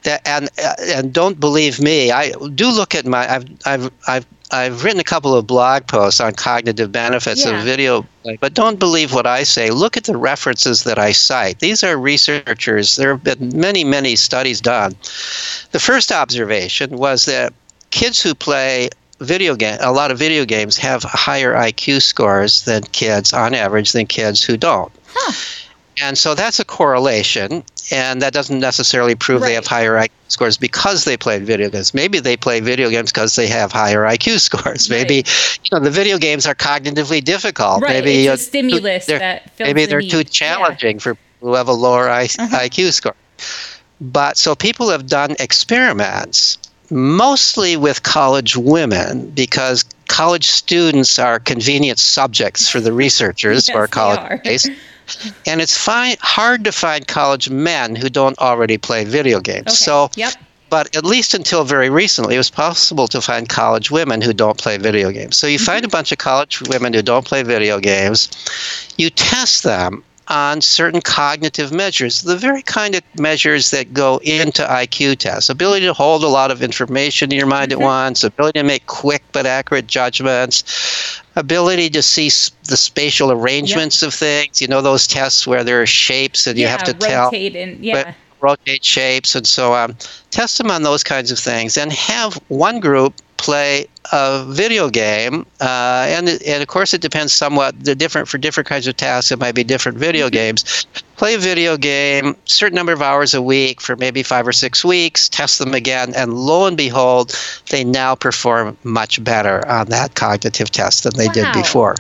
That 0.03 0.21
and 0.27 0.49
uh, 0.63 0.75
and 0.87 1.13
don't 1.13 1.41
believe 1.41 1.81
me. 1.81 2.13
I 2.13 2.33
do 2.55 2.71
look 2.71 2.95
at 2.95 3.07
my. 3.07 3.27
I've 3.35 3.45
I've 3.65 3.91
I've 4.07 4.27
I've 4.51 4.85
written 4.85 5.01
a 5.01 5.05
couple 5.05 5.35
of 5.35 5.47
blog 5.47 5.87
posts 5.87 6.21
on 6.21 6.35
cognitive 6.35 6.93
benefits 6.93 7.45
Yeah. 7.45 7.59
of 7.59 7.65
video, 7.65 8.07
but 8.41 8.53
don't 8.55 8.79
believe 8.79 9.13
what 9.15 9.27
I 9.27 9.43
say. 9.43 9.71
Look 9.71 9.97
at 9.97 10.05
the 10.05 10.17
references 10.17 10.85
that 10.85 10.99
I 10.99 11.13
cite. 11.13 11.59
These 11.61 11.83
are 11.83 11.97
researchers. 11.97 12.97
There 12.97 13.11
have 13.17 13.25
been 13.25 13.59
many 13.59 13.83
many 13.83 14.15
studies 14.15 14.61
done. 14.61 14.93
The 15.73 15.81
first 15.81 16.13
observation 16.13 16.99
was 16.99 17.25
that 17.25 17.53
kids 17.91 18.21
who 18.23 18.35
play 18.35 18.91
video 19.25 19.57
game 19.57 19.79
a 19.81 19.93
lot 19.93 20.11
of 20.11 20.19
video 20.19 20.45
games 20.45 20.77
have 20.79 21.03
higher 21.03 21.55
IQ 21.55 22.03
scores 22.03 22.65
than 22.65 22.83
kids 22.85 23.33
on 23.33 23.55
average 23.55 23.93
than 23.93 24.07
kids 24.07 24.43
who 24.43 24.57
don't. 24.57 24.93
Huh. 25.13 25.33
And 26.03 26.19
so 26.19 26.35
that's 26.35 26.59
a 26.59 26.65
correlation, 26.65 27.63
and 27.93 28.21
that 28.21 28.33
doesn't 28.33 28.59
necessarily 28.59 29.15
prove 29.15 29.43
Right. 29.43 29.49
they 29.51 29.55
have 29.55 29.67
higher 29.67 29.93
IQ 29.95 30.11
scores 30.27 30.57
because 30.57 31.05
they 31.05 31.17
played 31.17 31.45
video 31.47 31.71
games. 31.71 31.95
Maybe 31.95 32.19
they 32.19 32.37
play 32.37 32.59
video 32.59 32.91
games 32.91 33.13
because 33.13 33.37
they 33.37 33.47
have 33.47 33.71
higher 33.71 34.03
IQ 34.03 34.41
scores. 34.49 34.91
Right. 34.91 35.03
Maybe 35.03 35.15
you 35.17 35.71
know 35.71 35.79
the 35.79 35.93
video 35.93 36.19
games 36.19 36.47
are 36.47 36.55
cognitively 36.57 37.23
difficult. 37.23 37.83
Right. 37.83 37.93
Maybe 38.05 38.27
it's 38.27 38.43
a 38.43 38.45
stimulus 38.45 39.07
they're- 39.07 39.21
that 39.21 39.51
fills 39.57 39.69
maybe 39.69 39.83
the 39.85 39.91
they're 39.91 40.01
too 40.01 40.19
Yeah. 40.19 40.25
challenging 40.25 40.99
for 40.99 41.15
people 41.15 41.49
who 41.51 41.55
have 41.55 41.69
a 41.69 41.73
lower 41.73 42.11
I- 42.11 42.25
Uh-huh. 42.25 42.59
IQ 42.59 42.93
score. 42.93 43.15
But 44.01 44.37
so 44.37 44.57
people 44.57 44.89
have 44.91 45.07
done 45.07 45.37
experiments 45.39 46.59
mostly 46.90 47.77
with 47.77 48.03
college 48.03 48.57
women 48.57 49.31
because 49.31 49.85
college 50.09 50.47
students 50.47 51.18
are 51.18 51.38
convenient 51.40 51.99
subjects 51.99 52.68
for 52.68 52.81
the 52.81 52.92
researchers 52.92 53.68
Yes, 53.68 53.90
college. 53.90 54.66
And 55.47 55.61
it's 55.61 55.77
fine, 55.77 56.16
hard 56.20 56.64
to 56.64 56.73
find 56.73 57.07
college 57.07 57.51
men 57.51 57.94
who 57.94 58.09
don't 58.09 58.38
already 58.38 58.79
play 58.79 59.05
video 59.05 59.40
games. 59.40 59.66
Okay. 59.68 59.75
So, 59.75 60.11
yep. 60.16 60.33
but 60.70 60.94
at 60.97 61.05
least 61.05 61.35
until 61.35 61.64
very 61.64 61.90
recently, 61.90 62.37
it 62.37 62.38
was 62.38 62.51
possible 62.51 63.07
to 63.09 63.20
find 63.20 63.49
college 63.49 63.90
women 63.90 64.23
who 64.23 64.33
don't 64.33 64.57
play 64.59 64.79
video 64.79 65.11
games. 65.11 65.37
So 65.37 65.47
you 65.47 65.59
Mm-hmm. 65.59 65.64
find 65.66 65.85
a 65.85 65.88
bunch 65.88 66.12
of 66.12 66.18
college 66.18 66.62
women 66.68 66.92
who 66.94 67.03
don't 67.03 67.27
play 67.27 67.42
video 67.42 67.79
games, 67.81 68.31
you 68.97 69.11
test 69.11 69.62
them 69.62 70.03
on 70.29 70.61
certain 70.61 71.01
cognitive 71.01 71.73
measures, 71.73 72.23
the 72.23 72.37
very 72.37 72.63
kind 72.63 72.95
of 72.95 73.03
measures 73.19 73.71
that 73.73 73.93
go 73.93 74.19
into 74.23 74.63
IQ 74.63 75.19
tests 75.19 75.51
ability 75.51 75.87
to 75.87 75.93
hold 75.93 76.23
a 76.25 76.29
lot 76.29 76.51
of 76.51 76.63
information 76.63 77.33
in 77.33 77.39
your 77.39 77.47
mind 77.47 77.65
Mm-hmm. 77.65 77.83
at 77.83 77.85
once, 77.85 78.25
ability 78.25 78.59
to 78.59 78.65
make 78.65 78.87
quick 78.87 79.23
but 79.33 79.47
accurate 79.47 79.87
judgments, 79.87 81.23
ability 81.37 81.91
to 81.91 82.03
see 82.03 82.27
the 82.65 82.77
spatial 82.77 83.31
arrangements 83.33 84.03
of 84.03 84.13
things. 84.15 84.61
You 84.61 84.69
know, 84.69 84.83
those 84.83 85.07
tests 85.07 85.47
where 85.47 85.65
there 85.65 85.81
are 85.83 85.87
shapes 85.87 86.47
and 86.47 86.59
you 86.59 86.67
have 86.67 86.83
to 86.85 86.95
tell 86.95 87.27
rotate 87.27 87.57
and 87.57 87.85
yeah. 87.85 88.05
but 88.05 88.15
rotate 88.41 88.85
shapes 88.85 89.35
and 89.35 89.47
so 89.47 89.73
on. 89.73 89.97
Test 90.31 90.59
them 90.59 90.71
on 90.71 90.83
those 90.83 91.03
kinds 91.03 91.31
of 91.31 91.39
things, 91.39 91.77
and 91.77 91.93
have 91.93 92.35
one 92.49 92.81
group 92.81 93.15
play 93.37 93.87
a 94.12 94.44
video 94.49 94.88
game. 94.90 95.47
Uh, 95.61 96.07
and 96.09 96.29
and 96.29 96.62
of 96.62 96.68
course, 96.68 96.94
it 96.94 97.01
depends 97.01 97.33
somewhat. 97.33 97.75
They're 97.79 97.94
different 97.94 98.29
for 98.29 98.38
different 98.38 98.68
kinds 98.68 98.87
of 98.87 98.97
tasks. 98.97 99.33
It 99.33 99.38
might 99.38 99.55
be 99.55 99.64
different 99.64 99.99
video 99.99 100.31
games. 100.31 100.87
Play 101.16 101.35
a 101.35 101.38
video 101.38 101.77
game, 101.77 102.37
certain 102.44 102.75
number 102.75 102.92
of 102.92 103.01
hours 103.03 103.35
a 103.35 103.40
week 103.42 103.81
for 103.81 103.97
maybe 103.97 104.23
five 104.23 104.47
or 104.47 104.53
six 104.53 104.85
weeks. 104.85 105.29
Test 105.29 105.59
them 105.59 105.75
again, 105.75 106.12
and 106.14 106.35
lo 106.35 106.66
and 106.66 106.77
behold, 106.77 107.35
they 107.70 107.85
now 107.85 108.14
perform 108.14 108.77
much 108.85 109.23
better 109.23 109.66
on 109.68 109.87
that 109.88 110.14
cognitive 110.14 110.70
test 110.70 111.05
than 111.05 111.14
they 111.16 111.29
did 111.29 111.44
Wow. 111.44 111.53
before. 111.55 111.97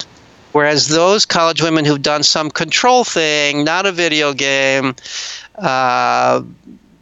Whereas 0.52 0.86
those 0.88 1.26
college 1.26 1.60
women 1.62 1.84
who've 1.84 2.00
done 2.02 2.22
some 2.22 2.48
control 2.50 3.02
thing, 3.02 3.64
not 3.64 3.86
a 3.86 3.92
video 3.92 4.32
game, 4.34 4.94
uh, 5.58 6.42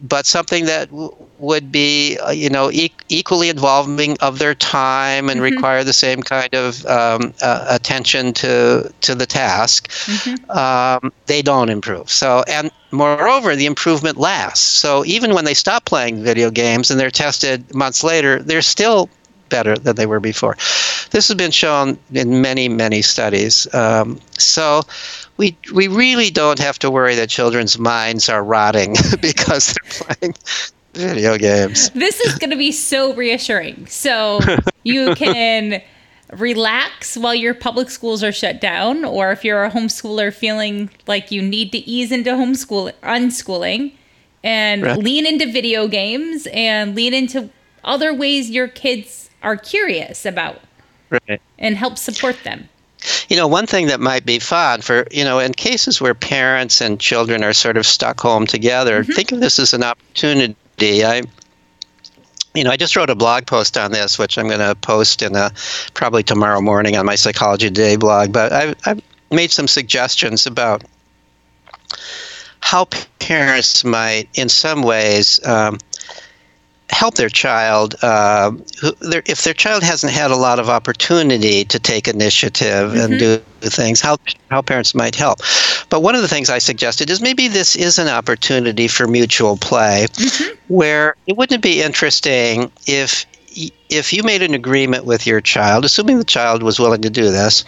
but 0.02 0.26
something 0.26 0.64
that 0.66 0.90
w- 0.90 1.14
would 1.42 1.72
be, 1.72 2.18
uh, 2.18 2.30
you 2.32 2.50
know, 2.50 2.70
e- 2.72 2.94
equally 3.10 3.50
involving 3.50 4.16
of 4.20 4.38
their 4.38 4.54
time 4.54 5.28
and 5.30 5.40
Mhm. 5.40 5.42
require 5.42 5.84
the 5.84 5.92
same 5.94 6.22
kind 6.22 6.54
of 6.54 6.86
um, 6.86 7.34
uh, 7.42 7.66
attention 7.70 8.32
to 8.34 8.90
to 9.02 9.14
the 9.14 9.26
task, 9.26 9.90
Mhm. 10.06 10.38
um, 10.50 11.12
they 11.26 11.42
don't 11.42 11.70
improve. 11.70 12.10
So, 12.10 12.44
and 12.48 12.70
moreover, 12.92 13.46
the 13.46 13.56
improvement 13.66 14.18
lasts. 14.18 14.60
So 14.60 15.04
even 15.04 15.34
when 15.34 15.44
they 15.44 15.54
stop 15.54 15.84
playing 15.84 16.22
video 16.22 16.50
games 16.50 16.90
and 16.90 16.98
they're 17.00 17.10
tested 17.10 17.74
months 17.74 18.02
later, 18.04 18.42
they're 18.42 18.62
still 18.62 19.10
better 19.48 19.76
than 19.76 19.96
they 19.96 20.06
were 20.06 20.20
before. 20.20 20.56
This 21.10 21.28
has 21.28 21.36
been 21.36 21.50
shown 21.50 21.98
in 22.12 22.40
many, 22.40 22.68
many 22.68 23.02
studies. 23.02 23.72
Um, 23.74 24.20
so 24.38 24.82
we 25.36 25.58
we 25.74 25.88
really 25.88 26.30
don't 26.30 26.58
have 26.58 26.78
to 26.80 26.90
worry 26.90 27.14
that 27.16 27.28
children's 27.30 27.78
minds 27.78 28.28
are 28.28 28.44
rotting 28.44 28.96
because 29.20 29.74
they're 29.74 30.16
playing 30.20 30.34
video 30.94 31.36
games. 31.38 31.90
This 31.90 32.20
is 32.20 32.36
going 32.36 32.50
to 32.50 32.56
be 32.56 32.72
so 32.72 33.14
reassuring. 33.14 33.86
So 33.86 34.40
you 34.84 35.14
can 35.14 35.82
relax 36.32 37.16
while 37.16 37.34
your 37.34 37.54
public 37.54 37.90
schools 37.90 38.22
are 38.22 38.32
shut 38.32 38.60
down, 38.60 39.04
or 39.04 39.32
if 39.32 39.44
you're 39.44 39.64
a 39.64 39.70
homeschooler 39.70 40.32
feeling 40.32 40.90
like 41.06 41.30
you 41.30 41.42
need 41.42 41.72
to 41.72 41.78
ease 41.78 42.10
into 42.10 42.30
homeschool 42.30 42.92
unschooling, 43.02 43.92
and 44.44 44.82
Right. 44.82 44.98
lean 44.98 45.26
into 45.26 45.50
video 45.50 45.86
games 45.86 46.48
and 46.52 46.94
lean 46.94 47.14
into 47.14 47.50
other 47.84 48.12
ways 48.14 48.50
your 48.50 48.68
kids 48.68 49.30
are 49.42 49.56
curious 49.56 50.24
about 50.24 50.60
Right. 51.10 51.40
and 51.58 51.76
help 51.76 51.98
support 51.98 52.42
them. 52.44 52.68
You 53.28 53.36
know, 53.36 53.48
one 53.48 53.66
thing 53.66 53.88
that 53.88 54.00
might 54.00 54.24
be 54.24 54.38
fun 54.38 54.80
for, 54.80 55.06
you 55.10 55.24
know, 55.24 55.38
in 55.38 55.52
cases 55.54 56.00
where 56.00 56.14
parents 56.14 56.80
and 56.80 57.00
children 57.00 57.42
are 57.42 57.52
sort 57.52 57.76
of 57.76 57.84
stuck 57.84 58.20
home 58.20 58.46
together, 58.46 59.02
mm-hmm. 59.02 59.12
think 59.12 59.32
of 59.32 59.40
this 59.40 59.58
as 59.58 59.72
an 59.72 59.82
opportunity. 59.82 60.54
I, 60.82 61.22
you 62.54 62.64
know, 62.64 62.70
I 62.70 62.76
just 62.76 62.96
wrote 62.96 63.10
a 63.10 63.14
blog 63.14 63.46
post 63.46 63.78
on 63.78 63.92
this, 63.92 64.18
which 64.18 64.36
I'm 64.36 64.48
going 64.48 64.58
to 64.58 64.74
post 64.74 65.22
in 65.22 65.36
a, 65.36 65.50
probably 65.94 66.22
tomorrow 66.22 66.60
morning 66.60 66.96
on 66.96 67.06
my 67.06 67.14
Psychology 67.14 67.68
Today 67.68 67.96
blog. 67.96 68.32
But 68.32 68.52
I've, 68.52 68.74
I've 68.84 69.02
made 69.30 69.50
some 69.50 69.68
suggestions 69.68 70.46
about 70.46 70.82
how 72.60 72.86
parents 73.18 73.84
might, 73.84 74.28
in 74.34 74.48
some 74.48 74.82
ways, 74.82 75.44
um, 75.46 75.78
help 76.92 77.14
their 77.14 77.28
child 77.28 77.94
uh, 78.02 78.52
who, 78.80 78.92
their, 79.00 79.22
if 79.26 79.42
their 79.42 79.54
child 79.54 79.82
hasn't 79.82 80.12
had 80.12 80.30
a 80.30 80.36
lot 80.36 80.58
of 80.58 80.68
opportunity 80.68 81.64
to 81.64 81.78
take 81.78 82.06
initiative 82.06 82.94
and 82.94 83.18
do 83.18 83.38
things 83.60 84.00
how 84.00 84.16
how 84.50 84.60
parents 84.60 84.94
might 84.94 85.14
help. 85.14 85.38
But 85.88 86.02
one 86.02 86.14
of 86.14 86.22
the 86.22 86.28
things 86.28 86.50
i 86.50 86.58
suggested 86.58 87.10
is 87.10 87.20
maybe 87.20 87.48
this 87.48 87.76
is 87.76 87.98
an 87.98 88.08
opportunity 88.08 88.88
for 88.88 89.06
mutual 89.06 89.56
play 89.56 90.06
where 90.68 91.16
it 91.26 91.36
wouldn't 91.36 91.58
it 91.58 91.62
be 91.62 91.82
interesting 91.82 92.70
if 92.86 93.26
if 93.88 94.12
you 94.12 94.22
made 94.22 94.42
an 94.42 94.54
agreement 94.54 95.04
with 95.04 95.26
your 95.26 95.40
child 95.40 95.84
assuming 95.84 96.18
the 96.18 96.24
child 96.24 96.62
was 96.62 96.78
willing 96.78 97.02
to 97.02 97.10
do 97.10 97.30
this 97.30 97.64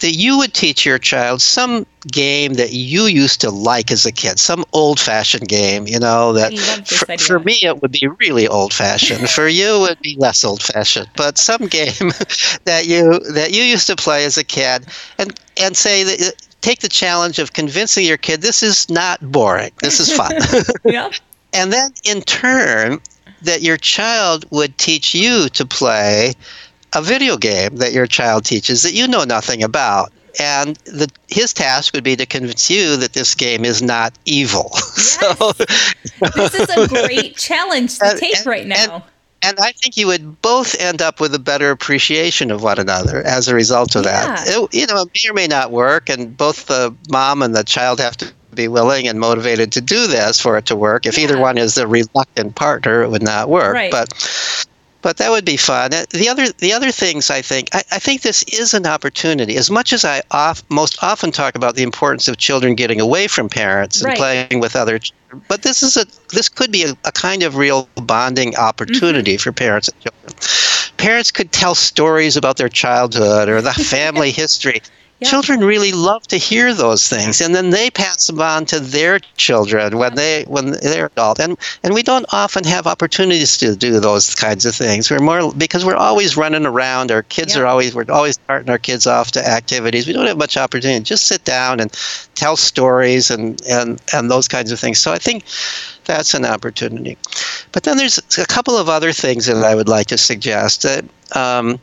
that 0.00 0.12
you 0.12 0.36
would 0.38 0.52
teach 0.54 0.84
your 0.84 0.98
child 0.98 1.40
some 1.40 1.86
game 2.10 2.54
that 2.54 2.72
you 2.72 3.04
used 3.04 3.40
to 3.40 3.50
like 3.50 3.90
as 3.90 4.04
a 4.04 4.12
kid 4.12 4.38
some 4.38 4.64
old 4.72 4.98
fashioned 5.00 5.48
game 5.48 5.86
you 5.86 5.98
know 5.98 6.32
that 6.32 6.52
I 6.52 6.56
love 6.56 6.88
this 6.88 6.98
for, 6.98 7.18
for 7.18 7.38
me 7.40 7.58
it 7.62 7.80
would 7.80 7.92
be 7.92 8.08
really 8.20 8.46
old 8.48 8.72
fashioned 8.72 9.28
for 9.30 9.48
you 9.48 9.76
it 9.76 9.80
would 9.80 10.00
be 10.00 10.16
less 10.18 10.44
old 10.44 10.62
fashioned 10.62 11.08
but 11.16 11.38
some 11.38 11.66
game 11.66 11.92
that 12.64 12.84
you 12.86 13.18
that 13.32 13.52
you 13.52 13.62
used 13.62 13.86
to 13.86 13.96
play 13.96 14.24
as 14.24 14.36
a 14.36 14.44
kid 14.44 14.86
and 15.18 15.38
and 15.60 15.76
say 15.76 16.02
that 16.02 16.20
uh, 16.20 16.30
take 16.62 16.80
the 16.80 16.88
challenge 16.88 17.38
of 17.38 17.52
convincing 17.52 18.06
your 18.06 18.16
kid 18.16 18.40
this 18.40 18.62
is 18.62 18.88
not 18.88 19.20
boring. 19.32 19.72
This 19.80 20.00
is 20.00 20.12
fun. 20.12 20.32
Yep. 20.84 21.14
and 21.52 21.72
then 21.72 21.90
in 22.04 22.22
turn 22.22 23.00
that 23.44 23.62
your 23.62 23.76
child 23.76 24.44
would 24.50 24.76
teach 24.78 25.14
you 25.14 25.48
to 25.50 25.64
play 25.66 26.34
a 26.94 27.02
video 27.02 27.36
game 27.36 27.76
that 27.76 27.92
your 27.92 28.06
child 28.06 28.44
teaches 28.44 28.82
that 28.82 28.92
you 28.92 29.08
know 29.08 29.24
nothing 29.24 29.62
about 29.62 30.12
and 30.40 30.76
the, 30.86 31.08
his 31.28 31.52
task 31.52 31.92
would 31.94 32.04
be 32.04 32.16
to 32.16 32.24
convince 32.26 32.70
you 32.70 32.96
that 32.96 33.12
this 33.14 33.34
game 33.34 33.64
is 33.64 33.82
not 33.82 34.12
evil 34.24 34.68
so 34.74 35.52
This 35.52 36.54
is 36.54 36.68
a 36.70 36.88
great 36.88 37.36
challenge 37.48 37.98
to 37.98 38.06
And- 38.06 38.18
take 38.18 38.36
and- 38.36 38.46
right 38.46 38.66
now. 38.66 39.04
and 39.42 39.58
I 39.58 39.72
think 39.72 39.96
you 39.96 40.06
would 40.06 40.40
both 40.42 40.74
end 40.80 41.02
up 41.02 41.20
with 41.20 41.34
a 41.34 41.38
better 41.38 41.70
appreciation 41.70 42.50
of 42.50 42.62
one 42.62 42.78
another 42.78 43.22
as 43.22 43.48
a 43.48 43.54
result 43.54 43.96
of 43.96 44.04
that. 44.04 44.46
Yeah. 44.46 44.62
It, 44.62 44.74
you 44.74 44.86
know, 44.86 45.02
it 45.02 45.08
may 45.14 45.30
or 45.30 45.34
may 45.34 45.46
not 45.48 45.70
work, 45.72 46.08
and 46.08 46.36
both 46.36 46.66
the 46.66 46.94
mom 47.10 47.42
and 47.42 47.54
the 47.54 47.64
child 47.64 47.98
have 48.00 48.16
to 48.18 48.32
be 48.54 48.68
willing 48.68 49.08
and 49.08 49.18
motivated 49.18 49.72
to 49.72 49.80
do 49.80 50.06
this 50.06 50.40
for 50.40 50.56
it 50.58 50.66
to 50.66 50.76
work. 50.76 51.06
If 51.06 51.18
either 51.18 51.38
one 51.38 51.58
is 51.58 51.74
the 51.74 51.86
reluctant 51.86 52.54
partner, 52.54 53.02
it 53.02 53.08
would 53.08 53.22
not 53.22 53.48
work. 53.48 53.74
Right. 53.74 53.90
But 53.90 54.12
but 55.02 55.16
that 55.16 55.30
would 55.30 55.44
be 55.44 55.56
fun. 55.56 55.92
Uh, 55.92 56.04
The 56.10 56.28
other 56.28 56.46
the 56.58 56.72
other 56.72 56.90
things 56.92 57.30
I 57.30 57.42
think 57.42 57.68
I, 57.74 57.82
I 57.92 57.98
think 57.98 58.22
this 58.22 58.42
is 58.44 58.72
an 58.72 58.86
opportunity. 58.86 59.56
As 59.56 59.70
much 59.70 59.92
as 59.92 60.04
I 60.04 60.22
off, 60.30 60.62
most 60.70 61.02
often 61.02 61.32
talk 61.32 61.54
about 61.54 61.74
the 61.74 61.82
importance 61.82 62.28
of 62.28 62.36
children 62.36 62.74
getting 62.74 63.00
away 63.00 63.26
from 63.26 63.48
parents 63.48 64.00
and 64.00 64.08
Right. 64.08 64.16
playing 64.16 64.60
with 64.60 64.76
other 64.76 65.00
but 65.48 65.62
this 65.62 65.82
is 65.82 65.96
a 65.96 66.04
this 66.30 66.48
could 66.48 66.70
be 66.70 66.84
a, 66.84 66.94
a 67.04 67.12
kind 67.12 67.42
of 67.42 67.56
real 67.56 67.88
bonding 67.96 68.54
opportunity 68.56 69.36
for 69.36 69.50
parents 69.52 69.88
and 69.88 70.00
children. 70.00 70.92
Parents 70.98 71.30
could 71.30 71.50
tell 71.52 71.74
stories 71.74 72.36
about 72.36 72.58
their 72.58 72.68
childhood 72.68 73.48
or 73.48 73.60
the 73.60 73.72
family 73.96 74.30
history. 74.30 74.82
Yeah. 75.22 75.28
Children 75.30 75.60
really 75.60 75.92
love 75.92 76.26
to 76.28 76.36
hear 76.36 76.74
those 76.74 77.08
things, 77.08 77.40
and 77.40 77.54
then 77.54 77.70
they 77.70 77.90
pass 77.90 78.26
them 78.26 78.40
on 78.40 78.66
to 78.66 78.80
their 78.80 79.20
children 79.36 79.96
when 79.98 80.14
they 80.14 80.44
when 80.48 80.72
they're 80.72 81.06
adult. 81.06 81.38
And 81.40 81.56
and 81.82 81.94
we 81.94 82.02
don't 82.02 82.26
often 82.32 82.64
have 82.64 82.86
opportunities 82.86 83.56
to 83.58 83.76
do 83.76 84.00
those 84.00 84.34
kinds 84.34 84.66
of 84.66 84.74
things. 84.74 85.10
We're 85.10 85.20
more 85.20 85.52
because 85.54 85.84
we're 85.84 85.96
always 85.96 86.36
running 86.36 86.66
around. 86.66 87.10
Our 87.10 87.22
kids 87.22 87.54
Yeah. 87.54 87.62
are 87.62 87.66
always 87.66 87.94
we're 87.94 88.04
always 88.10 88.34
starting 88.44 88.70
our 88.70 88.78
kids 88.78 89.06
off 89.06 89.30
to 89.32 89.46
activities. 89.46 90.06
We 90.06 90.12
don't 90.12 90.26
have 90.26 90.38
much 90.38 90.56
opportunity. 90.56 91.02
Just 91.04 91.26
sit 91.26 91.44
down 91.44 91.80
and 91.80 91.92
tell 92.34 92.56
stories 92.56 93.30
and 93.30 93.60
and 93.68 94.00
and 94.12 94.30
those 94.30 94.48
kinds 94.48 94.72
of 94.72 94.80
things. 94.80 94.98
So 94.98 95.12
I 95.12 95.18
think 95.18 95.44
that's 96.04 96.34
an 96.34 96.44
opportunity. 96.44 97.16
But 97.72 97.84
then 97.84 97.96
there's 97.96 98.18
a 98.38 98.46
couple 98.46 98.76
of 98.76 98.88
other 98.88 99.12
things 99.12 99.46
that 99.46 99.56
I 99.56 99.74
would 99.74 99.88
like 99.88 100.08
to 100.08 100.18
suggest. 100.18 100.82
That 100.82 101.04
um, 101.34 101.78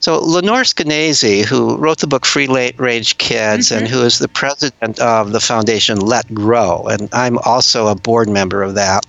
so 0.00 0.18
Lenore 0.20 0.62
Skenazy, 0.62 1.44
who 1.44 1.76
wrote 1.76 1.98
the 1.98 2.06
book 2.06 2.24
Free 2.24 2.46
Range 2.46 3.18
Kids 3.18 3.68
mm-hmm. 3.68 3.78
and 3.78 3.88
who 3.88 4.02
is 4.02 4.18
the 4.18 4.28
president 4.28 4.98
of 5.00 5.32
the 5.32 5.40
foundation 5.40 5.98
Let 5.98 6.32
Grow, 6.34 6.86
and 6.86 7.08
I'm 7.12 7.38
also 7.38 7.88
a 7.88 7.94
board 7.94 8.28
member 8.28 8.62
of 8.62 8.74
that. 8.74 9.04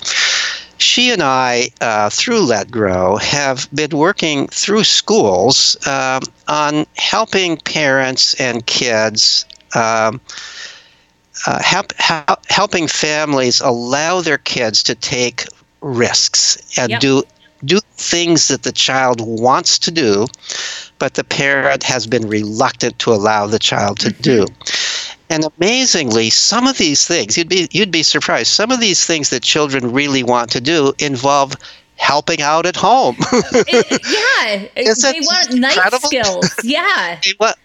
She 0.78 1.12
and 1.12 1.22
I, 1.24 1.70
uh, 1.80 2.10
through 2.10 2.42
Let 2.42 2.70
Grow, 2.70 3.16
have 3.18 3.70
been 3.74 3.98
working 3.98 4.48
through 4.48 4.84
schools 4.84 5.78
um, 5.88 6.24
on 6.48 6.86
helping 6.98 7.58
parents 7.58 8.34
and 8.40 8.66
kids. 8.66 9.46
Um, 9.76 10.20
uh, 11.48 11.62
help, 11.62 11.94
help, 11.94 12.46
helping 12.50 12.88
families 12.88 13.60
allow 13.62 14.22
their 14.22 14.38
kids 14.38 14.84
to 14.84 14.96
take 14.96 15.46
risks 15.82 16.58
and 16.78 16.92
yep. 16.92 17.02
do 17.02 17.24
do 17.66 17.80
things 17.96 18.50
that 18.50 18.64
the 18.64 18.72
child 18.72 19.22
wants 19.22 19.80
to 19.80 19.92
do, 19.92 20.28
but 21.00 21.14
the 21.14 21.24
parent 21.24 21.82
has 21.84 22.06
been 22.06 22.28
reluctant 22.28 23.00
to 23.00 23.12
allow 23.14 23.48
the 23.48 23.60
child 23.60 24.00
to 24.00 24.12
do. 24.12 24.46
Mm-hmm. 24.46 25.20
And 25.30 25.46
amazingly, 25.58 26.30
some 26.30 26.68
of 26.68 26.78
these 26.78 27.08
things, 27.08 27.38
you'd 27.38 27.50
be 27.50 27.68
you'd 27.72 27.92
be 27.92 28.04
surprised, 28.04 28.52
some 28.52 28.70
of 28.70 28.80
these 28.80 29.06
things 29.06 29.30
that 29.30 29.42
children 29.42 29.92
really 29.92 30.24
want 30.24 30.52
to 30.52 30.62
do 30.62 30.94
involve 31.00 31.56
helping 31.96 32.42
out 32.42 32.66
at 32.66 32.76
home. 32.76 33.16
it, 33.52 34.74
yeah. 34.76 35.12
they 35.12 35.20
want 35.22 35.54
nice 35.54 36.04
skills. 36.04 36.54
Yeah. 36.64 37.20
they 37.26 37.32
want, 37.40 37.56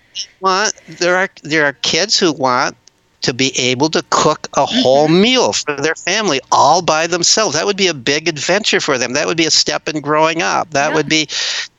want 0.41 0.75
there 0.87 1.17
are 1.17 1.29
there 1.43 1.65
are 1.67 1.75
kids 1.83 2.19
who 2.19 2.33
want 2.33 2.77
to 3.23 3.35
be 3.35 3.59
able 3.59 3.91
to 3.91 4.05
cook 4.11 4.49
a 4.55 4.65
whole 4.65 5.07
mm-hmm. 5.07 5.21
meal 5.21 5.53
for 5.53 5.75
their 5.77 5.95
family 5.95 6.41
all 6.53 6.83
by 6.83 7.07
themselves. 7.07 7.55
That 7.55 7.67
would 7.67 7.77
be 7.77 7.89
a 7.89 7.95
big 7.95 8.29
adventure 8.29 8.81
for 8.81 8.99
them. 8.99 9.13
That 9.13 9.27
would 9.27 9.37
be 9.37 9.47
a 9.47 9.51
step 9.51 9.89
in 9.89 10.01
growing 10.01 10.43
up. 10.43 10.71
That 10.71 10.91
yeah. 10.91 10.95
would 10.95 11.09
be 11.09 11.29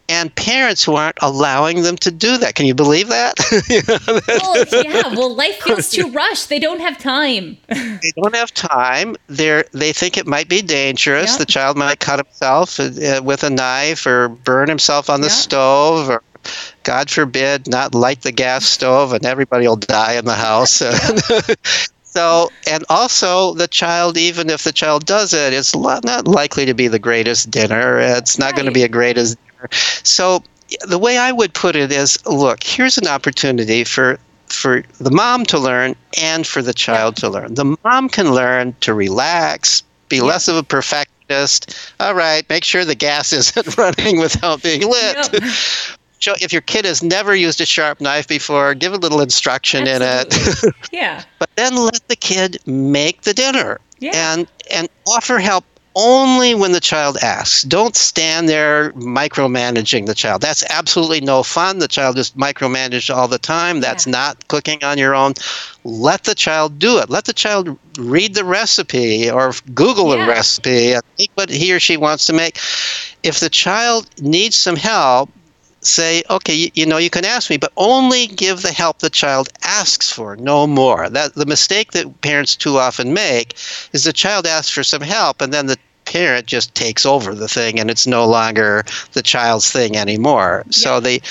and 0.09 0.33
parents 0.33 0.83
who 0.83 0.95
aren't 0.95 1.19
allowing 1.21 1.83
them 1.83 1.95
to 1.97 2.09
do 2.09 2.37
that. 2.39 2.55
Can 2.55 2.65
you 2.65 2.73
believe 2.73 3.09
that? 3.09 3.35
well, 4.27 4.83
yeah. 4.83 5.13
Well, 5.19 5.35
life 5.35 5.61
feels 5.61 5.89
too 5.89 6.09
rushed. 6.11 6.49
They 6.49 6.59
don't 6.59 6.79
have 6.79 6.97
time. 6.97 7.57
they 7.67 8.11
don't 8.15 8.33
have 8.35 8.53
time. 8.53 9.15
They 9.27 9.63
they 9.71 9.93
think 9.93 10.17
it 10.17 10.25
might 10.25 10.49
be 10.49 10.61
dangerous. 10.61 11.37
The 11.37 11.45
child 11.45 11.77
might 11.77 11.99
cut 11.99 12.25
himself 12.25 12.79
uh, 12.79 13.21
with 13.23 13.43
a 13.43 13.49
knife 13.49 14.05
or 14.05 14.29
burn 14.29 14.67
himself 14.67 15.09
on 15.09 15.21
the 15.21 15.29
stove 15.29 16.09
or 16.09 16.23
God 16.83 17.09
forbid, 17.09 17.67
not 17.67 17.93
light 17.93 18.21
the 18.21 18.31
gas 18.31 18.65
stove 18.65 19.13
and 19.13 19.25
everybody 19.25 19.67
will 19.67 19.75
die 19.75 20.13
in 20.13 20.25
the 20.25 20.33
house. 20.33 20.81
so, 22.03 22.49
and 22.69 22.83
also 22.89 23.53
the 23.53 23.67
child, 23.67 24.17
even 24.17 24.49
if 24.49 24.63
the 24.63 24.71
child 24.71 25.05
does 25.05 25.33
it, 25.33 25.53
it's 25.53 25.75
not 25.75 26.27
likely 26.27 26.65
to 26.65 26.73
be 26.73 26.87
the 26.87 26.99
greatest 26.99 27.51
dinner. 27.51 27.99
It's 27.99 28.39
not 28.39 28.47
right. 28.47 28.55
going 28.55 28.65
to 28.65 28.71
be 28.71 28.83
a 28.83 28.89
greatest 28.89 29.37
dinner. 29.37 29.69
So, 30.03 30.43
the 30.87 30.99
way 30.99 31.17
I 31.17 31.31
would 31.31 31.53
put 31.53 31.75
it 31.75 31.91
is 31.91 32.23
look, 32.25 32.63
here's 32.63 32.97
an 32.97 33.07
opportunity 33.07 33.83
for 33.83 34.19
for 34.47 34.83
the 34.99 35.11
mom 35.11 35.45
to 35.45 35.59
learn 35.59 35.95
and 36.19 36.45
for 36.45 36.61
the 36.61 36.73
child 36.73 37.15
to 37.17 37.29
learn. 37.29 37.53
The 37.53 37.77
mom 37.83 38.09
can 38.09 38.33
learn 38.33 38.75
to 38.81 38.93
relax, 38.93 39.83
be 40.09 40.21
less 40.21 40.47
of 40.47 40.55
a 40.55 40.63
perfectionist. 40.63 41.93
All 41.99 42.15
right, 42.15 42.47
make 42.49 42.63
sure 42.63 42.83
the 42.83 42.95
gas 42.95 43.31
isn't 43.39 43.77
running 43.77 44.19
without 44.19 44.63
being 44.63 44.81
lit. 44.81 45.33
Yep 45.33 45.98
show 46.20 46.36
if 46.39 46.53
your 46.53 46.61
kid 46.61 46.86
has 46.86 47.01
never 47.01 47.36
used 47.36 47.59
a 47.61 47.65
sharp 47.65 47.99
knife 47.99 48.28
before, 48.28 48.74
give 48.76 48.93
a 48.93 48.97
little 48.97 49.22
instruction 49.22 49.88
Absolutely. 49.88 50.67
in 50.67 50.70
it. 50.70 50.76
yeah. 50.91 51.24
But 51.39 51.49
then 51.55 51.76
let 51.76 52.07
the 52.07 52.15
kid 52.15 52.59
make 52.65 53.22
the 53.22 53.34
dinner. 53.34 53.80
Yeah. 53.99 54.11
And 54.34 54.47
and 54.72 54.88
offer 55.07 55.39
help 55.39 55.65
only 55.95 56.55
when 56.55 56.72
the 56.72 56.80
child 56.80 57.17
asks. 57.22 57.63
Don't 57.63 57.95
stand 57.95 58.47
there 58.47 58.91
micromanaging 58.93 60.05
the 60.05 60.13
child. 60.13 60.41
That's 60.41 60.63
absolutely 60.70 61.22
no 61.22 61.43
fun. 61.43 61.80
The 61.80 61.88
child 61.88 62.17
is 62.17 62.32
micromanaged 62.32 63.13
all 63.13 63.28
the 63.28 63.39
time. 63.39 63.82
That's 63.82 64.05
yeah. 64.05 64.11
not 64.11 64.47
cooking 64.47 64.84
on 64.84 64.97
your 64.97 65.15
own. 65.15 65.34
Let 65.84 66.24
the 66.24 66.36
child 66.36 66.80
do 66.80 66.99
it. 66.99 67.09
Let 67.09 67.26
the 67.26 67.34
child 67.34 67.78
read 67.97 68.36
the 68.36 68.45
recipe 68.45 69.30
or 69.30 69.53
Google 69.74 70.15
yeah. 70.15 70.26
a 70.26 70.28
recipe 70.28 70.93
and 70.93 71.03
make 71.17 71.32
what 71.34 71.49
he 71.49 71.74
or 71.74 71.80
she 71.80 71.97
wants 71.97 72.26
to 72.28 72.34
make. 72.34 72.57
If 73.24 73.39
the 73.39 73.49
child 73.49 74.07
needs 74.22 74.55
some 74.55 74.78
help, 74.78 75.30
say, 75.89 76.23
okay, 76.29 76.53
you, 76.53 76.69
you, 76.73 76.85
know, 76.85 76.97
you 76.97 77.09
can 77.09 77.25
ask 77.25 77.49
me, 77.49 77.57
but 77.57 77.73
only 77.77 78.27
give 78.27 78.61
the 78.61 78.71
help 78.71 78.99
the 78.99 79.09
child 79.09 79.49
asks 79.63 80.11
for, 80.11 80.35
no 80.35 80.67
more. 80.67 81.09
That 81.09 81.35
the 81.35 81.45
mistake 81.45 81.91
that 81.91 82.21
parents 82.21 82.55
too 82.55 82.77
often 82.77 83.13
make 83.13 83.55
is 83.93 84.03
the 84.03 84.13
child 84.13 84.45
asks 84.45 84.71
for 84.71 84.83
some 84.83 85.01
help, 85.01 85.41
and 85.41 85.53
then 85.53 85.67
the 85.67 85.77
parent 86.05 86.47
just 86.47 86.73
takes 86.75 87.05
over 87.05 87.35
the 87.35 87.47
thing, 87.47 87.79
and 87.79 87.89
it's 87.89 88.07
no 88.07 88.25
longer 88.25 88.83
the 89.13 89.21
child's 89.21 89.71
thing 89.71 89.95
anymore. 89.95 90.63
Yeah. 90.65 90.71
So 90.71 90.99
they 90.99 91.21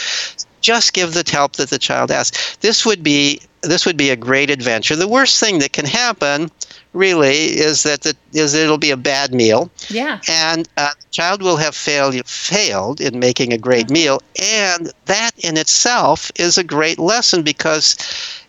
just 0.61 0.92
give 0.92 1.14
the 1.14 1.24
help 1.30 1.54
that 1.54 1.70
the 1.70 1.78
child 1.78 2.11
asks. 2.11 2.56
This 2.56 2.84
would 2.84 3.02
be 3.02 3.40
this 3.62 3.84
would 3.84 3.96
be 3.96 4.11
a 4.11 4.16
great 4.16 4.50
adventure. 4.50 4.94
The 4.94 5.09
worst 5.09 5.40
thing 5.40 5.59
that 5.59 5.72
can 5.72 5.84
happen 5.84 6.50
really 6.93 7.59
is 7.59 7.82
that 7.82 8.03
the, 8.03 8.16
is 8.32 8.55
it'll 8.55 8.78
be 8.78 8.91
a 8.91 8.97
bad 8.97 9.32
meal. 9.32 9.70
Yeah. 9.89 10.20
And 10.28 10.68
uh, 10.76 10.91
the 10.99 11.11
child 11.11 11.43
will 11.43 11.57
have 11.57 11.74
failed 11.74 12.14
failed 12.26 13.01
in 13.01 13.18
making 13.18 13.53
a 13.53 13.59
great 13.59 13.86
mm-hmm. 13.86 13.95
meal, 13.95 14.22
and 14.41 14.93
that 15.07 15.32
in 15.39 15.57
itself 15.57 16.30
is 16.36 16.59
a 16.59 16.64
great 16.64 16.99
lesson 16.99 17.43
because 17.43 17.97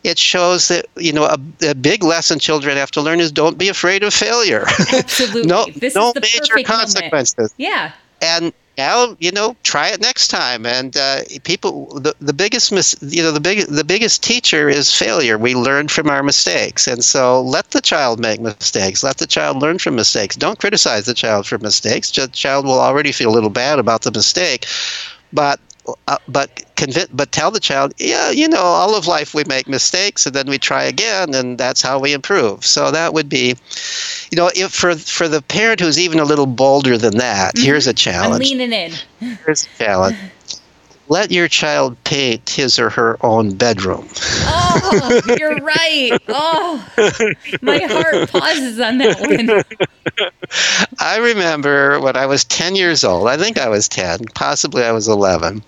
it 0.04 0.18
shows 0.18 0.68
that 0.70 0.86
you 0.98 1.14
know 1.14 1.26
a, 1.26 1.38
a 1.70 1.76
big 1.76 2.04
lesson 2.04 2.40
children 2.40 2.78
have 2.78 2.92
to 2.92 3.02
learn 3.02 3.20
is 3.20 3.32
don't 3.32 3.58
be 3.58 3.70
afraid 3.70 4.04
of 4.04 4.14
failure. 4.14 4.66
Absolutely. 4.94 5.48
no, 5.48 5.66
this 5.76 5.96
no 5.96 6.14
major 6.16 6.64
consequences. 6.66 7.36
Moment. 7.38 7.54
Yeah. 7.58 7.92
And 8.22 8.54
now 8.80 9.16
you 9.20 9.32
know 9.32 9.56
try 9.64 9.90
it 9.90 10.02
next 10.02 10.30
time. 10.30 10.66
And 10.66 10.96
uh, 10.98 11.22
people 11.44 12.00
the, 12.00 12.16
the 12.20 12.34
biggest 12.34 12.72
mis- 12.72 12.98
you 13.02 13.24
know 13.24 13.32
the 13.32 13.42
big 13.50 13.68
the 13.68 13.84
biggest 13.84 14.24
teacher 14.24 14.70
is 14.70 14.94
failure. 14.94 15.38
We 15.38 15.56
learn 15.56 15.88
from 15.90 16.10
our 16.10 16.24
mistakes. 16.24 16.88
And 16.88 17.04
so 17.04 17.42
let 17.42 17.72
the 17.72 17.82
child 17.82 18.20
make 18.20 18.42
mistakes. 18.42 19.04
Let 19.04 19.18
the 19.18 19.28
child 19.28 19.58
learn 19.62 19.80
from 19.80 19.96
mistakes. 19.96 20.36
Don't 20.36 20.60
criticize 20.60 21.06
the 21.06 21.14
child 21.14 21.48
for 21.48 21.58
mistakes. 21.60 22.12
The 22.12 22.28
child 22.28 22.66
will 22.66 22.80
already 22.80 23.12
feel 23.12 23.30
a 23.30 23.36
little 23.38 23.50
bad 23.50 23.80
about 23.80 24.02
the 24.04 24.12
mistake. 24.12 24.66
But 25.34 25.60
uh, 26.08 26.18
but 26.28 26.64
convince, 26.76 27.08
but 27.08 27.32
tell 27.32 27.52
the 27.52 27.60
child, 27.60 27.94
yeah, 27.98 28.30
you 28.30 28.48
know, 28.48 28.62
all 28.62 28.96
of 28.96 29.08
life 29.08 29.34
we 29.34 29.44
make 29.46 29.68
mistakes 29.68 30.26
and 30.26 30.36
then 30.36 30.48
we 30.48 30.58
try 30.58 30.84
again, 30.84 31.34
and 31.34 31.58
that's 31.58 31.82
how 31.82 32.00
we 32.00 32.14
improve. 32.14 32.66
So 32.66 32.92
that 32.92 33.14
would 33.14 33.30
be, 33.30 33.56
you 34.32 34.36
know, 34.36 34.50
if 34.56 34.72
for 34.72 34.96
for 34.96 35.28
the 35.28 35.42
parent 35.42 35.80
who's 35.80 36.00
even 36.00 36.20
a 36.20 36.26
little 36.26 36.48
bolder 36.48 36.98
than 36.98 37.18
that, 37.18 37.56
mm-hmm. 37.56 37.66
here's 37.66 37.88
a 37.88 37.94
challenge. 37.94 38.34
I'm 38.34 38.40
leaning 38.40 38.74
in. 38.74 38.94
Here's 39.46 39.66
a 39.66 39.78
challenge. 39.78 40.18
Let 41.10 41.32
your 41.32 41.48
child 41.48 41.98
paint 42.04 42.52
his 42.52 42.78
or 42.78 42.92
her 42.92 43.18
own 43.26 43.56
bedroom. 43.56 44.08
Oh, 44.12 44.59
Oh, 44.72 45.22
you're 45.38 45.56
right. 45.58 46.12
Oh, 46.28 46.86
my 47.62 47.80
heart 47.80 48.30
pauses 48.30 48.80
on 48.80 48.98
that 49.00 49.20
one. 49.20 50.30
I 51.00 51.18
remember 51.18 52.00
when 52.00 52.16
I 52.16 52.26
was 52.26 52.44
10 52.46 52.76
years 52.76 53.04
old, 53.04 53.28
I 53.28 53.38
think 53.38 53.58
I 53.58 53.70
was 53.70 53.88
10, 53.88 54.26
possibly 54.36 54.84
I 54.84 54.92
was 54.92 55.08
11. 55.08 55.64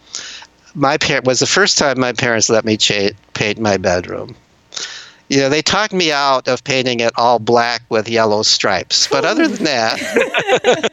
My 0.76 0.98
parent 0.98 1.26
was 1.26 1.40
the 1.40 1.48
first 1.48 1.78
time 1.78 2.00
my 2.00 2.14
parents 2.14 2.50
let 2.50 2.64
me 2.66 2.78
cha- 2.78 3.10
paint 3.34 3.60
my 3.60 3.78
bedroom. 3.78 4.36
You 5.30 5.38
know, 5.38 5.50
they 5.50 5.62
talked 5.62 5.94
me 5.94 6.12
out 6.12 6.48
of 6.48 6.64
painting 6.64 7.00
it 7.00 7.14
all 7.18 7.40
black 7.40 7.82
with 7.90 8.10
yellow 8.10 8.44
stripes. 8.44 9.08
But 9.08 9.24
other 9.26 9.48
than 9.48 9.64
that, 9.64 10.92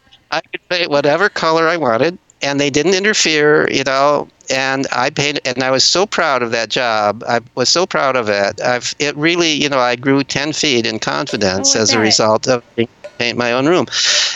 I 0.30 0.40
could 0.40 0.68
paint 0.68 0.90
whatever 0.90 1.28
color 1.28 1.66
I 1.68 1.76
wanted 1.76 2.18
and 2.42 2.60
they 2.60 2.70
didn't 2.70 2.94
interfere, 2.94 3.70
you 3.70 3.84
know. 3.84 4.28
And 4.48 4.86
I 4.90 5.10
painted, 5.10 5.46
and 5.46 5.62
I 5.62 5.70
was 5.70 5.84
so 5.84 6.06
proud 6.06 6.42
of 6.42 6.50
that 6.50 6.70
job. 6.70 7.22
I 7.28 7.40
was 7.54 7.68
so 7.68 7.86
proud 7.86 8.16
of 8.16 8.28
it. 8.28 8.60
I've, 8.60 8.94
it 8.98 9.16
really, 9.16 9.52
you 9.52 9.68
know, 9.68 9.78
I 9.78 9.94
grew 9.96 10.24
ten 10.24 10.52
feet 10.52 10.86
in 10.86 10.98
confidence 10.98 11.76
oh, 11.76 11.80
as 11.80 11.92
a 11.92 12.00
result 12.00 12.48
of 12.48 12.64
paint 13.20 13.36
my 13.36 13.52
own 13.52 13.66
room. 13.66 13.86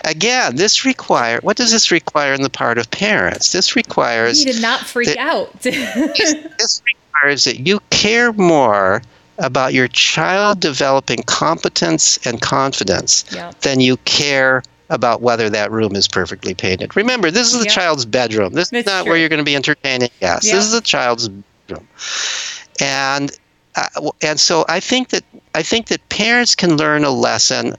Again, 0.04 0.56
this 0.56 0.84
require 0.84 1.40
what 1.42 1.56
does 1.56 1.72
this 1.72 1.90
require 1.90 2.34
in 2.34 2.42
the 2.42 2.50
part 2.50 2.78
of 2.78 2.90
parents? 2.90 3.52
This 3.52 3.74
requires 3.74 4.44
you 4.44 4.52
did 4.52 4.62
not 4.62 4.80
freak 4.80 5.08
that, 5.08 5.18
out. 5.18 5.60
this, 5.60 6.34
this 6.58 6.82
requires 6.86 7.44
that 7.44 7.60
you 7.60 7.80
care 7.90 8.32
more 8.32 9.02
about 9.38 9.72
your 9.72 9.88
child 9.88 10.60
developing 10.60 11.22
competence 11.26 12.24
and 12.26 12.40
confidence 12.40 13.24
yeah. 13.32 13.50
than 13.62 13.80
you 13.80 13.96
care 14.04 14.62
about 14.94 15.20
whether 15.20 15.50
that 15.50 15.70
room 15.70 15.94
is 15.94 16.08
perfectly 16.08 16.54
painted. 16.54 16.96
Remember, 16.96 17.30
this 17.30 17.52
is 17.52 17.58
the 17.62 17.68
child's 17.68 18.06
bedroom. 18.06 18.52
This 18.54 18.70
That's 18.70 18.86
is 18.86 18.92
not 18.92 19.02
true. 19.02 19.10
where 19.10 19.18
you're 19.18 19.28
going 19.28 19.38
to 19.38 19.44
be 19.44 19.56
entertaining 19.56 20.08
guests. 20.20 20.50
This 20.50 20.64
is 20.64 20.72
the 20.72 20.80
child's 20.80 21.28
bedroom, 21.28 21.86
and 22.80 23.30
uh, 23.76 24.10
and 24.22 24.40
so 24.40 24.64
I 24.68 24.80
think 24.80 25.10
that 25.10 25.24
I 25.54 25.62
think 25.62 25.88
that 25.88 26.08
parents 26.08 26.54
can 26.54 26.76
learn 26.76 27.04
a 27.04 27.10
lesson 27.10 27.74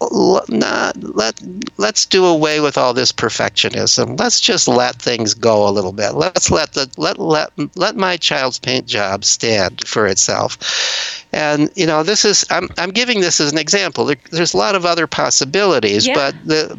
not 0.00 0.96
let 1.02 1.40
let's 1.76 2.06
do 2.06 2.24
away 2.24 2.60
with 2.60 2.78
all 2.78 2.94
this 2.94 3.12
perfectionism. 3.12 4.18
Let's 4.18 4.40
just 4.40 4.68
let 4.68 4.96
things 4.96 5.34
go 5.34 5.68
a 5.68 5.70
little 5.70 5.92
bit. 5.92 6.14
Let's 6.14 6.50
let 6.50 6.72
the 6.72 6.90
let 6.96 7.18
let 7.18 7.50
let 7.76 7.96
my 7.96 8.16
child's 8.16 8.58
paint 8.58 8.86
job 8.86 9.24
stand 9.24 9.86
for 9.86 10.06
itself. 10.06 11.26
And 11.32 11.70
you 11.74 11.86
know, 11.86 12.02
this 12.02 12.24
is 12.24 12.44
I'm 12.50 12.68
I'm 12.78 12.90
giving 12.90 13.20
this 13.20 13.40
as 13.40 13.52
an 13.52 13.58
example. 13.58 14.04
There, 14.04 14.16
there's 14.30 14.54
a 14.54 14.58
lot 14.58 14.74
of 14.74 14.84
other 14.84 15.06
possibilities, 15.06 16.06
yeah. 16.06 16.14
but 16.14 16.34
the 16.44 16.78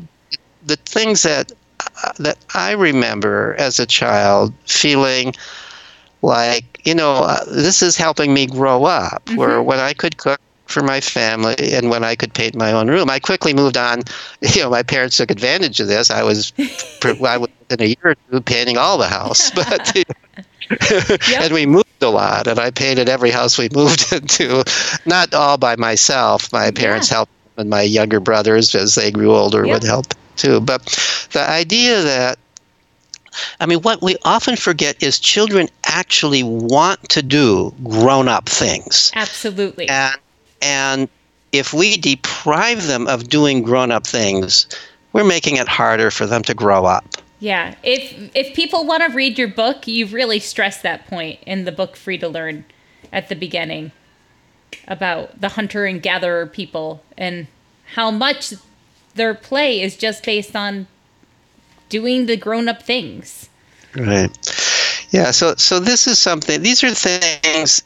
the 0.65 0.77
things 0.77 1.23
that 1.23 1.51
that 2.19 2.37
I 2.53 2.71
remember 2.71 3.55
as 3.57 3.79
a 3.79 3.85
child 3.85 4.53
feeling 4.65 5.33
like 6.21 6.81
you 6.85 6.95
know 6.95 7.15
uh, 7.15 7.43
this 7.45 7.81
is 7.81 7.97
helping 7.97 8.33
me 8.33 8.45
grow 8.45 8.85
up. 8.85 9.25
Mm-hmm. 9.25 9.37
Where 9.37 9.61
when 9.61 9.79
I 9.79 9.93
could 9.93 10.17
cook 10.17 10.39
for 10.69 10.83
my 10.83 11.01
family 11.01 11.55
and 11.73 11.89
when 11.89 12.03
I 12.03 12.15
could 12.15 12.33
paint 12.33 12.55
my 12.55 12.71
own 12.71 12.87
room. 12.87 13.09
I 13.09 13.19
quickly 13.19 13.53
moved 13.53 13.77
on. 13.77 14.01
You 14.41 14.63
know, 14.63 14.69
my 14.69 14.83
parents 14.83 15.17
took 15.17 15.31
advantage 15.31 15.79
of 15.79 15.87
this. 15.87 16.09
I 16.09 16.23
was, 16.23 16.53
I 17.03 17.37
was 17.37 17.49
in 17.69 17.81
a 17.81 17.85
year 17.85 17.97
or 18.03 18.15
two 18.15 18.41
painting 18.41 18.77
all 18.77 18.97
the 18.97 19.07
house, 19.07 19.51
but. 19.55 19.95
yep. 20.69 21.41
and 21.41 21.53
we 21.53 21.65
moved 21.65 22.01
a 22.01 22.09
lot, 22.09 22.47
and 22.47 22.59
I 22.59 22.71
painted 22.71 23.09
every 23.09 23.31
house 23.31 23.57
we 23.57 23.69
moved 23.73 24.13
into, 24.13 24.63
not 25.05 25.33
all 25.33 25.57
by 25.57 25.75
myself. 25.75 26.51
My 26.53 26.71
parents 26.71 27.09
yeah. 27.09 27.17
helped, 27.17 27.31
and 27.57 27.69
my 27.69 27.81
younger 27.81 28.19
brothers, 28.19 28.75
as 28.75 28.95
they 28.95 29.11
grew 29.11 29.35
older, 29.35 29.65
yep. 29.65 29.73
would 29.75 29.83
help 29.83 30.05
too. 30.35 30.61
But 30.61 30.85
the 31.31 31.47
idea 31.47 32.01
that 32.01 32.39
I 33.59 33.65
mean, 33.65 33.79
what 33.81 34.01
we 34.01 34.15
often 34.23 34.55
forget 34.55 35.01
is 35.01 35.19
children 35.19 35.69
actually 35.85 36.43
want 36.43 37.09
to 37.09 37.21
do 37.21 37.73
grown 37.83 38.27
up 38.27 38.47
things. 38.47 39.11
Absolutely. 39.15 39.87
And 39.89 40.17
and 40.61 41.09
if 41.51 41.73
we 41.73 41.97
deprive 41.97 42.87
them 42.87 43.07
of 43.07 43.29
doing 43.29 43.63
grown 43.63 43.91
up 43.91 44.05
things, 44.05 44.67
we're 45.13 45.23
making 45.23 45.57
it 45.57 45.67
harder 45.67 46.11
for 46.11 46.25
them 46.25 46.43
to 46.43 46.53
grow 46.53 46.85
up. 46.85 47.05
Yeah. 47.39 47.75
If 47.83 48.31
if 48.35 48.53
people 48.53 48.85
want 48.85 49.03
to 49.03 49.15
read 49.15 49.37
your 49.37 49.47
book, 49.47 49.87
you've 49.87 50.13
really 50.13 50.39
stressed 50.39 50.83
that 50.83 51.07
point 51.07 51.39
in 51.45 51.65
the 51.65 51.71
book 51.71 51.95
Free 51.95 52.17
to 52.17 52.27
Learn 52.27 52.65
at 53.11 53.29
the 53.29 53.35
beginning 53.35 53.91
about 54.87 55.39
the 55.39 55.49
hunter 55.49 55.85
and 55.85 56.01
gatherer 56.01 56.45
people 56.45 57.01
and 57.17 57.47
how 57.95 58.11
much 58.11 58.53
their 59.15 59.33
play 59.33 59.81
is 59.81 59.95
just 59.95 60.23
based 60.23 60.55
on 60.55 60.87
doing 61.87 62.25
the 62.25 62.37
grown 62.37 62.67
up 62.67 62.83
things. 62.83 63.49
Right. 63.95 64.29
Yeah, 65.09 65.31
so 65.31 65.55
so 65.55 65.79
this 65.79 66.07
is 66.07 66.19
something 66.19 66.61
these 66.61 66.83
are 66.83 66.93
things 66.93 67.81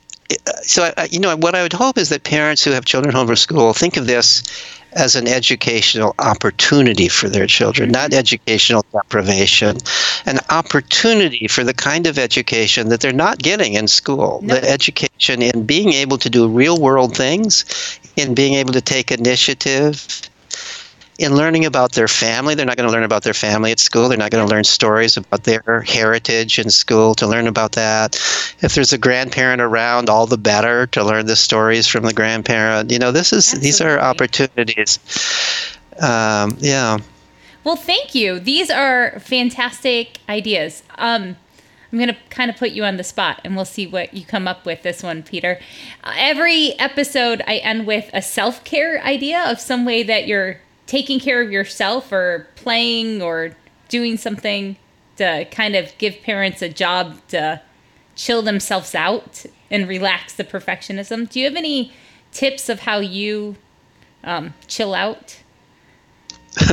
so 0.62 0.92
I, 0.98 1.08
you 1.12 1.20
know 1.20 1.36
what 1.38 1.56
I 1.56 1.62
would 1.62 1.74
hope 1.74 1.98
is 1.98 2.10
that 2.10 2.24
parents 2.24 2.64
who 2.64 2.72
have 2.72 2.86
children 2.86 3.14
home 3.14 3.28
from 3.28 3.36
school 3.36 3.74
think 3.74 3.98
of 3.98 4.08
this 4.08 4.44
as 4.96 5.16
an 5.16 5.28
educational 5.28 6.14
opportunity 6.20 7.08
for 7.08 7.28
their 7.28 7.48
children, 7.48 7.92
not 7.92 8.12
mm-hmm. 8.12 8.20
educational 8.20 8.86
deprivation, 8.92 9.78
an 10.26 10.40
opportunity 10.50 11.48
for 11.48 11.64
the 11.64 11.74
kind 11.74 12.06
of 12.08 12.18
education 12.18 12.90
that 12.90 13.02
they're 13.02 13.12
not 13.12 13.40
getting 13.40 13.74
in 13.74 13.88
school. 13.88 14.40
No. 14.44 14.56
The 14.56 14.70
education 14.70 15.42
in 15.42 15.66
being 15.66 15.94
able 15.94 16.18
to 16.20 16.30
do 16.30 16.48
real 16.48 16.80
world 16.80 17.16
things, 17.16 17.66
in 18.16 18.36
being 18.36 18.54
able 18.54 18.74
to 18.74 18.82
take 18.82 19.12
initiative, 19.12 20.30
in 21.20 21.36
learning 21.36 21.66
about 21.66 21.94
their 21.94 22.08
family. 22.08 22.56
They're 22.56 22.66
not 22.66 22.78
going 22.78 22.88
to 22.88 22.94
learn 22.94 23.04
about 23.04 23.24
their 23.24 23.34
family 23.34 23.72
at 23.72 23.80
school. 23.80 24.10
They're 24.10 24.18
not 24.18 24.32
going 24.32 24.48
to 24.48 24.54
learn 24.54 24.64
stories 24.64 25.18
about 25.18 25.44
their 25.44 25.82
heritage 25.82 26.60
in 26.60 26.70
school 26.70 27.14
to 27.16 27.28
learn 27.28 27.48
about 27.48 27.74
that. 27.74 28.16
If 28.62 28.76
there's 28.76 28.94
a 28.94 28.98
grandparent 28.98 29.62
around, 29.62 30.10
all 30.10 30.26
the 30.26 30.38
better 30.38 30.88
to 30.88 31.04
learn 31.04 31.26
the 31.26 31.36
stories 31.36 31.88
from 31.88 32.04
the 32.04 32.14
grandparent. 32.14 32.92
You 32.92 33.00
know, 33.00 33.12
this 33.12 33.32
is 33.32 33.46
Absolutely. 33.54 33.68
these 33.68 33.82
are 33.82 34.00
opportunities. 34.00 35.00
Um, 36.00 36.58
yeah. 36.60 36.98
Well, 37.64 37.76
thank 37.76 38.14
you. 38.16 38.40
These 38.40 38.70
are 38.70 39.20
fantastic 39.20 40.20
ideas. 40.28 40.84
Um, 40.98 41.38
I'm 41.94 42.00
going 42.00 42.10
to 42.10 42.18
kind 42.32 42.50
of 42.50 42.58
put 42.58 42.72
you 42.72 42.84
on 42.84 42.98
the 42.98 43.04
spot 43.04 43.40
and 43.44 43.56
we'll 43.56 43.66
see 43.66 43.86
what 43.86 44.16
you 44.16 44.26
come 44.26 44.48
up 44.48 44.66
with 44.66 44.82
this 44.82 45.04
one, 45.04 45.22
Peter. 45.22 45.60
Uh, 46.04 46.14
every 46.18 46.78
episode, 46.80 47.44
I 47.46 47.58
end 47.58 47.86
with 47.86 48.10
a 48.14 48.22
self 48.22 48.64
care 48.64 49.00
idea 49.04 49.44
of 49.50 49.60
some 49.60 49.86
way 49.86 50.02
that 50.02 50.26
you're 50.28 50.60
taking 50.88 51.20
care 51.20 51.42
of 51.42 51.52
yourself 51.52 52.12
or 52.12 52.48
playing 52.56 53.22
or 53.22 53.56
doing 53.90 54.18
something 54.18 54.76
to 55.18 55.46
kind 55.52 55.76
of 55.76 55.96
give 55.98 56.22
parents 56.22 56.62
a 56.62 56.70
job 56.70 57.18
to 57.30 57.62
chill 58.16 58.42
themselves 58.42 58.96
out 58.96 59.46
and 59.70 59.88
relax 59.88 60.34
the 60.34 60.44
perfectionism. 60.44 61.30
Do 61.30 61.40
you 61.40 61.46
have 61.46 61.56
any 61.56 61.92
tips 62.32 62.70
of 62.70 62.80
how 62.80 63.00
you 63.00 63.56
um, 64.24 64.54
chill 64.68 64.94
out? 64.94 65.40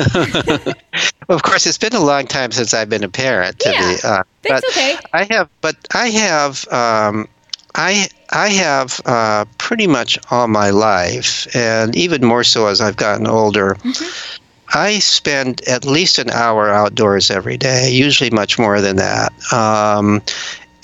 of 1.28 1.42
course, 1.42 1.66
it's 1.66 1.78
been 1.78 1.94
a 1.94 2.04
long 2.04 2.26
time 2.26 2.52
since 2.52 2.74
I've 2.74 2.90
been 2.90 3.04
a 3.04 3.08
parent. 3.08 3.58
To 3.60 3.70
yeah, 3.70 3.94
be, 3.94 3.98
uh, 4.04 4.22
that's 4.42 4.68
okay. 4.70 4.98
I 5.14 5.24
have, 5.24 5.48
but 5.62 5.76
I 5.94 6.08
have 6.08 6.68
um, 6.68 7.28
I 7.74 8.08
I 8.30 8.48
have 8.48 9.00
uh, 9.04 9.44
pretty 9.58 9.86
much 9.86 10.18
all 10.30 10.48
my 10.48 10.70
life, 10.70 11.46
and 11.54 11.94
even 11.96 12.24
more 12.24 12.44
so 12.44 12.66
as 12.66 12.80
I've 12.80 12.96
gotten 12.96 13.26
older. 13.26 13.74
Mm-hmm. 13.74 14.36
I 14.72 15.00
spend 15.00 15.62
at 15.62 15.84
least 15.84 16.18
an 16.18 16.30
hour 16.30 16.68
outdoors 16.70 17.30
every 17.30 17.56
day, 17.56 17.90
usually 17.90 18.30
much 18.30 18.56
more 18.56 18.80
than 18.80 18.96
that. 18.96 19.32
Um, 19.52 20.22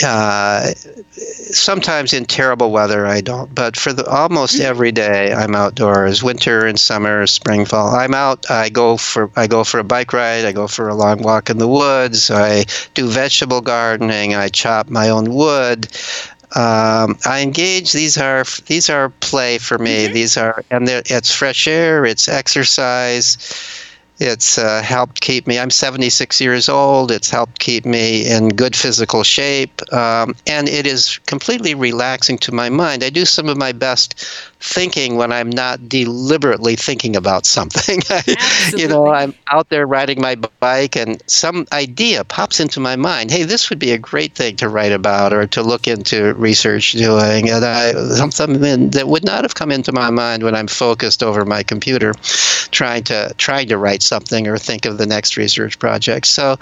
uh, 0.05 0.72
sometimes 1.12 2.12
in 2.12 2.26
terrible 2.26 2.70
weather 2.70 3.07
I 3.07 3.22
don't, 3.22 3.55
but 3.55 3.76
for 3.76 3.93
the, 3.93 4.05
almost 4.07 4.57
mm-hmm. 4.57 4.66
every 4.66 4.93
day 4.93 5.32
I'm 5.32 5.55
outdoors. 5.55 6.22
Winter 6.22 6.66
and 6.66 6.78
summer, 6.78 7.26
spring, 7.26 7.64
fall. 7.64 7.95
I'm 7.95 8.12
out. 8.12 8.45
I 8.51 8.68
go 8.68 8.97
for 8.97 9.30
I 9.37 9.47
go 9.47 9.64
for 9.64 9.78
a 9.78 9.84
bike 9.84 10.12
ride. 10.12 10.45
I 10.45 10.53
go 10.53 10.66
for 10.66 10.89
a 10.89 10.95
long 10.95 11.22
walk 11.22 11.49
in 11.49 11.59
the 11.59 11.68
woods. 11.68 12.30
I 12.30 12.64
do 12.95 13.09
vegetable 13.09 13.62
gardening. 13.62 14.34
I 14.34 14.49
chop 14.49 14.91
my 14.91 15.09
own 15.09 15.32
wood 15.32 15.89
um, 16.57 17.19
I 17.27 17.43
engage. 17.43 17.93
These 17.93 18.17
are 18.17 18.45
these 18.65 18.89
are 18.89 19.11
play 19.21 19.59
for 19.59 19.77
me. 19.77 20.05
Mm-hmm. 20.05 20.15
These 20.15 20.37
are 20.39 20.65
and 20.71 20.89
it's 20.89 21.31
fresh 21.31 21.69
air. 21.69 22.07
It's 22.07 22.29
exercise. 22.29 23.37
It's 24.19 24.57
uh, 24.57 24.81
helped 24.81 25.21
keep 25.21 25.47
me. 25.47 25.59
I'm 25.59 25.69
76 25.69 26.41
years 26.41 26.71
old. 26.71 27.11
It's 27.11 27.29
helped 27.29 27.59
keep 27.59 27.85
me 27.85 28.27
in 28.27 28.49
good 28.49 28.75
physical 28.75 29.23
shape, 29.23 29.83
um, 29.93 30.35
and 30.47 30.67
it 30.71 30.87
is 30.87 31.19
completely 31.27 31.75
relaxing 31.75 32.39
to 32.39 32.53
my 32.53 32.71
mind. 32.71 33.05
I 33.05 33.11
do 33.11 33.27
some 33.27 33.51
of 33.51 33.59
my 33.59 33.73
best 33.73 34.25
thinking 34.61 35.17
when 35.17 35.33
I'm 35.33 35.51
not 35.51 35.89
deliberately 35.89 36.77
thinking 36.77 37.15
about 37.15 37.47
something. 37.47 38.01
you 38.77 38.89
know, 38.89 39.09
I'm 39.09 39.35
out 39.51 39.69
there 39.69 39.87
riding 39.87 40.21
my 40.21 40.35
bike, 40.35 40.97
and 40.97 41.23
some 41.27 41.67
idea 41.73 42.25
pops 42.25 42.61
into 42.61 42.81
my 42.81 42.97
mind. 42.97 43.31
Hey, 43.31 43.45
this 43.45 43.71
would 43.71 43.79
be 43.79 43.93
a 43.93 43.99
great 43.99 44.35
thing 44.35 44.57
to 44.57 44.69
write 44.69 44.93
about 44.93 45.33
or 45.33 45.47
to 45.49 45.63
look 45.63 45.87
into 45.87 46.35
research 46.35 46.93
doing, 46.93 47.51
and 47.51 47.65
I 47.65 47.93
something 48.15 48.91
that 48.91 49.09
would 49.09 49.25
not 49.25 49.45
have 49.45 49.55
come 49.55 49.71
into 49.71 49.93
my 49.93 50.11
mind 50.11 50.43
when 50.43 50.55
I'm 50.55 50.69
focused 50.69 51.23
over 51.23 51.45
my 51.45 51.63
computer, 51.63 52.15
trying 52.71 53.05
to 53.05 53.35
trying 53.37 53.69
to 53.69 53.79
write 53.79 54.03
something 54.03 54.49
or 54.49 54.59
think 54.59 54.87
of 54.87 54.99
the 54.99 55.07
next 55.07 55.37
research 55.37 55.79
project. 55.79 56.27
So, 56.27 56.57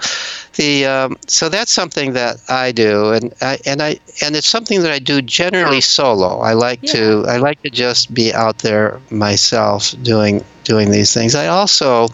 the 0.55 0.85
um, 0.85 1.17
so 1.27 1.49
that's 1.49 1.71
something 1.71 2.13
that 2.13 2.37
I 2.49 2.71
do, 2.71 3.11
and 3.11 3.33
I 3.41 3.59
and 3.65 3.81
I 3.81 3.99
and 4.21 4.35
it's 4.35 4.47
something 4.47 4.81
that 4.81 4.91
I 4.91 4.99
do 4.99 5.21
generally 5.21 5.81
solo. 5.81 6.39
I 6.39 6.53
like 6.53 6.79
yeah. 6.83 6.93
to 6.93 7.25
I 7.27 7.37
like 7.37 7.61
to 7.63 7.69
just 7.69 7.84
be 8.13 8.33
out 8.33 8.59
there 8.59 8.99
myself 9.11 9.93
doing 10.03 10.43
doing 10.63 10.91
these 10.91 11.13
things. 11.13 11.35
I 11.35 11.47
also 11.47 12.07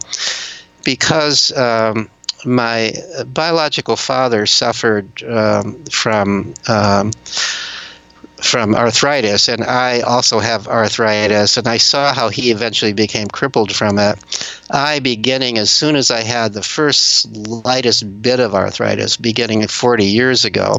because 0.84 1.56
um, 1.56 2.08
my 2.44 2.92
biological 3.32 3.96
father 3.96 4.46
suffered 4.46 5.22
um, 5.24 5.82
from 5.84 6.54
um, 6.68 7.12
from 8.42 8.74
arthritis, 8.74 9.48
and 9.48 9.62
I 9.64 10.00
also 10.00 10.38
have 10.38 10.68
arthritis, 10.68 11.56
and 11.56 11.66
I 11.66 11.76
saw 11.76 12.12
how 12.12 12.28
he 12.28 12.50
eventually 12.50 12.92
became 12.92 13.28
crippled 13.28 13.74
from 13.74 13.98
it. 13.98 14.18
I, 14.70 15.00
beginning 15.00 15.58
as 15.58 15.70
soon 15.70 15.96
as 15.96 16.10
I 16.10 16.22
had 16.22 16.52
the 16.52 16.62
first 16.62 17.22
slightest 17.22 18.22
bit 18.22 18.40
of 18.40 18.54
arthritis, 18.54 19.16
beginning 19.16 19.66
40 19.66 20.04
years 20.04 20.44
ago, 20.44 20.76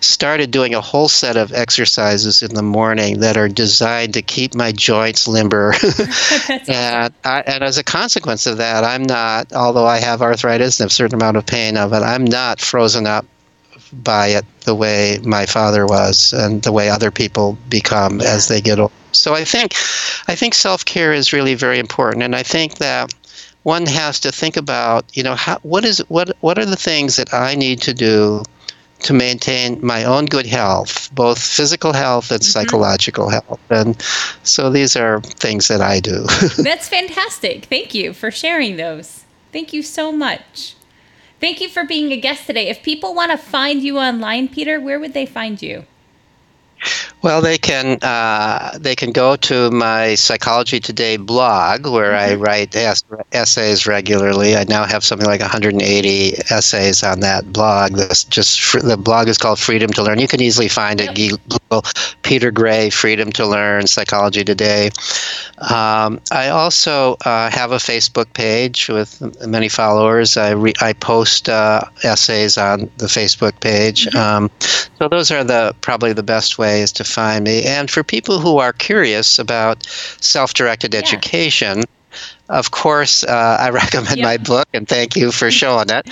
started 0.00 0.50
doing 0.50 0.74
a 0.74 0.80
whole 0.80 1.08
set 1.08 1.36
of 1.36 1.52
exercises 1.52 2.42
in 2.42 2.54
the 2.54 2.62
morning 2.62 3.20
that 3.20 3.36
are 3.36 3.48
designed 3.48 4.14
to 4.14 4.22
keep 4.22 4.54
my 4.54 4.72
joints 4.72 5.28
limber. 5.28 5.74
and, 6.68 7.14
I, 7.24 7.42
and 7.46 7.62
as 7.62 7.78
a 7.78 7.84
consequence 7.84 8.46
of 8.46 8.56
that, 8.58 8.84
I'm 8.84 9.02
not, 9.02 9.52
although 9.52 9.86
I 9.86 9.98
have 9.98 10.22
arthritis 10.22 10.80
and 10.80 10.90
a 10.90 10.92
certain 10.92 11.16
amount 11.16 11.36
of 11.36 11.46
pain 11.46 11.76
of 11.76 11.92
it, 11.92 12.00
I'm 12.00 12.24
not 12.24 12.60
frozen 12.60 13.06
up 13.06 13.26
by 14.02 14.28
it 14.28 14.44
the 14.62 14.74
way 14.74 15.18
my 15.24 15.46
father 15.46 15.86
was 15.86 16.32
and 16.32 16.62
the 16.62 16.72
way 16.72 16.88
other 16.88 17.10
people 17.10 17.56
become 17.68 18.20
yeah. 18.20 18.34
as 18.34 18.48
they 18.48 18.60
get 18.60 18.78
older. 18.78 18.94
So 19.12 19.34
I 19.34 19.44
think 19.44 19.74
I 20.26 20.34
think 20.34 20.54
self-care 20.54 21.12
is 21.12 21.32
really 21.32 21.54
very 21.54 21.78
important 21.78 22.22
and 22.22 22.34
I 22.34 22.42
think 22.42 22.78
that 22.78 23.12
one 23.62 23.86
has 23.86 24.20
to 24.20 24.30
think 24.30 24.56
about, 24.56 25.04
you 25.16 25.22
know, 25.22 25.34
how, 25.34 25.58
what 25.62 25.84
is 25.84 25.98
what 26.08 26.36
what 26.40 26.58
are 26.58 26.66
the 26.66 26.76
things 26.76 27.16
that 27.16 27.32
I 27.32 27.54
need 27.54 27.80
to 27.82 27.94
do 27.94 28.42
to 29.00 29.12
maintain 29.12 29.84
my 29.84 30.04
own 30.04 30.24
good 30.26 30.46
health, 30.46 31.14
both 31.14 31.38
physical 31.38 31.92
health 31.92 32.30
and 32.30 32.40
mm-hmm. 32.40 32.50
psychological 32.50 33.28
health. 33.28 33.60
And 33.70 34.00
so 34.42 34.70
these 34.70 34.96
are 34.96 35.20
things 35.20 35.68
that 35.68 35.80
I 35.80 36.00
do. 36.00 36.24
That's 36.58 36.88
fantastic. 36.88 37.66
Thank 37.66 37.94
you 37.94 38.12
for 38.14 38.30
sharing 38.30 38.76
those. 38.76 39.24
Thank 39.52 39.72
you 39.72 39.82
so 39.82 40.10
much. 40.10 40.74
Thank 41.44 41.60
you 41.60 41.68
for 41.68 41.84
being 41.84 42.10
a 42.10 42.16
guest 42.16 42.46
today. 42.46 42.70
If 42.70 42.82
people 42.82 43.14
want 43.14 43.30
to 43.30 43.36
find 43.36 43.82
you 43.82 43.98
online, 43.98 44.48
Peter, 44.48 44.80
where 44.80 44.98
would 44.98 45.12
they 45.12 45.26
find 45.26 45.60
you? 45.60 45.84
Well, 47.22 47.40
they 47.40 47.56
can 47.56 47.98
uh, 48.02 48.76
they 48.78 48.94
can 48.94 49.10
go 49.10 49.36
to 49.36 49.70
my 49.70 50.14
Psychology 50.14 50.80
Today 50.80 51.16
blog 51.16 51.86
where 51.86 52.12
mm-hmm. 52.12 52.32
I 52.32 52.34
write 52.34 52.76
essays 53.32 53.86
regularly. 53.86 54.56
I 54.56 54.64
now 54.64 54.84
have 54.84 55.04
something 55.04 55.26
like 55.26 55.40
180 55.40 56.34
essays 56.50 57.02
on 57.02 57.20
that 57.20 57.52
blog. 57.52 57.92
This 57.92 58.24
just 58.24 58.72
the 58.82 58.96
blog 58.96 59.28
is 59.28 59.38
called 59.38 59.58
Freedom 59.58 59.90
to 59.90 60.02
Learn. 60.02 60.18
You 60.18 60.28
can 60.28 60.42
easily 60.42 60.68
find 60.68 61.00
it. 61.00 61.14
Google 61.14 61.82
Peter 62.22 62.50
Gray, 62.50 62.90
Freedom 62.90 63.32
to 63.32 63.46
Learn, 63.46 63.86
Psychology 63.86 64.44
Today. 64.44 64.90
Um, 65.58 66.20
I 66.30 66.48
also 66.48 67.16
uh, 67.24 67.50
have 67.50 67.72
a 67.72 67.76
Facebook 67.76 68.32
page 68.34 68.88
with 68.88 69.20
many 69.46 69.68
followers. 69.68 70.36
I 70.36 70.50
re- 70.50 70.74
I 70.80 70.92
post 70.92 71.48
uh, 71.48 71.82
essays 72.02 72.58
on 72.58 72.90
the 72.98 73.06
Facebook 73.06 73.58
page. 73.60 74.06
Mm-hmm. 74.06 74.18
Um, 74.18 74.50
so 74.98 75.08
those 75.08 75.30
are 75.30 75.44
the 75.44 75.74
probably 75.80 76.12
the 76.12 76.22
best 76.22 76.58
ways 76.74 76.92
to 76.92 77.04
find 77.04 77.44
me. 77.44 77.62
And 77.64 77.90
for 77.90 78.02
people 78.02 78.38
who 78.38 78.58
are 78.58 78.72
curious 78.72 79.38
about 79.38 79.86
self-directed 80.20 80.92
yeah. 80.92 81.00
education, 81.00 81.84
of 82.48 82.70
course, 82.70 83.24
uh, 83.24 83.56
I 83.60 83.70
recommend 83.82 84.20
my 84.20 84.36
book, 84.36 84.68
and 84.74 84.86
thank 84.88 85.16
you 85.16 85.32
for 85.32 85.50
showing 85.50 85.88
it. 85.88 86.04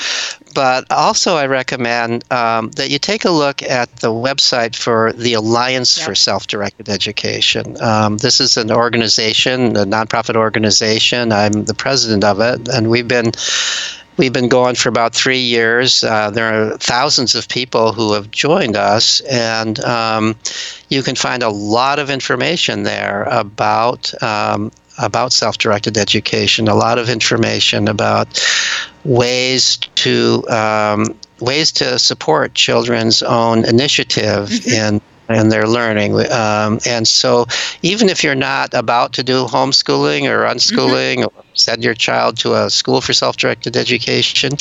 But 0.54 0.90
also, 0.90 1.36
I 1.36 1.46
recommend 1.46 2.24
um, 2.32 2.70
that 2.72 2.90
you 2.90 2.98
take 2.98 3.24
a 3.24 3.30
look 3.30 3.62
at 3.62 3.88
the 3.96 4.12
website 4.28 4.74
for 4.76 5.12
the 5.12 5.34
Alliance 5.34 5.98
for 5.98 6.14
Self 6.14 6.46
Directed 6.46 6.88
Education. 6.88 7.76
Um, 7.80 8.18
this 8.18 8.40
is 8.40 8.56
an 8.56 8.70
organization, 8.70 9.76
a 9.76 9.84
nonprofit 9.84 10.36
organization. 10.36 11.32
I'm 11.32 11.64
the 11.64 11.74
president 11.74 12.24
of 12.24 12.40
it, 12.40 12.68
and 12.68 12.90
we've 12.90 13.08
been 13.08 13.32
We've 14.18 14.32
been 14.32 14.48
going 14.48 14.74
for 14.74 14.88
about 14.88 15.14
three 15.14 15.40
years. 15.40 16.04
Uh, 16.04 16.30
there 16.30 16.52
are 16.52 16.76
thousands 16.76 17.34
of 17.34 17.48
people 17.48 17.92
who 17.92 18.12
have 18.12 18.30
joined 18.30 18.76
us, 18.76 19.20
and 19.20 19.82
um, 19.84 20.36
you 20.90 21.02
can 21.02 21.16
find 21.16 21.42
a 21.42 21.48
lot 21.48 21.98
of 21.98 22.10
information 22.10 22.82
there 22.82 23.24
about 23.24 24.12
um, 24.22 24.70
about 24.98 25.32
self-directed 25.32 25.96
education. 25.96 26.68
A 26.68 26.74
lot 26.74 26.98
of 26.98 27.08
information 27.08 27.88
about 27.88 28.38
ways 29.04 29.76
to 29.76 30.44
um, 30.50 31.18
ways 31.40 31.72
to 31.72 31.98
support 31.98 32.54
children's 32.54 33.22
own 33.22 33.64
initiative 33.64 34.48
mm-hmm. 34.50 34.70
in 34.70 35.00
and 35.28 35.50
they're 35.50 35.68
learning. 35.68 36.14
Um, 36.30 36.80
and 36.86 37.06
so, 37.06 37.46
even 37.82 38.08
if 38.08 38.22
you're 38.22 38.34
not 38.34 38.74
about 38.74 39.12
to 39.14 39.22
do 39.22 39.46
homeschooling 39.46 40.24
or 40.24 40.44
unschooling, 40.44 41.18
mm-hmm. 41.18 41.38
or 41.38 41.44
send 41.54 41.84
your 41.84 41.94
child 41.94 42.38
to 42.38 42.54
a 42.54 42.70
school 42.70 43.00
for 43.00 43.12
self-directed 43.12 43.76
education, 43.76 44.56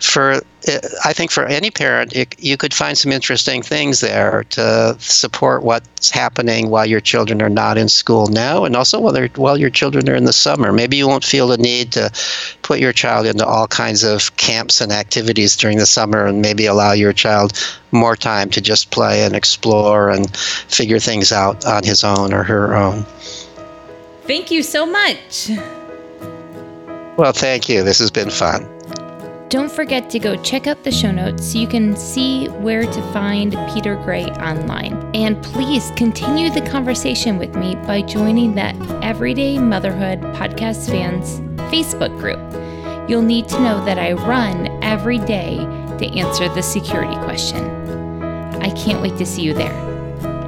for 0.00 0.40
Uh, 0.68 0.78
I 1.04 1.12
think 1.12 1.30
for 1.30 1.46
any 1.46 1.70
parent, 1.70 2.14
it, 2.14 2.34
you 2.38 2.56
could 2.56 2.74
find 2.74 2.96
some 2.96 3.12
interesting 3.12 3.62
things 3.62 4.00
there 4.00 4.44
to 4.50 4.96
support 4.98 5.62
what's 5.62 6.10
happening 6.10 6.68
while 6.68 6.84
your 6.84 7.00
children 7.00 7.40
are 7.40 7.48
not 7.48 7.78
in 7.78 7.88
school 7.88 8.26
now, 8.26 8.64
and 8.64 8.76
also 8.76 9.00
while, 9.00 9.26
while 9.36 9.56
your 9.56 9.70
children 9.70 10.08
are 10.08 10.14
in 10.14 10.24
the 10.24 10.32
summer. 10.32 10.72
Maybe 10.72 10.96
you 10.96 11.08
won't 11.08 11.24
feel 11.24 11.48
the 11.48 11.56
need 11.56 11.92
to 11.92 12.10
put 12.62 12.78
your 12.78 12.92
child 12.92 13.26
into 13.26 13.46
all 13.46 13.66
kinds 13.66 14.04
of 14.04 14.36
camps 14.36 14.80
and 14.80 14.92
activities 14.92 15.56
during 15.56 15.78
the 15.78 15.86
summer, 15.86 16.26
and 16.26 16.42
maybe 16.42 16.66
allow 16.66 16.92
your 16.92 17.12
child 17.12 17.52
more 17.92 18.16
time 18.16 18.50
to 18.50 18.60
just 18.60 18.90
play 18.90 19.24
and 19.24 19.34
explore 19.34 20.10
and 20.10 20.36
figure 20.36 20.98
things 20.98 21.32
out 21.32 21.64
on 21.64 21.84
his 21.84 22.04
own 22.04 22.32
or 22.32 22.42
her 22.42 22.74
own. 22.74 23.04
Thank 24.24 24.50
you 24.50 24.62
so 24.62 24.86
much. 24.86 25.50
Well, 27.16 27.32
thank 27.32 27.68
you. 27.68 27.82
This 27.82 27.98
has 27.98 28.10
been 28.10 28.30
fun. 28.30 28.79
Don't 29.50 29.68
forget 29.68 30.08
to 30.10 30.20
go 30.20 30.40
check 30.44 30.68
out 30.68 30.84
the 30.84 30.92
show 30.92 31.10
notes 31.10 31.50
so 31.50 31.58
you 31.58 31.66
can 31.66 31.96
see 31.96 32.46
where 32.46 32.84
to 32.84 33.12
find 33.12 33.50
Peter 33.74 33.96
Gray 33.96 34.26
online. 34.26 35.10
And 35.12 35.42
please 35.42 35.90
continue 35.96 36.50
the 36.50 36.60
conversation 36.60 37.36
with 37.36 37.56
me 37.56 37.74
by 37.74 38.02
joining 38.02 38.54
the 38.54 38.72
Everyday 39.02 39.58
Motherhood 39.58 40.20
Podcast 40.36 40.88
Fans 40.88 41.40
Facebook 41.72 42.16
group. 42.20 42.38
You'll 43.10 43.22
need 43.22 43.48
to 43.48 43.60
know 43.60 43.84
that 43.86 43.98
I 43.98 44.12
run 44.12 44.68
every 44.84 45.18
day 45.18 45.56
to 45.56 46.06
answer 46.16 46.48
the 46.48 46.62
security 46.62 47.16
question. 47.24 47.64
I 48.62 48.70
can't 48.76 49.02
wait 49.02 49.18
to 49.18 49.26
see 49.26 49.42
you 49.42 49.52
there. 49.52 49.74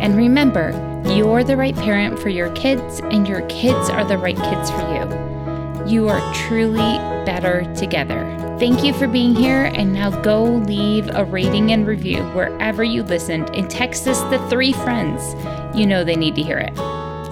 And 0.01 0.17
remember, 0.17 0.71
you're 1.13 1.43
the 1.43 1.57
right 1.57 1.75
parent 1.75 2.21
for 2.21 2.29
your 2.29 2.55
kids, 2.55 3.01
and 3.01 3.27
your 3.27 3.41
kids 3.49 3.91
are 3.91 4.05
the 4.05 4.17
right 4.17 4.37
kids 4.37 4.71
for 4.71 4.83
you. 4.93 5.91
You 5.91 6.09
are 6.09 6.35
truly 6.35 6.99
better 7.27 7.65
together. 7.75 8.52
Thank 8.63 8.85
you 8.85 8.95
for 8.95 9.09
being 9.09 9.35
here, 9.35 9.73
and 9.75 9.93
now 9.93 10.11
go 10.23 10.45
leave 10.45 11.11
a 11.13 11.25
rating 11.25 11.73
and 11.73 11.85
review 11.85 12.23
wherever 12.27 12.85
you 12.85 13.03
listened 13.03 13.51
and 13.57 13.69
text 13.69 14.07
us 14.07 14.21
the 14.31 14.39
three 14.49 14.73
friends 14.73 15.35
you 15.77 15.85
know 15.85 16.05
they 16.05 16.15
need 16.15 16.37
to 16.37 16.45
hear 16.45 16.59
it. 16.59 16.77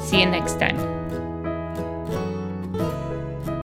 See 0.03 0.19
you 0.19 0.27
next 0.27 0.59
time. 0.59 1.00